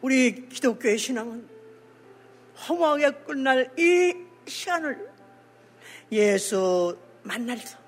우리 0.00 0.48
기독교의 0.48 0.98
신앙은 0.98 1.48
허무하게 2.68 3.10
끝날 3.24 3.70
이 3.78 4.14
시간을 4.46 5.08
예수 6.12 6.98
만날서 7.22 7.78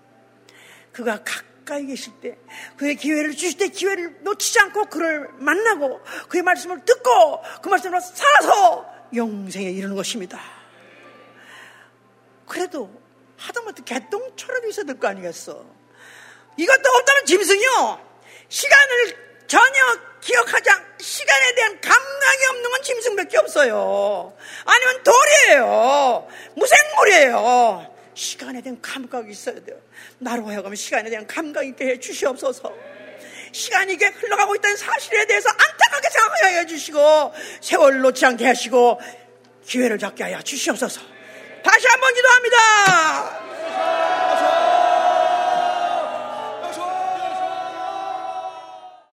그가 0.92 1.22
가까이 1.24 1.86
계실 1.86 2.12
때 2.20 2.36
그의 2.76 2.96
기회를 2.96 3.32
주실 3.32 3.56
때 3.58 3.68
기회를 3.68 4.18
놓치지 4.22 4.58
않고 4.60 4.86
그를 4.86 5.28
만나고 5.34 6.00
그의 6.28 6.42
말씀을 6.42 6.84
듣고 6.84 7.42
그 7.62 7.68
말씀으로 7.68 8.00
살아서 8.00 8.86
영생에 9.14 9.70
이르는 9.70 9.96
것입니다. 9.96 10.40
그래도 12.46 12.90
하다못해 13.36 13.82
개똥처럼 13.84 14.68
있어야 14.68 14.84
될 14.86 14.98
거 14.98 15.08
아니겠어? 15.08 15.64
이것도 16.56 16.90
없다면 16.90 17.24
짐승이요. 17.26 18.10
시간을 18.48 19.44
전혀 19.46 19.74
기억하지 20.20 20.70
않, 20.70 20.84
시간에 21.00 21.54
대한 21.54 21.80
감각이 21.80 22.44
없는 22.50 22.70
건 22.70 22.82
짐승밖에 22.82 23.38
없어요. 23.38 24.36
아니면 24.64 25.02
돌이에요. 25.02 26.28
무생물이에요. 26.56 27.96
시간에 28.14 28.60
대한 28.60 28.80
감각이 28.80 29.30
있어야 29.30 29.54
돼요. 29.64 29.76
나로 30.18 30.46
하여금 30.48 30.74
시간에 30.74 31.08
대한 31.10 31.26
감각 31.26 31.66
있게 31.66 31.86
해 31.86 32.00
주시옵소서. 32.00 32.72
시간이 33.52 33.94
이게 33.94 34.06
흘러가고 34.06 34.54
있다는 34.56 34.76
사실에 34.76 35.26
대해서 35.26 35.48
안타깝게 35.48 36.10
생각하게 36.10 36.58
해 36.58 36.66
주시고 36.66 37.32
세월 37.60 38.00
놓지 38.00 38.24
않게 38.26 38.46
하시고 38.46 39.00
기회를 39.66 39.98
잡게 39.98 40.24
하여 40.24 40.40
주시옵소서. 40.42 41.00
다시 41.62 41.86
한 41.86 42.00
번 42.00 42.14
기도합니다. 42.14 44.19